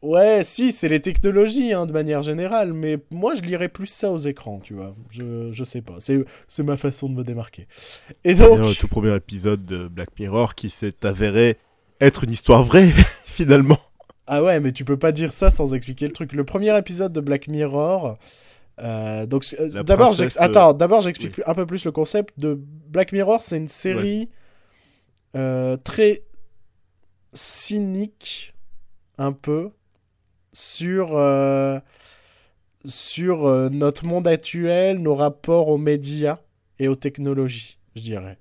ouais, 0.01 0.43
si, 0.43 0.71
c'est 0.71 0.87
les 0.89 1.01
technologies, 1.01 1.73
hein, 1.73 1.85
de 1.85 1.91
manière 1.91 2.21
générale, 2.21 2.73
mais 2.73 2.97
moi, 3.11 3.35
je 3.35 3.41
lirais 3.41 3.69
plus 3.69 3.87
ça 3.87 4.11
aux 4.11 4.17
écrans, 4.17 4.59
tu 4.59 4.73
vois. 4.73 4.93
Je, 5.09 5.51
je 5.51 5.63
sais 5.63 5.81
pas, 5.81 5.95
c'est 5.99 6.23
c'est 6.47 6.63
ma 6.63 6.77
façon 6.77 7.09
de 7.09 7.13
me 7.15 7.23
démarquer. 7.23 7.67
Et 8.23 8.35
donc... 8.35 8.57
le 8.57 8.73
tout 8.73 8.87
premier 8.87 9.15
épisode 9.15 9.65
de 9.65 9.87
Black 9.87 10.09
Mirror 10.19 10.55
qui 10.55 10.69
s'est 10.69 11.05
avéré 11.05 11.57
être 11.99 12.23
une 12.23 12.31
histoire 12.31 12.63
vraie, 12.63 12.89
finalement. 13.25 13.79
Ah 14.27 14.43
ouais, 14.43 14.59
mais 14.59 14.71
tu 14.71 14.85
peux 14.85 14.97
pas 14.97 15.11
dire 15.11 15.33
ça 15.33 15.49
sans 15.49 15.73
expliquer 15.73 16.05
le 16.05 16.13
truc. 16.13 16.33
Le 16.33 16.43
premier 16.45 16.77
épisode 16.77 17.11
de 17.11 17.19
Black 17.21 17.47
Mirror. 17.47 18.17
euh, 18.79 19.25
donc 19.25 19.45
euh, 19.59 19.83
d'abord, 19.83 20.15
princesse, 20.15 20.37
euh, 20.37 20.43
attends, 20.43 20.73
d'abord 20.73 21.01
j'explique 21.01 21.37
oui. 21.37 21.43
un 21.47 21.53
peu 21.53 21.65
plus 21.65 21.85
le 21.85 21.91
concept 21.91 22.39
de 22.39 22.57
Black 22.87 23.11
Mirror. 23.11 23.41
C'est 23.41 23.57
une 23.57 23.67
série 23.67 24.29
euh, 25.35 25.75
très 25.77 26.21
cynique, 27.33 28.53
un 29.17 29.33
peu 29.33 29.71
sur 30.53 31.17
euh, 31.17 31.79
sur 32.85 33.69
notre 33.71 34.05
monde 34.05 34.27
actuel, 34.27 34.99
nos 34.99 35.15
rapports 35.15 35.67
aux 35.67 35.77
médias 35.77 36.39
et 36.79 36.87
aux 36.87 36.95
technologies, 36.95 37.77
je 37.95 38.01
dirais. 38.01 38.37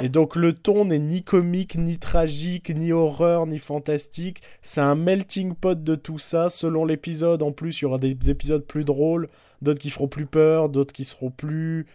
Et 0.00 0.08
donc 0.08 0.36
le 0.36 0.52
ton 0.52 0.84
n'est 0.84 1.00
ni 1.00 1.22
comique, 1.22 1.76
ni 1.76 1.98
tragique, 1.98 2.70
ni 2.70 2.92
horreur, 2.92 3.46
ni 3.46 3.58
fantastique. 3.58 4.42
C'est 4.62 4.80
un 4.80 4.94
melting 4.94 5.54
pot 5.54 5.80
de 5.80 5.94
tout 5.96 6.18
ça. 6.18 6.50
Selon 6.50 6.84
l'épisode, 6.84 7.42
en 7.42 7.50
plus, 7.50 7.80
il 7.80 7.82
y 7.82 7.84
aura 7.86 7.98
des 7.98 8.16
épisodes 8.30 8.64
plus 8.64 8.84
drôles, 8.84 9.28
d'autres 9.60 9.80
qui 9.80 9.90
feront 9.90 10.06
plus 10.08 10.26
peur, 10.26 10.68
d'autres 10.68 10.92
qui 10.92 11.04
seront 11.04 11.30
plus 11.30 11.86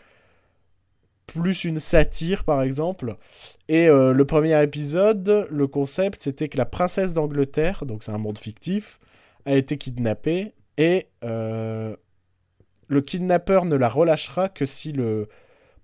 plus 1.28 1.64
une 1.64 1.80
satire 1.80 2.44
par 2.44 2.62
exemple. 2.62 3.16
Et 3.70 3.88
euh, 3.88 4.14
le 4.14 4.26
premier 4.26 4.62
épisode, 4.62 5.48
le 5.50 5.68
concept, 5.68 6.22
c'était 6.22 6.50
que 6.50 6.58
la 6.58 6.66
princesse 6.66 7.14
d'Angleterre, 7.14 7.86
donc 7.86 8.04
c'est 8.04 8.12
un 8.12 8.18
monde 8.18 8.38
fictif, 8.38 9.00
a 9.46 9.56
été 9.56 9.78
kidnappée 9.78 10.54
et 10.78 11.08
euh, 11.24 11.96
le 12.88 13.02
kidnappeur 13.02 13.66
ne 13.66 13.76
la 13.76 13.90
relâchera 13.90 14.50
que 14.50 14.66
si 14.66 14.92
le 14.92 15.28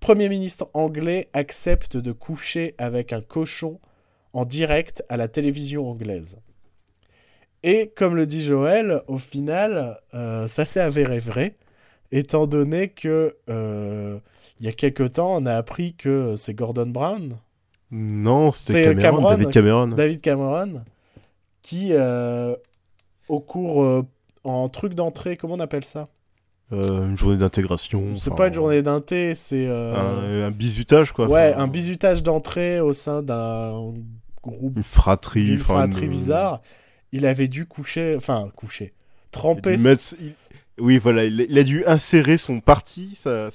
Premier 0.00 0.30
ministre 0.30 0.70
anglais 0.72 1.28
accepte 1.34 1.96
de 1.98 2.12
coucher 2.12 2.74
avec 2.78 3.12
un 3.12 3.20
cochon 3.20 3.78
en 4.32 4.46
direct 4.46 5.04
à 5.10 5.16
la 5.18 5.28
télévision 5.28 5.88
anglaise. 5.90 6.38
Et 7.62 7.92
comme 7.94 8.16
le 8.16 8.26
dit 8.26 8.42
Joël, 8.42 9.02
au 9.06 9.18
final, 9.18 10.00
euh, 10.14 10.48
ça 10.48 10.64
s'est 10.64 10.80
avéré 10.80 11.18
vrai, 11.18 11.56
étant 12.10 12.46
donné 12.46 12.88
que 12.88 13.36
euh, 13.50 14.18
il 14.58 14.66
y 14.66 14.68
a 14.68 14.72
quelque 14.72 15.02
temps, 15.02 15.34
on 15.36 15.44
a 15.44 15.54
appris 15.54 15.94
que 15.94 16.34
c'est 16.36 16.54
Gordon 16.54 16.86
Brown, 16.86 17.36
Non, 17.90 18.52
C'est 18.52 18.84
c'était 18.84 19.02
Cameron, 19.02 19.02
Cameron, 19.02 19.30
David 19.30 19.50
Cameron. 19.50 19.86
David 19.88 20.20
Cameron, 20.22 20.84
qui, 21.60 21.88
euh, 21.92 22.56
au 23.28 23.40
cours, 23.40 24.04
en 24.44 24.68
truc 24.70 24.94
d'entrée, 24.94 25.36
comment 25.36 25.54
on 25.54 25.60
appelle 25.60 25.84
ça? 25.84 26.08
Euh, 26.72 27.08
une 27.08 27.16
journée 27.18 27.36
d'intégration. 27.36 28.16
C'est 28.16 28.34
pas 28.34 28.48
une 28.48 28.54
journée 28.54 28.82
d'un 28.82 29.00
thé, 29.00 29.34
c'est... 29.34 29.66
euh, 29.66 29.94
Un, 30.44 30.46
un 30.46 30.50
bisutage, 30.52 31.12
quoi. 31.12 31.26
ouais, 31.28 31.50
enfin, 31.52 31.62
un 31.64 31.68
bisutage 31.68 32.22
d'entrée 32.22 32.78
au 32.80 32.92
sein 32.92 33.22
d'un 33.22 33.92
groupe 34.42 34.76
Une 34.76 34.82
fratrie. 34.82 35.54
enfin, 35.54 35.74
fratrie 35.74 36.04
une- 36.06 36.12
bizarre. 36.12 36.60
Il 37.12 37.26
avait 37.26 37.48
dû 37.48 37.66
coucher, 37.66 38.14
enfin 38.16 38.50
coucher, 38.54 38.94
tremper. 39.32 39.76
dû 39.76 39.82
mettre- 39.82 40.14
il- 40.20 40.34
Oui, 40.78 40.98
voilà, 40.98 41.24
il, 41.24 41.44
il 41.50 41.58
a 41.58 41.64
dû 41.64 41.84
insérer 41.86 42.36
son 42.38 42.60
parti, 42.60 43.18
dans, 43.24 43.48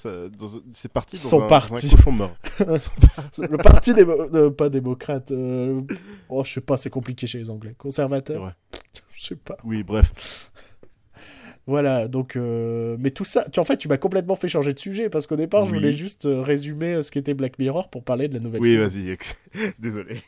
ses 0.74 0.89
partis 0.89 1.16
dans, 1.16 1.22
Son 1.22 1.43
un, 1.43 1.47
parti. 1.47 1.88
dans 1.88 1.93
un 1.93 1.95
cochon 1.95 2.11
mort. 2.11 2.36
le 2.59 3.57
parti 3.57 3.93
démo- 3.93 4.30
euh, 4.36 4.49
pas 4.51 4.68
démocrate. 4.70 5.32
euh, 5.32 5.82
Oh, 6.30 6.43
je 6.43 6.51
sais 6.53 6.61
pas, 6.61 6.76
c'est 6.76 6.89
compliqué 6.89 7.26
chez 7.28 7.38
les 7.39 7.49
Anglais. 7.49 7.74
Conservateur? 7.78 8.43
Ouais. 8.43 8.51
Je 9.13 9.24
sais 9.24 9.36
pas. 9.38 9.55
Oui, 9.63 9.84
bref. 9.84 10.51
Voilà, 11.68 12.07
donc, 12.07 12.36
euh, 12.36 12.95
mais 12.99 13.09
tout 13.09 13.26
ça, 13.26 13.43
tu, 13.49 13.59
en 13.59 13.63
fait, 13.63 13.78
tu 13.78 13.88
m'as 13.88 13.97
complètement 13.97 14.36
fait 14.36 14.47
changer 14.47 14.72
de 14.74 14.80
sujet 14.80 15.09
parce 15.09 15.26
qu'au 15.26 15.36
départ, 15.36 15.66
je 15.66 15.72
Oui. 15.72 15.78
voulais 15.80 15.93
juste 15.93 16.26
euh, 16.28 16.41
résumer 16.41 16.93
euh, 16.95 17.01
ce 17.01 17.09
qu'était 17.09 17.34
Black 17.34 17.57
Mirror 17.57 17.89
pour 17.89 18.03
parler 18.03 18.28
de 18.28 18.36
la 18.36 18.39
nouvelle 18.39 18.61
Oui, 18.61 18.74
saison. 18.76 18.88
vas-y, 18.88 19.09
ex- 19.09 19.36
désolé. 19.80 20.22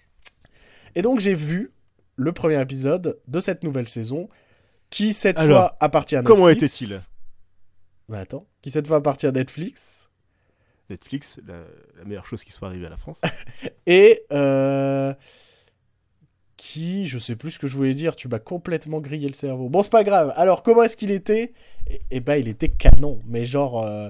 Et 0.96 1.04
donc, 1.04 1.20
j'ai 1.20 1.36
vu 1.36 1.72
le 2.16 2.32
premier 2.32 2.60
épisode 2.60 3.20
de 3.28 3.40
cette 3.40 3.64
nouvelle 3.64 3.88
saison 3.88 4.30
qui, 4.90 5.14
cette 5.14 5.38
Alors, 5.38 5.68
fois, 5.68 5.78
appartient 5.80 6.16
à 6.16 6.24
comment 6.24 6.48
Netflix. 6.48 6.82
était-il? 6.82 7.00
Bah 8.10 8.20
attends, 8.20 8.44
qui 8.62 8.72
cette 8.72 8.88
fois 8.88 8.98
appartient 8.98 9.28
à 9.28 9.32
Netflix. 9.32 10.10
Netflix, 10.90 11.40
la, 11.46 11.56
la 12.00 12.06
meilleure 12.06 12.26
chose 12.26 12.44
qui 12.44 12.52
soit 12.54 12.70
arrivée 12.70 12.88
à 12.88 12.90
la 12.90 12.98
France. 12.98 13.22
Et 13.86 14.24
euh, 14.32 15.14
qui, 16.68 17.08
je 17.08 17.18
sais 17.18 17.38
plus 17.38 17.52
ce 17.52 17.60
que 17.60 17.68
je 17.68 17.78
voulais 17.78 17.94
dire, 17.94 18.16
tu 18.16 18.28
m'as 18.28 18.40
complètement 18.40 19.00
grillé 19.00 19.28
le 19.30 19.34
cerveau. 19.34 19.70
Bon, 19.70 19.82
c'est 19.84 19.90
pas 19.92 20.04
grave. 20.04 20.34
Alors, 20.36 20.64
comment 20.64 20.84
est-ce 20.84 20.98
qu'il 20.98 21.12
était? 21.12 21.54
Eh 21.90 22.02
eh 22.12 22.20
ben, 22.20 22.36
il 22.36 22.50
était 22.50 22.68
canon, 22.68 23.20
mais 23.26 23.46
genre 23.46 23.86
euh, 23.86 24.10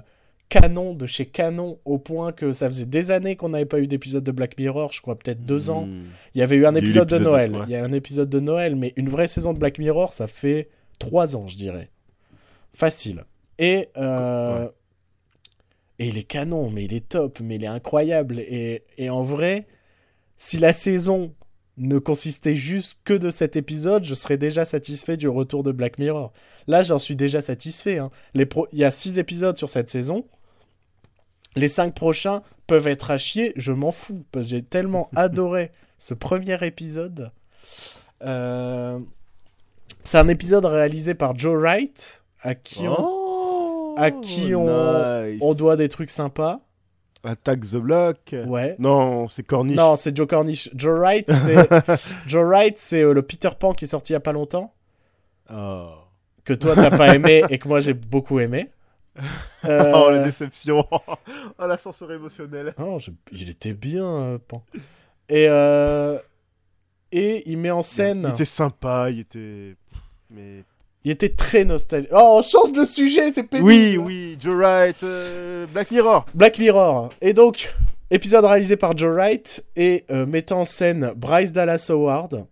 canon 0.50 0.96
de 0.96 1.06
chez 1.06 1.28
canon, 1.28 1.78
au 1.86 2.00
point 2.00 2.32
que 2.32 2.54
ça 2.54 2.66
faisait 2.68 2.88
des 2.88 3.12
années 3.12 3.36
qu'on 3.36 3.50
n'avait 3.50 3.66
pas 3.66 3.80
eu 3.80 3.86
d'épisode 3.86 4.24
de 4.24 4.32
Black 4.32 4.58
Mirror, 4.58 4.92
je 4.92 5.02
crois 5.02 5.20
peut-être 5.20 5.46
deux 5.46 5.70
ans. 5.70 5.86
Hmm. 5.86 6.06
Il 6.34 6.40
y 6.40 6.42
avait 6.42 6.56
eu 6.56 6.66
un 6.66 6.74
eu 6.74 6.80
épisode 6.80 7.08
de 7.10 7.20
Noël. 7.20 7.52
ouais. 7.56 7.62
Il 7.68 7.72
y 7.72 7.76
a 7.76 7.84
un 7.84 7.92
épisode 7.92 8.30
de 8.30 8.40
Noël, 8.40 8.76
mais 8.76 8.92
une 8.96 9.10
vraie 9.10 9.28
saison 9.28 9.54
de 9.54 9.60
Black 9.60 9.78
Mirror, 9.78 10.12
ça 10.14 10.26
fait 10.26 10.70
trois 10.98 11.36
ans, 11.36 11.48
je 11.48 11.58
dirais. 11.58 11.92
Facile. 12.74 13.26
Et, 13.60 13.90
euh, 13.98 14.64
Ouais. 14.66 14.72
et 16.00 16.08
il 16.08 16.18
est 16.18 16.24
canon, 16.24 16.72
mais 16.72 16.86
il 16.86 16.94
est 16.94 17.08
top, 17.08 17.40
mais 17.40 17.56
il 17.58 17.64
est 17.64 17.68
incroyable. 17.68 18.40
Et, 18.40 18.84
et 18.98 19.12
en 19.12 19.22
vrai, 19.22 19.68
si 20.38 20.58
la 20.58 20.74
saison 20.74 21.34
ne 21.78 22.00
consistait 22.00 22.56
juste 22.56 22.98
que 23.04 23.14
de 23.14 23.30
cet 23.30 23.56
épisode, 23.56 24.04
je 24.04 24.16
serais 24.16 24.38
déjà 24.38 24.66
satisfait 24.66 25.16
du 25.18 25.28
retour 25.28 25.62
de 25.64 25.72
Black 25.72 26.00
Mirror. 26.00 26.34
Là, 26.68 26.82
j'en 26.84 26.98
suis 27.00 27.16
déjà 27.16 27.40
satisfait. 27.42 28.00
hein. 28.00 28.10
Les 28.34 28.46
pro- 28.48 28.68
Il 28.72 28.80
y 28.80 28.84
a 28.84 28.92
six 28.92 29.20
épisodes 29.20 29.58
sur 29.58 29.70
cette 29.70 29.90
saison. 29.90 30.26
Les 31.56 31.68
cinq 31.68 31.94
prochains 31.96 32.42
peuvent 32.68 32.88
être 32.88 33.12
à 33.12 33.18
chier, 33.18 33.54
je 33.56 33.72
m'en 33.72 33.92
fous, 33.92 34.26
parce 34.32 34.46
que 34.46 34.50
j'ai 34.52 34.64
tellement 34.64 35.08
adoré 35.16 35.72
ce 35.98 36.14
premier 36.14 36.58
épisode. 36.66 37.32
Euh, 38.24 39.00
C'est 40.04 40.18
un 40.18 40.28
épisode 40.30 40.66
réalisé 40.66 41.14
par 41.14 41.38
Joe 41.38 41.60
Wright, 41.60 42.24
à 42.42 42.56
qui 42.56 42.88
on, 42.88 42.96
Oh, 43.00 43.96
à 43.98 44.10
qui 44.12 44.56
on- 44.56 44.66
nice. 45.28 45.40
on 45.42 45.54
doit 45.54 45.76
des 45.76 45.90
trucs 45.90 46.10
sympas. 46.10 46.60
Attack 47.24 47.62
the 47.62 47.76
Block. 47.78 48.18
Ouais. 48.46 48.76
Non, 48.80 49.28
c'est 49.28 49.44
Cornish. 49.44 49.76
Non, 49.76 49.96
c'est 49.96 50.16
Joe 50.16 50.28
Cornish. 50.28 50.70
Joe 50.76 51.00
Wright, 51.00 51.30
c'est 51.32 51.68
Joe 52.28 52.46
Wright, 52.46 52.78
c'est 52.78 53.02
euh, 53.04 53.14
le 53.14 53.22
Peter 53.22 53.50
Pan 53.60 53.74
qui 53.74 53.86
est 53.86 53.88
sorti 53.88 54.14
il 54.14 54.16
y 54.16 54.18
a 54.18 54.22
pas 54.22 54.32
longtemps, 54.34 54.74
Oh. 55.52 55.92
que 56.46 56.54
toi 56.54 56.76
t'as 56.76 56.96
pas 56.96 57.16
aimé 57.16 57.42
et 57.50 57.58
que 57.58 57.68
moi 57.68 57.80
j'ai 57.80 57.94
beaucoup 57.94 58.40
aimé. 58.40 58.70
Euh, 59.66 59.92
Oh, 59.96 60.12
la 60.12 60.24
déception. 60.24 60.86
oh, 60.92 61.16
l'ascenseur 61.68 62.12
émotionnel. 62.12 62.74
non, 62.78 63.00
je- 63.00 63.10
il 63.32 63.50
était 63.50 63.74
bien, 63.74 64.06
euh, 64.06 64.38
Pan. 64.38 64.64
Et 65.28 65.48
euh, 65.50 66.20
et 67.12 67.42
il 67.50 67.58
met 67.58 67.72
en 67.72 67.82
scène. 67.82 68.24
Il 68.28 68.30
était 68.30 68.46
sympa, 68.46 69.10
il 69.10 69.22
était. 69.22 69.76
Mais. 70.30 70.64
Il 71.08 71.12
était 71.12 71.30
très 71.30 71.64
nostalgique. 71.64 72.12
Oh, 72.14 72.40
on 72.40 72.42
change 72.42 72.74
de 72.74 72.84
sujet, 72.84 73.32
c'est 73.32 73.44
pénible. 73.44 73.66
Oui, 73.66 73.98
oui, 73.98 74.36
Joe 74.42 74.58
Wright, 74.58 75.04
euh, 75.04 75.66
Black 75.68 75.90
Mirror. 75.90 76.26
Black 76.34 76.60
Mirror. 76.60 77.14
Et 77.22 77.32
donc, 77.32 77.74
épisode 78.12 78.44
réalisé 78.44 78.76
par 78.76 78.98
Joe 78.98 79.16
Wright 79.16 79.66
et 79.78 80.04
euh, 80.12 80.26
mettant 80.26 80.60
en 80.60 80.66
scène 80.66 81.14
Bryce 81.16 81.54
Dallas 81.54 81.88
Howard, 81.90 82.46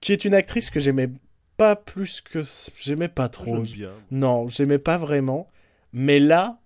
qui 0.00 0.14
est 0.14 0.24
une 0.24 0.32
actrice 0.32 0.70
que 0.70 0.80
j'aimais 0.80 1.10
pas 1.58 1.76
plus 1.76 2.22
que. 2.22 2.40
J'aimais 2.80 3.08
pas 3.08 3.28
trop. 3.28 3.58
Bien. 3.58 3.90
Non, 4.10 4.48
j'aimais 4.48 4.78
pas 4.78 4.96
vraiment. 4.96 5.50
Mais 5.92 6.20
là, 6.20 6.60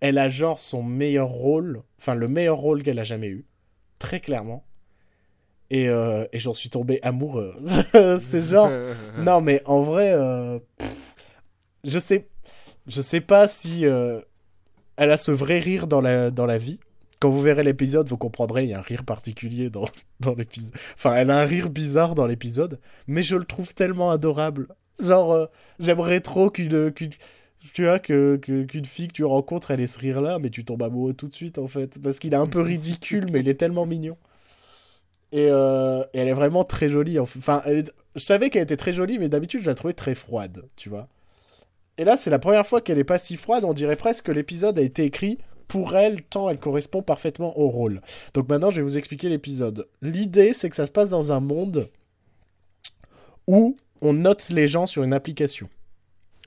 elle 0.00 0.16
a 0.16 0.30
genre 0.30 0.60
son 0.60 0.82
meilleur 0.82 1.28
rôle, 1.28 1.82
enfin 1.98 2.14
le 2.14 2.26
meilleur 2.26 2.56
rôle 2.56 2.82
qu'elle 2.82 3.00
a 3.00 3.04
jamais 3.04 3.28
eu, 3.28 3.44
très 3.98 4.20
clairement. 4.20 4.64
Et, 5.70 5.88
euh, 5.88 6.24
et 6.32 6.38
j'en 6.38 6.54
suis 6.54 6.70
tombé 6.70 7.00
amoureux. 7.02 7.54
C'est 8.20 8.42
genre. 8.42 8.70
Non, 9.18 9.40
mais 9.40 9.62
en 9.64 9.82
vrai, 9.82 10.12
euh, 10.12 10.58
pff, 10.78 10.94
je 11.84 11.98
sais, 11.98 12.28
je 12.86 13.00
sais 13.00 13.20
pas 13.20 13.48
si 13.48 13.86
euh, 13.86 14.20
elle 14.96 15.10
a 15.10 15.16
ce 15.16 15.30
vrai 15.32 15.58
rire 15.58 15.86
dans 15.86 16.00
la, 16.00 16.30
dans 16.30 16.46
la 16.46 16.58
vie. 16.58 16.80
Quand 17.20 17.30
vous 17.30 17.40
verrez 17.40 17.62
l'épisode, 17.62 18.08
vous 18.08 18.18
comprendrez, 18.18 18.64
il 18.64 18.70
y 18.70 18.74
a 18.74 18.78
un 18.78 18.82
rire 18.82 19.04
particulier 19.04 19.70
dans, 19.70 19.86
dans 20.20 20.34
l'épisode. 20.34 20.74
Enfin, 20.94 21.14
elle 21.14 21.30
a 21.30 21.40
un 21.40 21.44
rire 21.46 21.70
bizarre 21.70 22.14
dans 22.14 22.26
l'épisode, 22.26 22.78
mais 23.06 23.22
je 23.22 23.36
le 23.36 23.44
trouve 23.44 23.72
tellement 23.74 24.10
adorable. 24.10 24.68
Genre, 25.02 25.48
j'aimerais 25.80 26.20
trop 26.20 26.50
qu'une, 26.50 26.92
qu'une, 26.92 27.10
tu 27.72 27.84
vois, 27.84 27.98
que, 27.98 28.36
que- 28.36 28.64
qu'une 28.64 28.84
fille 28.84 29.08
que 29.08 29.14
tu 29.14 29.24
rencontres, 29.24 29.70
elle 29.70 29.80
ait 29.80 29.86
ce 29.86 29.98
rire-là, 29.98 30.38
mais 30.38 30.50
tu 30.50 30.64
tombes 30.64 30.82
amoureux 30.82 31.14
tout 31.14 31.28
de 31.28 31.34
suite, 31.34 31.58
en 31.58 31.66
fait. 31.66 31.98
Parce 32.02 32.18
qu'il 32.18 32.32
est 32.34 32.36
un 32.36 32.46
peu 32.46 32.60
ridicule, 32.60 33.26
mais 33.32 33.40
il 33.40 33.48
est 33.48 33.54
tellement 33.54 33.86
mignon. 33.86 34.16
Et, 35.34 35.48
euh, 35.50 36.04
et 36.14 36.18
elle 36.20 36.28
est 36.28 36.32
vraiment 36.32 36.62
très 36.62 36.88
jolie. 36.88 37.18
Enfin, 37.18 37.60
elle 37.64 37.78
est- 37.78 37.94
je 38.14 38.20
savais 38.20 38.50
qu'elle 38.50 38.62
était 38.62 38.76
très 38.76 38.92
jolie, 38.92 39.18
mais 39.18 39.28
d'habitude, 39.28 39.62
je 39.62 39.66
la 39.66 39.74
trouvais 39.74 39.92
très 39.92 40.14
froide, 40.14 40.62
tu 40.76 40.88
vois. 40.88 41.08
Et 41.98 42.04
là, 42.04 42.16
c'est 42.16 42.30
la 42.30 42.38
première 42.38 42.64
fois 42.64 42.80
qu'elle 42.80 42.98
est 42.98 43.04
pas 43.04 43.18
si 43.18 43.36
froide. 43.36 43.64
On 43.64 43.74
dirait 43.74 43.96
presque 43.96 44.26
que 44.26 44.32
l'épisode 44.32 44.78
a 44.78 44.82
été 44.82 45.02
écrit 45.04 45.38
pour 45.66 45.96
elle, 45.96 46.22
tant 46.22 46.48
elle 46.48 46.58
correspond 46.60 47.02
parfaitement 47.02 47.58
au 47.58 47.68
rôle. 47.68 48.00
Donc 48.32 48.48
maintenant, 48.48 48.70
je 48.70 48.76
vais 48.76 48.82
vous 48.82 48.96
expliquer 48.96 49.28
l'épisode. 49.28 49.88
L'idée, 50.02 50.52
c'est 50.52 50.70
que 50.70 50.76
ça 50.76 50.86
se 50.86 50.92
passe 50.92 51.10
dans 51.10 51.32
un 51.32 51.40
monde 51.40 51.88
où 53.48 53.76
on 54.00 54.12
note 54.12 54.50
les 54.50 54.68
gens 54.68 54.86
sur 54.86 55.02
une 55.02 55.12
application. 55.12 55.68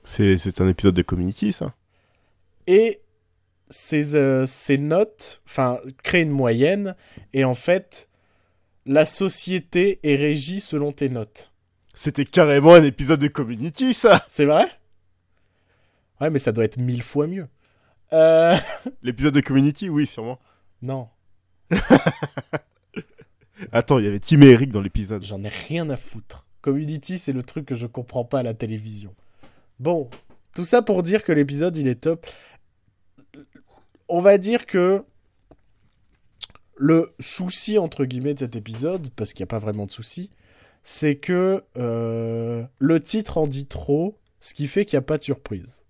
C'est 0.04 0.38
c'est 0.38 0.60
un 0.62 0.68
épisode 0.68 0.94
de 0.94 1.02
Community, 1.02 1.52
ça? 1.52 1.74
Et 2.66 3.00
ces, 3.68 4.14
euh, 4.14 4.46
ces 4.46 4.78
notes, 4.78 5.40
enfin, 5.46 5.78
créent 6.02 6.22
une 6.22 6.30
moyenne. 6.30 6.94
Et 7.34 7.44
en 7.44 7.54
fait, 7.54 8.08
la 8.88 9.06
société 9.06 10.00
est 10.02 10.16
régie 10.16 10.60
selon 10.60 10.92
tes 10.92 11.10
notes. 11.10 11.52
C'était 11.94 12.24
carrément 12.24 12.74
un 12.74 12.82
épisode 12.82 13.20
de 13.20 13.28
Community, 13.28 13.92
ça 13.92 14.24
C'est 14.28 14.46
vrai? 14.46 14.66
Ouais, 16.20 16.30
mais 16.30 16.38
ça 16.38 16.52
doit 16.52 16.64
être 16.64 16.78
mille 16.78 17.02
fois 17.02 17.26
mieux. 17.26 17.46
Euh... 18.14 18.56
L'épisode 19.02 19.34
de 19.34 19.40
Community, 19.40 19.90
oui, 19.90 20.06
sûrement. 20.06 20.40
Non, 20.80 21.08
Attends, 23.72 23.98
il 23.98 24.06
y 24.06 24.08
avait 24.08 24.20
Tim 24.20 24.40
et 24.40 24.46
Eric 24.46 24.72
dans 24.72 24.80
l'épisode. 24.80 25.22
j'en 25.22 25.44
ai 25.44 25.48
rien 25.48 25.90
à 25.90 25.98
foutre. 25.98 26.46
Community, 26.62 27.18
c'est 27.18 27.32
le 27.34 27.42
truc 27.42 27.66
que 27.66 27.74
je 27.74 27.86
comprends 27.86 28.24
pas 28.24 28.38
à 28.38 28.42
la 28.42 28.54
télévision. 28.54 29.14
Bon, 29.80 30.08
tout 30.54 30.64
ça 30.64 30.80
pour 30.80 31.02
dire 31.02 31.24
que 31.24 31.32
l'épisode, 31.32 31.76
il 31.76 31.88
est 31.88 32.00
top. 32.02 32.26
On 34.08 34.20
va 34.20 34.38
dire 34.38 34.64
que 34.64 35.04
le 36.78 37.12
souci, 37.20 37.76
entre 37.76 38.04
guillemets, 38.04 38.34
de 38.34 38.40
cet 38.40 38.56
épisode, 38.56 39.10
parce 39.16 39.32
qu'il 39.32 39.42
n'y 39.42 39.48
a 39.48 39.50
pas 39.50 39.58
vraiment 39.58 39.86
de 39.86 39.90
souci, 39.90 40.30
c'est 40.82 41.16
que 41.16 41.64
euh, 41.76 42.64
le 42.78 43.00
titre 43.00 43.38
en 43.38 43.46
dit 43.46 43.66
trop, 43.66 44.16
ce 44.40 44.54
qui 44.54 44.68
fait 44.68 44.84
qu'il 44.84 44.96
n'y 44.96 45.00
a 45.00 45.06
pas 45.06 45.18
de 45.18 45.24
surprise. 45.24 45.84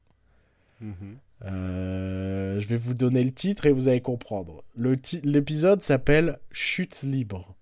Mhm. 0.80 1.18
Euh, 1.44 2.58
je 2.58 2.66
vais 2.66 2.76
vous 2.76 2.94
donner 2.94 3.22
le 3.22 3.30
titre 3.30 3.66
et 3.66 3.72
vous 3.72 3.88
allez 3.88 4.00
comprendre. 4.00 4.64
L'épisode 4.76 5.82
s'appelle 5.82 6.38
Chute 6.50 7.02
libre. 7.02 7.54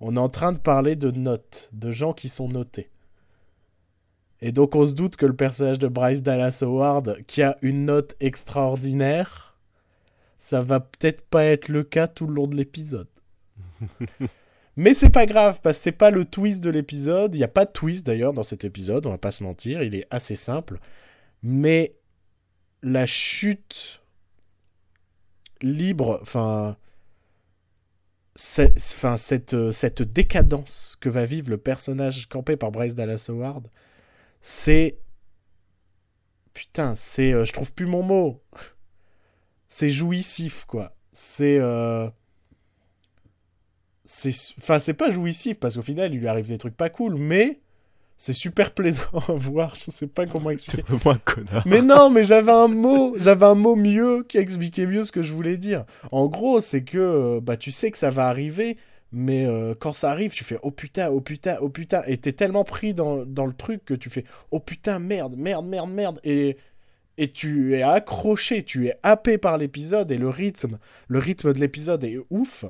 On 0.00 0.16
est 0.16 0.20
en 0.20 0.28
train 0.28 0.52
de 0.52 0.58
parler 0.58 0.96
de 0.96 1.10
notes, 1.10 1.70
de 1.72 1.90
gens 1.90 2.12
qui 2.12 2.28
sont 2.28 2.48
notés. 2.48 2.88
Et 4.40 4.52
donc 4.52 4.76
on 4.76 4.86
se 4.86 4.94
doute 4.94 5.16
que 5.16 5.26
le 5.26 5.34
personnage 5.34 5.80
de 5.80 5.88
Bryce 5.88 6.22
Dallas 6.22 6.60
Howard, 6.62 7.18
qui 7.26 7.42
a 7.42 7.58
une 7.60 7.84
note 7.84 8.14
extraordinaire, 8.20 9.47
ça 10.38 10.62
va 10.62 10.80
peut-être 10.80 11.22
pas 11.22 11.44
être 11.44 11.68
le 11.68 11.82
cas 11.82 12.06
tout 12.06 12.26
le 12.26 12.34
long 12.34 12.46
de 12.46 12.56
l'épisode. 12.56 13.08
Mais 14.76 14.94
c'est 14.94 15.10
pas 15.10 15.26
grave, 15.26 15.60
parce 15.60 15.78
que 15.78 15.82
c'est 15.82 15.92
pas 15.92 16.12
le 16.12 16.24
twist 16.24 16.62
de 16.62 16.70
l'épisode. 16.70 17.34
Il 17.34 17.38
n'y 17.38 17.44
a 17.44 17.48
pas 17.48 17.64
de 17.64 17.72
twist 17.72 18.06
d'ailleurs 18.06 18.32
dans 18.32 18.44
cet 18.44 18.64
épisode, 18.64 19.06
on 19.06 19.10
va 19.10 19.18
pas 19.18 19.32
se 19.32 19.42
mentir, 19.42 19.82
il 19.82 19.94
est 19.96 20.06
assez 20.10 20.36
simple. 20.36 20.78
Mais 21.42 21.96
la 22.82 23.04
chute 23.06 24.00
libre, 25.62 26.20
enfin, 26.22 26.76
enfin 28.36 29.16
cette, 29.16 29.54
euh, 29.54 29.72
cette 29.72 30.02
décadence 30.02 30.96
que 31.00 31.08
va 31.08 31.24
vivre 31.24 31.50
le 31.50 31.58
personnage 31.58 32.28
campé 32.28 32.56
par 32.56 32.70
Bryce 32.70 32.94
Dallas 32.94 33.26
Howard, 33.28 33.68
c'est. 34.40 34.98
Putain, 36.54 36.94
c'est. 36.96 37.32
euh, 37.32 37.44
je 37.44 37.52
trouve 37.52 37.72
plus 37.72 37.86
mon 37.86 38.02
mot. 38.02 38.42
C'est 39.68 39.90
jouissif, 39.90 40.64
quoi. 40.66 40.94
C'est. 41.12 41.58
euh, 41.60 42.08
C'est. 44.04 44.32
Enfin, 44.58 44.78
c'est 44.78 44.94
pas 44.94 45.10
jouissif, 45.10 45.58
parce 45.58 45.76
qu'au 45.76 45.82
final, 45.82 46.12
il 46.14 46.20
lui 46.20 46.28
arrive 46.28 46.48
des 46.48 46.58
trucs 46.58 46.76
pas 46.76 46.90
cool, 46.90 47.14
mais. 47.16 47.60
C'est 48.20 48.32
super 48.32 48.72
plaisant 48.74 49.02
à 49.28 49.32
voir. 49.32 49.76
Je 49.76 49.92
sais 49.92 50.08
pas 50.08 50.26
comment 50.26 50.50
expliquer. 50.52 50.82
Vraiment 50.82 51.12
un 51.12 51.18
connard. 51.18 51.62
Mais 51.66 51.82
non, 51.82 52.10
mais 52.10 52.24
j'avais 52.24 52.50
un 52.50 52.66
mot, 52.66 53.14
j'avais 53.16 53.46
un 53.46 53.54
mot 53.54 53.76
mieux 53.76 54.24
qui 54.28 54.38
expliquait 54.38 54.86
mieux 54.86 55.04
ce 55.04 55.12
que 55.12 55.22
je 55.22 55.32
voulais 55.32 55.56
dire. 55.56 55.84
En 56.10 56.26
gros, 56.26 56.60
c'est 56.60 56.82
que 56.82 56.98
euh, 56.98 57.40
bah 57.40 57.56
tu 57.56 57.70
sais 57.70 57.92
que 57.92 57.98
ça 57.98 58.10
va 58.10 58.26
arriver, 58.26 58.76
mais 59.12 59.46
euh, 59.46 59.72
quand 59.78 59.92
ça 59.92 60.10
arrive, 60.10 60.32
tu 60.32 60.42
fais 60.42 60.58
oh 60.62 60.72
putain, 60.72 61.10
oh 61.10 61.20
putain, 61.20 61.58
oh 61.60 61.68
putain, 61.68 62.02
et 62.08 62.16
t'es 62.16 62.32
tellement 62.32 62.64
pris 62.64 62.92
dans, 62.92 63.24
dans 63.24 63.46
le 63.46 63.52
truc 63.52 63.84
que 63.84 63.94
tu 63.94 64.10
fais 64.10 64.24
oh 64.50 64.58
putain, 64.58 64.98
merde, 64.98 65.36
merde, 65.36 65.66
merde, 65.66 65.90
merde, 65.90 66.20
et 66.24 66.56
et 67.18 67.30
tu 67.30 67.76
es 67.76 67.82
accroché, 67.82 68.62
tu 68.62 68.86
es 68.88 68.94
happé 69.02 69.36
par 69.36 69.58
l'épisode 69.58 70.10
et 70.10 70.16
le 70.18 70.28
rythme, 70.30 70.78
le 71.08 71.18
rythme 71.18 71.52
de 71.52 71.58
l'épisode 71.60 72.02
est 72.04 72.16
ouf. 72.30 72.64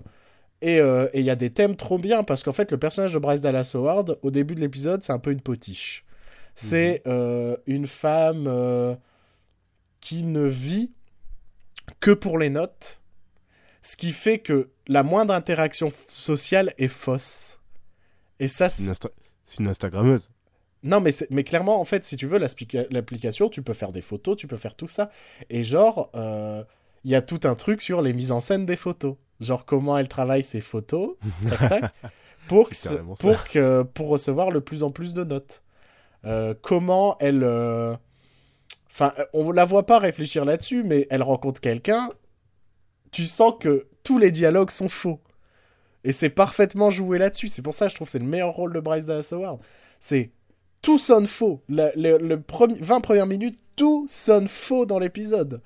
Et 0.61 0.81
euh, 0.81 1.09
et 1.13 1.21
il 1.21 1.25
y 1.25 1.31
a 1.31 1.37
des 1.37 1.51
thèmes 1.51 1.77
trop 1.77 1.99
bien 1.99 2.25
parce 2.25 2.43
qu'en 2.43 2.53
fait 2.53 2.73
le 2.73 2.79
personnage 2.79 3.13
de 3.13 3.19
Bryce 3.21 3.41
Dallas 3.41 3.71
Howard 3.75 4.19
au 4.23 4.31
début 4.33 4.57
de 4.57 4.61
l'épisode 4.61 5.03
c'est 5.05 5.13
un 5.13 5.21
peu 5.21 5.31
une 5.31 5.41
potiche. 5.41 6.05
C'est 6.57 7.03
euh, 7.07 7.57
une 7.67 7.87
femme 7.87 8.47
euh, 8.49 8.97
qui 10.01 10.25
ne 10.25 10.45
vit 10.47 10.91
que 12.01 12.11
pour 12.11 12.37
les 12.39 12.51
notes, 12.51 13.01
ce 13.83 13.97
qui 13.97 14.11
fait 14.11 14.41
que 14.41 14.69
la 14.89 15.05
moindre 15.05 15.33
interaction 15.33 15.93
sociale 16.09 16.75
est 16.79 16.89
fausse. 16.89 17.61
Et 18.41 18.49
ça, 18.49 18.69
C'est 18.69 18.83
une, 18.85 18.91
Insta- 18.93 19.11
une 19.61 19.69
Instagrammeuse. 19.69 20.31
Non, 20.85 21.01
mais, 21.01 21.11
mais 21.31 21.45
clairement, 21.45 21.81
en 21.81 21.85
fait, 21.85 22.05
si 22.05 22.17
tu 22.17 22.27
veux 22.27 22.39
l'application, 22.39 23.49
tu 23.49 23.63
peux 23.63 23.73
faire 23.73 23.93
des 23.93 24.01
photos, 24.01 24.37
tu 24.37 24.47
peux 24.47 24.57
faire 24.57 24.75
tout 24.77 24.89
ça. 24.89 25.11
Et 25.51 25.65
genre, 25.65 26.11
euh, 26.15 26.63
il 27.05 27.11
y 27.11 27.15
a 27.15 27.23
tout 27.23 27.41
un 27.45 27.55
truc 27.55 27.83
sur 27.83 28.01
les 28.03 28.13
mises 28.13 28.33
en 28.33 28.41
scène 28.41 28.65
des 28.67 28.77
photos. 28.77 29.17
Genre, 29.41 29.65
comment 29.65 29.97
elle 29.99 30.09
travaille 30.09 30.43
ses 30.43 30.61
photos, 30.61 31.17
tac, 31.49 31.69
tac, 31.69 31.93
pour, 32.49 32.69
que- 32.71 32.75
pour, 33.21 33.45
que, 33.45 33.83
pour 33.83 34.09
recevoir 34.09 34.51
le 34.51 34.61
plus 34.61 34.83
en 34.83 34.91
plus 34.91 35.15
de 35.15 35.25
notes. 35.25 35.63
Euh, 36.25 36.55
comment 36.61 37.17
elle... 37.21 37.43
euh, 37.45 37.95
Enfin, 38.91 39.13
on 39.33 39.53
la 39.53 39.65
voit 39.65 39.87
pas 39.87 39.99
réfléchir 40.01 40.45
là-dessus, 40.45 40.83
mais 40.83 41.07
elle 41.11 41.23
rencontre 41.23 41.61
quelqu'un, 41.61 42.11
tu 43.13 43.27
sens 43.27 43.55
que 43.61 43.87
tous 44.03 44.19
les 44.19 44.31
dialogues 44.33 44.71
sont 44.71 44.89
faux. 44.89 45.21
Et 46.05 46.13
c'est 46.13 46.31
parfaitement 46.31 46.91
joué 46.91 47.19
là-dessus. 47.19 47.49
C'est 47.49 47.63
pour 47.63 47.75
ça 47.75 47.87
que 47.87 47.91
je 47.91 47.95
trouve 47.97 48.07
que 48.09 48.13
c'est 48.13 48.19
le 48.19 48.25
meilleur 48.25 48.51
rôle 48.55 48.73
de 48.73 48.81
Bryce 48.81 49.07
Dallas 49.07 49.29
Howard. 49.33 49.61
C'est 50.01 50.31
tout 50.83 50.99
sonne 50.99 51.27
faux. 51.27 51.63
Le, 51.69 52.19
le 52.19 52.41
premier- 52.41 52.79
20 52.81 53.01
premières 53.01 53.27
minutes, 53.27 53.59
tout 53.77 54.07
sonne 54.09 54.49
faux 54.49 54.87
dans 54.87 54.99
l'épisode. 54.99 55.61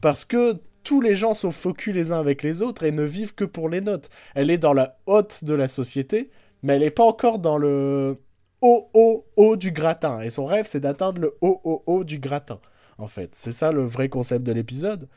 Parce 0.00 0.24
que 0.24 0.56
tous 0.82 1.00
les 1.00 1.14
gens 1.14 1.34
sont 1.34 1.50
focus 1.50 1.94
les 1.94 2.12
uns 2.12 2.20
avec 2.20 2.42
les 2.42 2.60
autres 2.62 2.82
et 2.84 2.92
ne 2.92 3.02
vivent 3.04 3.34
que 3.34 3.44
pour 3.44 3.68
les 3.68 3.80
notes. 3.80 4.10
Elle 4.34 4.50
est 4.50 4.58
dans 4.58 4.74
la 4.74 4.98
haute 5.06 5.44
de 5.44 5.54
la 5.54 5.68
société, 5.68 6.30
mais 6.62 6.74
elle 6.74 6.80
n'est 6.80 6.90
pas 6.90 7.04
encore 7.04 7.38
dans 7.38 7.56
le 7.58 8.18
haut, 8.60 8.90
haut, 8.94 9.26
haut 9.36 9.56
du 9.56 9.70
gratin. 9.70 10.20
Et 10.20 10.30
son 10.30 10.44
rêve, 10.44 10.66
c'est 10.66 10.80
d'atteindre 10.80 11.20
le 11.20 11.34
haut, 11.40 11.60
haut, 11.64 11.82
haut 11.86 12.04
du 12.04 12.18
gratin. 12.18 12.60
En 12.98 13.08
fait, 13.08 13.34
c'est 13.34 13.52
ça 13.52 13.72
le 13.72 13.82
vrai 13.84 14.08
concept 14.08 14.44
de 14.44 14.52
l'épisode. 14.52 15.08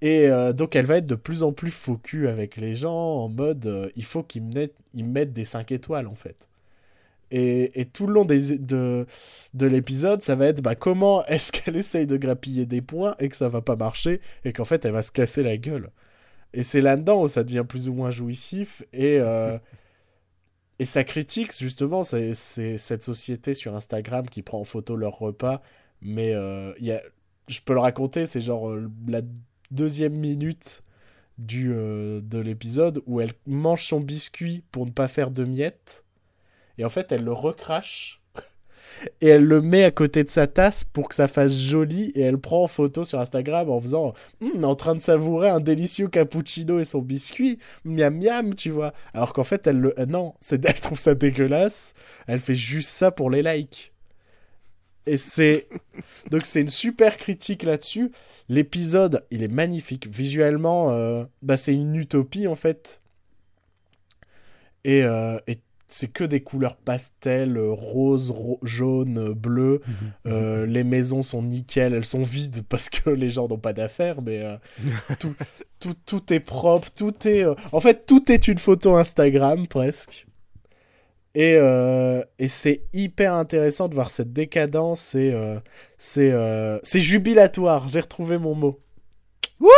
Et 0.00 0.28
euh, 0.30 0.52
donc 0.52 0.74
elle 0.74 0.86
va 0.86 0.96
être 0.96 1.06
de 1.06 1.14
plus 1.14 1.42
en 1.42 1.52
plus 1.52 1.70
focus 1.70 2.26
avec 2.26 2.56
les 2.56 2.74
gens 2.74 2.92
en 2.94 3.28
mode 3.28 3.66
euh, 3.66 3.90
il 3.96 4.04
faut 4.04 4.22
qu'ils 4.22 4.42
me 4.44 4.52
mettent, 4.54 4.76
ils 4.94 5.04
me 5.04 5.10
mettent 5.12 5.32
des 5.34 5.44
5 5.44 5.70
étoiles 5.72 6.06
en 6.06 6.14
fait. 6.14 6.48
Et, 7.32 7.80
et 7.80 7.86
tout 7.86 8.06
le 8.06 8.14
long 8.14 8.26
des- 8.26 8.58
de, 8.58 9.06
de 9.54 9.66
l'épisode, 9.66 10.22
ça 10.22 10.36
va 10.36 10.46
être 10.48 10.62
bah, 10.62 10.76
comment 10.76 11.24
est-ce 11.26 11.52
qu'elle 11.54 11.76
essaye 11.76 12.06
de 12.06 12.16
grappiller 12.18 12.66
des 12.66 12.82
points 12.82 13.16
et 13.20 13.28
que 13.30 13.36
ça 13.36 13.48
va 13.50 13.62
pas 13.62 13.76
marcher 13.76 14.20
et 14.44 14.52
qu'en 14.54 14.66
fait 14.66 14.84
elle 14.84 14.92
va 14.92 15.02
se 15.02 15.12
casser 15.12 15.42
la 15.42 15.56
gueule. 15.58 15.90
Et 16.54 16.62
c'est 16.64 16.80
là-dedans 16.82 17.22
où 17.24 17.28
ça 17.28 17.44
devient 17.44 17.64
plus 17.68 17.88
ou 17.88 17.94
moins 17.94 18.10
jouissif 18.12 18.84
et, 18.92 19.18
euh, 19.20 19.58
et 20.78 20.86
ça 20.86 21.04
critique 21.04 21.52
justement 21.56 22.04
c'est, 22.04 22.34
cette 22.34 23.04
société 23.04 23.54
sur 23.54 23.74
Instagram 23.74 24.28
qui 24.28 24.42
prend 24.42 24.60
en 24.60 24.64
photo 24.64 24.96
leur 24.96 25.18
repas. 25.18 25.62
Mais 26.00 26.34
euh, 26.34 26.72
y 26.80 26.90
a, 26.92 27.00
je 27.48 27.60
peux 27.60 27.74
le 27.74 27.80
raconter, 27.80 28.26
c'est 28.26 28.40
genre 28.40 28.70
euh, 28.70 28.90
la 29.08 29.22
deuxième 29.70 30.14
minute 30.14 30.82
du, 31.38 31.72
euh, 31.74 32.20
de 32.22 32.38
l'épisode 32.40 33.02
où 33.06 33.20
elle 33.20 33.32
mange 33.46 33.84
son 33.84 34.00
biscuit 34.00 34.64
pour 34.72 34.86
ne 34.86 34.92
pas 34.92 35.08
faire 35.08 35.30
de 35.32 35.44
miettes. 35.44 36.04
Et 36.78 36.84
en 36.84 36.88
fait, 36.88 37.12
elle 37.12 37.24
le 37.24 37.32
recrache. 37.32 38.20
Et 39.20 39.28
elle 39.28 39.44
le 39.44 39.60
met 39.60 39.84
à 39.84 39.90
côté 39.90 40.22
de 40.22 40.28
sa 40.28 40.46
tasse 40.46 40.84
pour 40.84 41.08
que 41.08 41.14
ça 41.14 41.28
fasse 41.28 41.58
joli. 41.58 42.12
Et 42.14 42.20
elle 42.20 42.38
prend 42.38 42.64
en 42.64 42.68
photo 42.68 43.04
sur 43.04 43.18
Instagram 43.20 43.70
en 43.70 43.80
faisant 43.80 44.14
Hum, 44.40 44.64
en 44.64 44.74
train 44.76 44.94
de 44.94 45.00
savourer 45.00 45.48
un 45.48 45.60
délicieux 45.60 46.08
cappuccino 46.08 46.78
et 46.78 46.84
son 46.84 47.00
biscuit. 47.00 47.58
Miam 47.84 48.16
miam, 48.16 48.54
tu 48.54 48.70
vois. 48.70 48.92
Alors 49.14 49.32
qu'en 49.32 49.44
fait, 49.44 49.66
elle 49.66 49.78
le. 49.78 49.98
euh, 49.98 50.06
non, 50.06 50.34
c'est, 50.40 50.64
elle 50.66 50.80
trouve 50.80 50.98
ça 50.98 51.14
dégueulasse. 51.14 51.94
Elle 52.26 52.40
fait 52.40 52.54
juste 52.54 52.90
ça 52.90 53.10
pour 53.10 53.30
les 53.30 53.42
likes. 53.42 53.92
Et 55.06 55.16
c'est. 55.16 55.68
Donc 56.30 56.44
c'est 56.44 56.60
une 56.60 56.68
super 56.68 57.16
critique 57.16 57.64
là-dessus. 57.64 58.12
L'épisode, 58.48 59.24
il 59.30 59.42
est 59.42 59.48
magnifique. 59.48 60.06
Visuellement, 60.08 60.90
euh, 60.90 61.24
bah, 61.42 61.56
c'est 61.56 61.74
une 61.74 61.96
utopie 61.96 62.46
en 62.46 62.56
fait. 62.56 63.00
Et, 64.84 65.02
euh, 65.04 65.38
et 65.46 65.58
c'est 65.94 66.08
que 66.08 66.24
des 66.24 66.40
couleurs 66.42 66.76
pastel, 66.76 67.56
euh, 67.58 67.70
rose, 67.70 68.30
ro- 68.30 68.58
jaune, 68.62 69.18
euh, 69.18 69.34
bleu. 69.34 69.80
Euh, 70.26 70.64
les 70.66 70.84
maisons 70.84 71.22
sont 71.22 71.42
nickel, 71.42 71.92
elles 71.92 72.04
sont 72.04 72.22
vides 72.22 72.62
parce 72.68 72.88
que 72.88 73.10
les 73.10 73.28
gens 73.30 73.46
n'ont 73.48 73.58
pas 73.58 73.72
d'affaires, 73.74 74.22
mais 74.22 74.42
euh, 74.42 74.56
tout, 75.18 75.34
tout, 75.80 75.94
tout 76.06 76.32
est 76.32 76.40
propre, 76.40 76.88
tout 76.96 77.14
est... 77.28 77.44
euh, 77.44 77.54
En 77.72 77.80
fait, 77.80 78.06
tout 78.06 78.32
est 78.32 78.48
une 78.48 78.58
photo 78.58 78.96
Instagram, 78.96 79.66
presque. 79.66 80.26
Et, 81.34 81.54
et 82.38 82.48
c'est 82.48 82.82
hyper 82.92 83.32
intéressant 83.34 83.88
de 83.88 83.94
voir 83.94 84.10
cette 84.10 84.34
décadence, 84.34 85.14
et 85.14 85.34
c'est 85.96 86.30
c'est 86.82 87.00
jubilatoire, 87.00 87.88
j'ai 87.88 88.00
retrouvé 88.00 88.36
mon 88.36 88.54
mot. 88.54 88.78
Wouh 89.58 89.68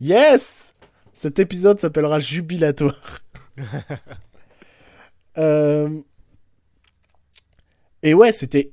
Yes 0.00 0.74
Cet 1.12 1.38
épisode 1.38 1.78
s'appellera 1.78 2.18
jubilatoire. 2.18 3.20
Euh, 5.38 6.02
Et 8.02 8.14
ouais, 8.14 8.32
c'était 8.32 8.72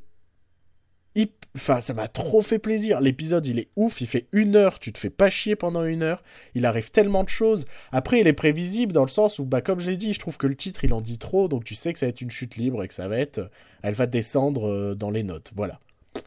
Enfin, 1.53 1.82
ça 1.82 1.93
m'a 1.93 2.07
trop 2.07 2.41
fait 2.41 2.59
plaisir. 2.59 3.01
L'épisode, 3.01 3.45
il 3.45 3.59
est 3.59 3.70
ouf. 3.76 3.99
Il 3.99 4.07
fait 4.07 4.28
une 4.32 4.55
heure. 4.55 4.80
Tu 4.80 4.93
te 4.93 4.97
fais 4.97 5.09
pas 5.09 5.30
chier 5.30 5.57
pendant 5.57 5.84
une 5.84 6.01
heure. 6.01 6.24
Il 6.55 6.66
arrive 6.66 6.91
tellement 6.91 7.26
de 7.26 7.30
choses. 7.30 7.66
Après, 7.91 8.22
il 8.22 8.28
est 8.28 8.34
prévisible 8.34 8.93
dans 8.93 9.01
le 9.03 9.09
sens 9.09 9.38
où, 9.38 9.45
bah, 9.45 9.59
comme 9.59 9.80
je 9.82 9.89
l'ai 9.89 9.97
dit, 9.97 10.14
je 10.14 10.20
trouve 10.20 10.38
que 10.38 10.47
le 10.47 10.55
titre, 10.55 10.86
il 10.86 10.93
en 10.93 11.01
dit 11.01 11.18
trop. 11.18 11.49
Donc, 11.49 11.66
tu 11.66 11.76
sais 11.76 11.91
que 11.91 11.99
ça 11.99 12.05
va 12.05 12.12
être 12.12 12.22
une 12.22 12.32
chute 12.32 12.55
libre 12.55 12.82
et 12.84 12.88
que 12.88 12.93
ça 12.93 13.09
va 13.09 13.18
être. 13.18 13.49
Elle 13.84 13.95
va 13.95 14.05
descendre 14.07 14.66
euh, 14.70 14.95
dans 14.95 15.12
les 15.12 15.24
notes. 15.24 15.51
Voilà. 15.53 15.80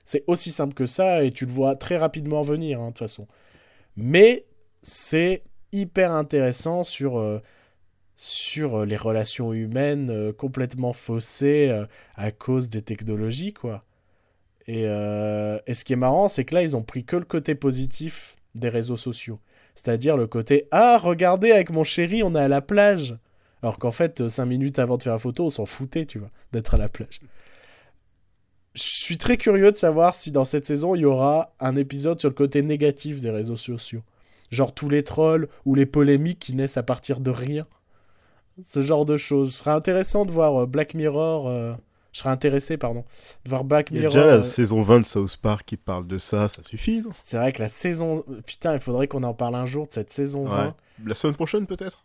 C'est 0.05 0.25
aussi 0.27 0.51
simple 0.51 0.75
que 0.75 0.85
ça 0.85 1.25
et 1.25 1.31
tu 1.31 1.47
le 1.47 1.53
vois 1.53 1.75
très 1.75 1.97
rapidement 1.97 2.43
venir, 2.43 2.79
hein, 2.81 2.89
de 2.89 2.91
toute 2.91 2.99
façon. 2.99 3.27
Mais 3.97 4.45
c'est 4.83 5.43
hyper 5.73 6.13
intéressant 6.13 6.85
sur. 6.85 7.19
euh, 7.19 7.41
sur 8.17 8.81
euh, 8.81 8.85
les 8.85 8.97
relations 8.97 9.53
humaines 9.53 10.11
euh, 10.11 10.33
complètement 10.33 10.93
faussées 10.93 11.69
euh, 11.71 11.87
à 12.15 12.31
cause 12.31 12.69
des 12.69 12.83
technologies, 12.83 13.53
quoi. 13.53 13.85
Et, 14.67 14.85
et 14.85 15.75
ce 15.75 15.85
qui 15.85 15.93
est 15.93 15.97
marrant, 15.97 16.27
c'est 16.27 16.47
que 16.47 16.55
là, 16.55 16.63
ils 16.63 16.75
ont 16.75 16.83
pris 16.83 17.05
que 17.05 17.17
le 17.17 17.27
côté 17.27 17.55
positif 17.55 18.37
des 18.55 18.71
réseaux 18.71 18.97
sociaux. 18.97 19.39
C'est-à-dire 19.75 20.17
le 20.17 20.27
côté 20.27 20.69
Ah, 20.71 20.97
regardez, 20.97 21.51
avec 21.51 21.69
mon 21.69 21.85
chéri, 21.85 22.23
on 22.23 22.35
est 22.35 22.41
à 22.41 22.49
la 22.49 22.63
plage. 22.63 23.15
Alors 23.63 23.79
qu'en 23.79 23.91
fait, 23.91 24.27
cinq 24.29 24.47
minutes 24.47 24.79
avant 24.79 24.97
de 24.97 25.03
faire 25.03 25.13
la 25.13 25.19
photo, 25.19 25.45
on 25.45 25.51
s'en 25.51 25.67
foutait, 25.67 26.07
tu 26.07 26.19
vois, 26.19 26.31
d'être 26.53 26.73
à 26.73 26.79
la 26.79 26.89
plage. 26.89 27.21
Je 28.75 28.83
suis 28.83 29.19
très 29.19 29.37
curieux 29.37 29.71
de 29.71 29.77
savoir 29.77 30.15
si 30.15 30.33
dans 30.33 30.47
cette 30.47 30.65
saison, 30.65 30.95
il 30.95 31.03
y 31.03 31.05
aura 31.05 31.55
un 31.61 31.77
épisode 31.77 32.19
sur 32.19 32.31
le 32.31 32.35
côté 32.35 32.63
négatif 32.63 33.21
des 33.21 33.31
réseaux 33.31 33.59
sociaux. 33.59 34.03
Genre 34.51 34.73
tous 34.73 34.89
les 34.89 35.05
trolls 35.05 35.49
ou 35.67 35.75
les 35.75 35.85
polémiques 35.85 36.39
qui 36.39 36.55
naissent 36.55 36.79
à 36.79 36.83
partir 36.83 37.21
de 37.21 37.31
rien. 37.31 37.67
Ce 38.63 38.83
genre 38.83 39.05
de 39.05 39.17
choses. 39.17 39.53
Ce 39.53 39.59
serait 39.59 39.71
intéressant 39.73 40.25
de 40.25 40.31
voir 40.31 40.63
euh, 40.63 40.67
Black 40.67 40.95
Mirror. 40.95 41.49
euh, 41.49 41.75
Je 42.13 42.21
serais 42.21 42.31
intéressé, 42.31 42.77
pardon, 42.77 43.05
de 43.45 43.51
voir 43.51 43.65
Black 43.65 43.89
Il 43.91 43.97
y 43.97 43.99
a 43.99 44.01
Mirror. 44.03 44.15
déjà 44.15 44.27
la 44.27 44.33
euh, 44.35 44.43
saison 44.45 44.83
20 44.83 45.01
de 45.01 45.05
South 45.05 45.37
Park 45.39 45.65
qui 45.67 45.77
parle 45.77 46.07
de 46.07 46.19
ça, 46.19 46.49
ça 46.49 46.63
suffit, 46.63 47.03
non? 47.03 47.11
C'est 47.21 47.37
vrai 47.37 47.53
que 47.53 47.61
la 47.63 47.69
saison. 47.69 48.25
Putain, 48.47 48.75
il 48.75 48.81
faudrait 48.81 49.09
qu'on 49.09 49.23
en 49.25 49.35
parle 49.35 49.57
un 49.57 49.67
jour 49.67 49.87
de 49.89 49.93
cette 49.93 50.13
saison 50.13 50.45
20. 50.47 50.67
Ouais. 50.67 50.73
La 51.07 51.15
semaine 51.15 51.35
prochaine, 51.35 51.67
peut-être? 51.67 52.05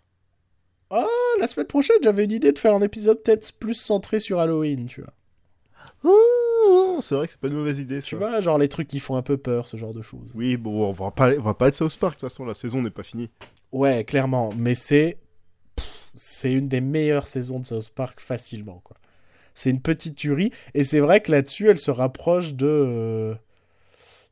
Ah, 0.91 1.05
la 1.39 1.47
semaine 1.47 1.67
prochaine, 1.67 1.97
j'avais 2.01 2.23
une 2.23 2.31
idée 2.31 2.51
de 2.51 2.57
faire 2.57 2.73
un 2.73 2.81
épisode 2.81 3.21
peut-être 3.21 3.53
plus 3.59 3.75
centré 3.75 4.19
sur 4.19 4.39
Halloween, 4.39 4.87
tu 4.87 5.01
vois. 5.01 5.13
Oh, 6.03 6.99
C'est 7.01 7.13
vrai 7.15 7.27
que 7.27 7.33
c'est 7.33 7.39
pas 7.41 7.47
une 7.47 7.53
mauvaise 7.55 7.79
idée, 7.79 8.01
ça. 8.01 8.07
Tu 8.07 8.15
vois, 8.15 8.39
genre 8.39 8.57
les 8.57 8.69
trucs 8.69 8.87
qui 8.87 8.99
font 8.99 9.15
un 9.15 9.21
peu 9.21 9.37
peur, 9.37 9.67
ce 9.67 9.77
genre 9.77 9.93
de 9.93 10.01
choses. 10.01 10.31
Oui, 10.33 10.57
bon, 10.57 10.85
on 10.89 10.91
va 10.91 11.11
pas, 11.11 11.29
on 11.37 11.41
va 11.41 11.53
pas 11.53 11.67
être 11.67 11.75
South 11.75 11.95
Park, 11.97 12.15
de 12.15 12.19
toute 12.21 12.29
façon, 12.29 12.45
la 12.45 12.53
saison 12.53 12.81
n'est 12.81 12.89
pas 12.89 13.03
finie. 13.03 13.29
Ouais, 13.71 14.03
clairement. 14.03 14.51
Mais 14.57 14.73
c'est. 14.75 15.17
C'est 16.21 16.51
une 16.51 16.67
des 16.67 16.81
meilleures 16.81 17.27
saisons 17.27 17.59
de 17.59 17.65
South 17.65 17.91
Park 17.95 18.19
facilement, 18.19 18.81
quoi. 18.83 18.97
C'est 19.53 19.69
une 19.69 19.81
petite 19.81 20.15
tuerie. 20.15 20.51
Et 20.73 20.83
c'est 20.83 20.99
vrai 20.99 21.21
que 21.21 21.31
là-dessus, 21.31 21.69
elle 21.69 21.79
se 21.79 21.91
rapproche 21.91 22.53
de. 22.53 22.65
euh, 22.67 23.35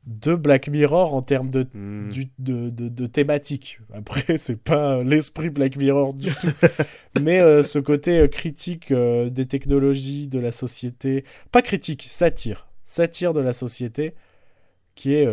de 0.06 0.36
Black 0.36 0.70
Mirror 0.70 1.14
en 1.14 1.22
termes 1.22 1.50
de 1.50 1.66
Hmm. 1.74 2.10
du- 2.10 2.30
de, 2.40 2.70
de, 2.70 2.88
de 2.88 3.08
thématique. 3.08 3.80
Après, 3.94 4.24
c'est 4.38 4.62
pas 4.62 5.04
l'esprit 5.04 5.50
Black 5.50 5.76
Mirror 5.76 6.14
du 6.14 6.30
tout. 6.34 6.48
Mais 7.22 7.40
euh, 7.42 7.62
ce 7.62 7.78
côté 7.80 8.20
euh, 8.20 8.28
critique 8.28 8.92
euh, 8.92 9.30
des 9.30 9.46
technologies, 9.48 10.28
de 10.28 10.40
la 10.40 10.52
société. 10.52 11.26
Pas 11.52 11.62
critique, 11.62 12.08
satire. 12.10 12.68
Satire 12.86 13.34
de 13.34 13.42
la 13.42 13.52
société 13.52 14.14
qui 14.96 15.14
est, 15.14 15.28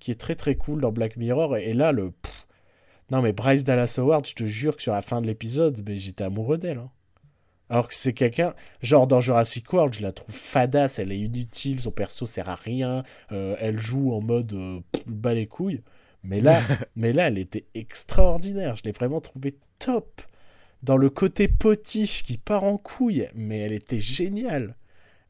qui 0.00 0.10
est 0.10 0.18
très 0.20 0.34
très 0.34 0.54
cool 0.56 0.80
dans 0.80 0.90
Black 0.90 1.16
Mirror. 1.18 1.56
Et, 1.58 1.70
et 1.70 1.74
là, 1.74 1.92
le. 1.92 2.12
pff, 2.12 2.31
non, 3.12 3.20
mais 3.20 3.34
Bryce 3.34 3.62
Dallas 3.62 3.96
Howard, 3.98 4.26
je 4.26 4.34
te 4.34 4.44
jure 4.46 4.74
que 4.74 4.82
sur 4.82 4.94
la 4.94 5.02
fin 5.02 5.20
de 5.20 5.26
l'épisode, 5.26 5.82
mais 5.86 5.98
j'étais 5.98 6.24
amoureux 6.24 6.56
d'elle. 6.56 6.78
hein. 6.78 6.90
Alors 7.68 7.86
que 7.86 7.92
c'est 7.94 8.14
quelqu'un, 8.14 8.54
genre 8.80 9.06
dans 9.06 9.20
Jurassic 9.20 9.70
World, 9.70 9.92
je 9.92 10.00
la 10.02 10.12
trouve 10.12 10.34
fadasse, 10.34 10.98
elle 10.98 11.12
est 11.12 11.18
inutile, 11.18 11.78
son 11.78 11.90
perso 11.90 12.24
sert 12.24 12.48
à 12.48 12.54
rien, 12.54 13.02
euh, 13.30 13.54
elle 13.60 13.78
joue 13.78 14.14
en 14.14 14.22
mode 14.22 14.54
euh, 14.54 14.80
bas 15.06 15.34
les 15.34 15.46
couilles. 15.46 15.82
Mais 16.22 16.40
là, 16.40 16.62
mais 16.96 17.12
là, 17.12 17.28
elle 17.28 17.36
était 17.36 17.66
extraordinaire. 17.74 18.76
Je 18.76 18.82
l'ai 18.84 18.92
vraiment 18.92 19.20
trouvée 19.20 19.56
top. 19.78 20.22
Dans 20.82 20.96
le 20.96 21.10
côté 21.10 21.48
potiche 21.48 22.22
qui 22.24 22.38
part 22.38 22.64
en 22.64 22.78
couille, 22.78 23.28
mais 23.34 23.58
elle 23.58 23.72
était 23.72 24.00
géniale. 24.00 24.74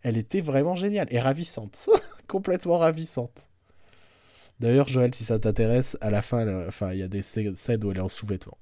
Elle 0.03 0.17
était 0.17 0.41
vraiment 0.41 0.77
géniale 0.77 1.09
et 1.11 1.19
ravissante. 1.19 1.89
Complètement 2.29 2.79
ravissante. 2.79 3.49
D'ailleurs, 4.63 4.89
Joël, 4.89 5.15
si 5.15 5.25
ça 5.25 5.39
t'intéresse, 5.39 5.97
à 6.01 6.11
la 6.11 6.23
fin, 6.23 6.45
il 6.93 6.99
y 6.99 7.03
a 7.03 7.09
des 7.09 7.21
scè- 7.23 7.55
scènes 7.57 7.85
où 7.85 7.91
elle 7.91 7.99
est 7.99 8.01
en 8.01 8.09
sous-vêtements. 8.09 8.57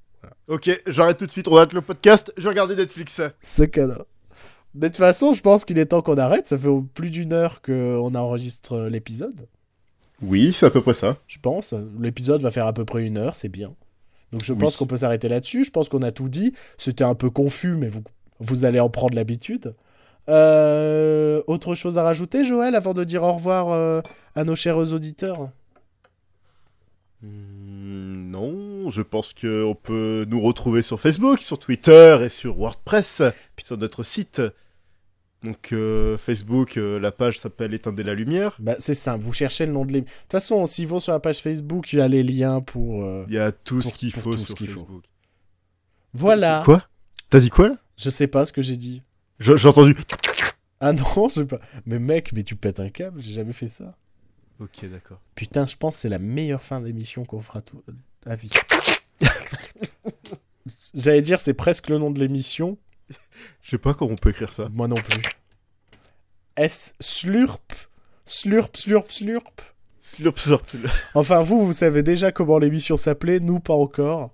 Ok, 0.48 0.70
j'arrête 0.86 1.18
tout 1.18 1.26
de 1.26 1.30
suite, 1.30 1.46
on 1.48 1.56
arrête 1.56 1.72
le 1.72 1.80
podcast, 1.82 2.32
je 2.36 2.42
vais 2.42 2.48
regarder 2.48 2.74
Netflix. 2.74 3.20
Ce 3.42 3.62
cadeau. 3.62 4.02
Mais 4.74 4.88
de 4.88 4.94
toute 4.94 4.96
façon, 4.98 5.32
je 5.32 5.40
pense 5.40 5.64
qu'il 5.64 5.78
est 5.78 5.86
temps 5.86 6.02
qu'on 6.02 6.16
arrête. 6.18 6.46
Ça 6.46 6.56
fait 6.58 6.68
plus 6.94 7.10
d'une 7.10 7.32
heure 7.32 7.60
qu'on 7.62 8.14
enregistre 8.14 8.74
euh, 8.74 8.88
l'épisode. 8.90 9.46
Oui, 10.22 10.52
c'est 10.54 10.66
à 10.66 10.70
peu 10.70 10.80
près 10.80 10.94
ça. 10.94 11.16
Je 11.26 11.38
pense. 11.38 11.74
L'épisode 11.98 12.40
va 12.42 12.50
faire 12.50 12.66
à 12.66 12.72
peu 12.72 12.84
près 12.84 13.04
une 13.04 13.16
heure, 13.18 13.34
c'est 13.34 13.48
bien. 13.48 13.74
Donc 14.32 14.44
je 14.44 14.52
Oui. 14.52 14.58
pense 14.58 14.76
qu'on 14.76 14.86
peut 14.86 14.98
s'arrêter 14.98 15.28
là-dessus. 15.28 15.64
Je 15.64 15.70
pense 15.70 15.88
qu'on 15.88 16.02
a 16.02 16.12
tout 16.12 16.28
dit. 16.28 16.52
C'était 16.78 17.02
un 17.04 17.14
peu 17.14 17.30
confus, 17.30 17.74
mais 17.74 17.88
vous, 17.88 18.02
vous 18.38 18.64
allez 18.64 18.78
en 18.80 18.90
prendre 18.90 19.14
l'habitude. 19.14 19.74
Euh, 20.28 21.42
autre 21.46 21.74
chose 21.74 21.98
à 21.98 22.02
rajouter, 22.04 22.44
Joël, 22.44 22.74
avant 22.76 22.94
de 22.94 23.02
dire 23.04 23.22
au 23.24 23.32
revoir 23.32 23.70
euh, 23.70 24.00
à 24.36 24.44
nos 24.44 24.54
chers 24.54 24.76
auditeurs? 24.78 25.48
Non, 27.22 28.90
je 28.90 29.02
pense 29.02 29.32
qu'on 29.34 29.76
peut 29.80 30.26
nous 30.28 30.40
retrouver 30.40 30.82
sur 30.82 31.00
Facebook, 31.00 31.40
sur 31.40 31.58
Twitter 31.58 32.18
et 32.24 32.28
sur 32.28 32.56
WordPress, 32.56 33.22
puis 33.56 33.64
sur 33.66 33.76
notre 33.76 34.02
site. 34.02 34.40
Donc 35.42 35.72
euh, 35.72 36.18
Facebook, 36.18 36.76
euh, 36.76 36.98
la 37.00 37.12
page 37.12 37.38
s'appelle 37.38 37.72
Éteindre 37.72 38.02
la 38.02 38.14
lumière. 38.14 38.56
bah, 38.58 38.74
C'est 38.78 38.94
simple, 38.94 39.24
vous 39.24 39.32
cherchez 39.32 39.64
le 39.64 39.72
nom 39.72 39.84
de 39.86 39.92
l'émission. 39.92 40.14
De 40.14 40.22
toute 40.22 40.32
façon, 40.32 40.66
s'ils 40.66 40.86
vont 40.86 41.00
sur 41.00 41.12
la 41.12 41.20
page 41.20 41.40
Facebook, 41.40 41.92
il 41.92 41.98
y 41.98 42.02
a 42.02 42.08
les 42.08 42.22
liens 42.22 42.60
pour... 42.60 43.02
euh, 43.04 43.24
Il 43.28 43.34
y 43.34 43.38
a 43.38 43.50
tout 43.50 43.80
Pour- 43.80 43.90
ce 43.90 43.94
qu'il 43.96 44.12
faut 44.12 44.32
sur 44.34 44.48
ce 44.48 44.54
qu'il 44.54 44.68
faut. 44.68 44.80
Facebook. 44.80 45.04
Voilà. 46.12 46.62
Quoi? 46.64 46.82
T'as 47.30 47.40
dit 47.40 47.48
quoi 47.50 47.68
là? 47.68 47.76
Je 47.96 48.10
sais 48.10 48.26
pas 48.26 48.44
ce 48.44 48.52
que 48.52 48.60
j'ai 48.62 48.76
dit. 48.76 49.02
J'ai 49.38 49.68
entendu. 49.68 49.96
Ah 50.80 50.92
non, 50.92 51.04
je 51.28 51.34
sais 51.34 51.46
pas. 51.46 51.60
Mais 51.86 51.98
mec, 51.98 52.32
mais 52.34 52.42
tu 52.42 52.56
pètes 52.56 52.80
un 52.80 52.90
câble, 52.90 53.22
j'ai 53.22 53.32
jamais 53.32 53.52
fait 53.54 53.68
ça. 53.68 53.96
Ok, 54.60 54.84
d'accord. 54.90 55.20
Putain, 55.34 55.66
je 55.66 55.76
pense 55.76 55.94
que 55.96 56.00
c'est 56.02 56.08
la 56.08 56.18
meilleure 56.18 56.62
fin 56.62 56.80
d'émission 56.80 57.24
qu'on 57.24 57.40
fera 57.40 57.62
tout 57.62 57.82
à 58.26 58.36
vie. 58.36 58.50
J'allais 60.94 61.22
dire, 61.22 61.40
c'est 61.40 61.54
presque 61.54 61.88
le 61.88 61.98
nom 61.98 62.10
de 62.10 62.18
l'émission. 62.18 62.76
Je 63.62 63.70
sais 63.70 63.78
pas 63.78 63.94
comment 63.94 64.12
on 64.12 64.16
peut 64.16 64.30
écrire 64.30 64.52
ça. 64.52 64.68
Moi 64.70 64.86
non 64.88 64.96
plus. 64.96 65.22
S 66.56 66.94
slurp 67.00 67.58
Slurp, 68.26 68.76
slurp, 68.76 69.10
slurp. 69.10 69.62
Slurp, 69.98 70.38
slurp. 70.38 70.64
Enfin, 71.14 71.42
vous, 71.42 71.64
vous 71.66 71.72
savez 71.72 72.02
déjà 72.02 72.30
comment 72.30 72.58
l'émission 72.58 72.96
s'appelait, 72.96 73.40
nous 73.40 73.58
pas 73.60 73.74
encore. 73.74 74.32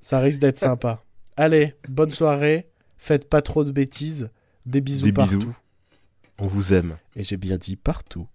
Ça 0.00 0.18
risque 0.20 0.40
d'être 0.40 0.58
sympa. 0.58 1.02
Allez, 1.36 1.74
bonne 1.88 2.10
soirée. 2.10 2.68
Faites 2.98 3.28
pas 3.30 3.40
trop 3.40 3.64
de 3.64 3.70
bêtises. 3.70 4.28
Des 4.66 4.80
bisous 4.80 5.06
Des 5.06 5.12
partout. 5.12 5.38
bisous. 5.38 5.56
On 6.38 6.48
vous 6.48 6.74
aime. 6.74 6.98
Et 7.16 7.24
j'ai 7.24 7.36
bien 7.38 7.56
dit 7.56 7.76
partout. 7.76 8.26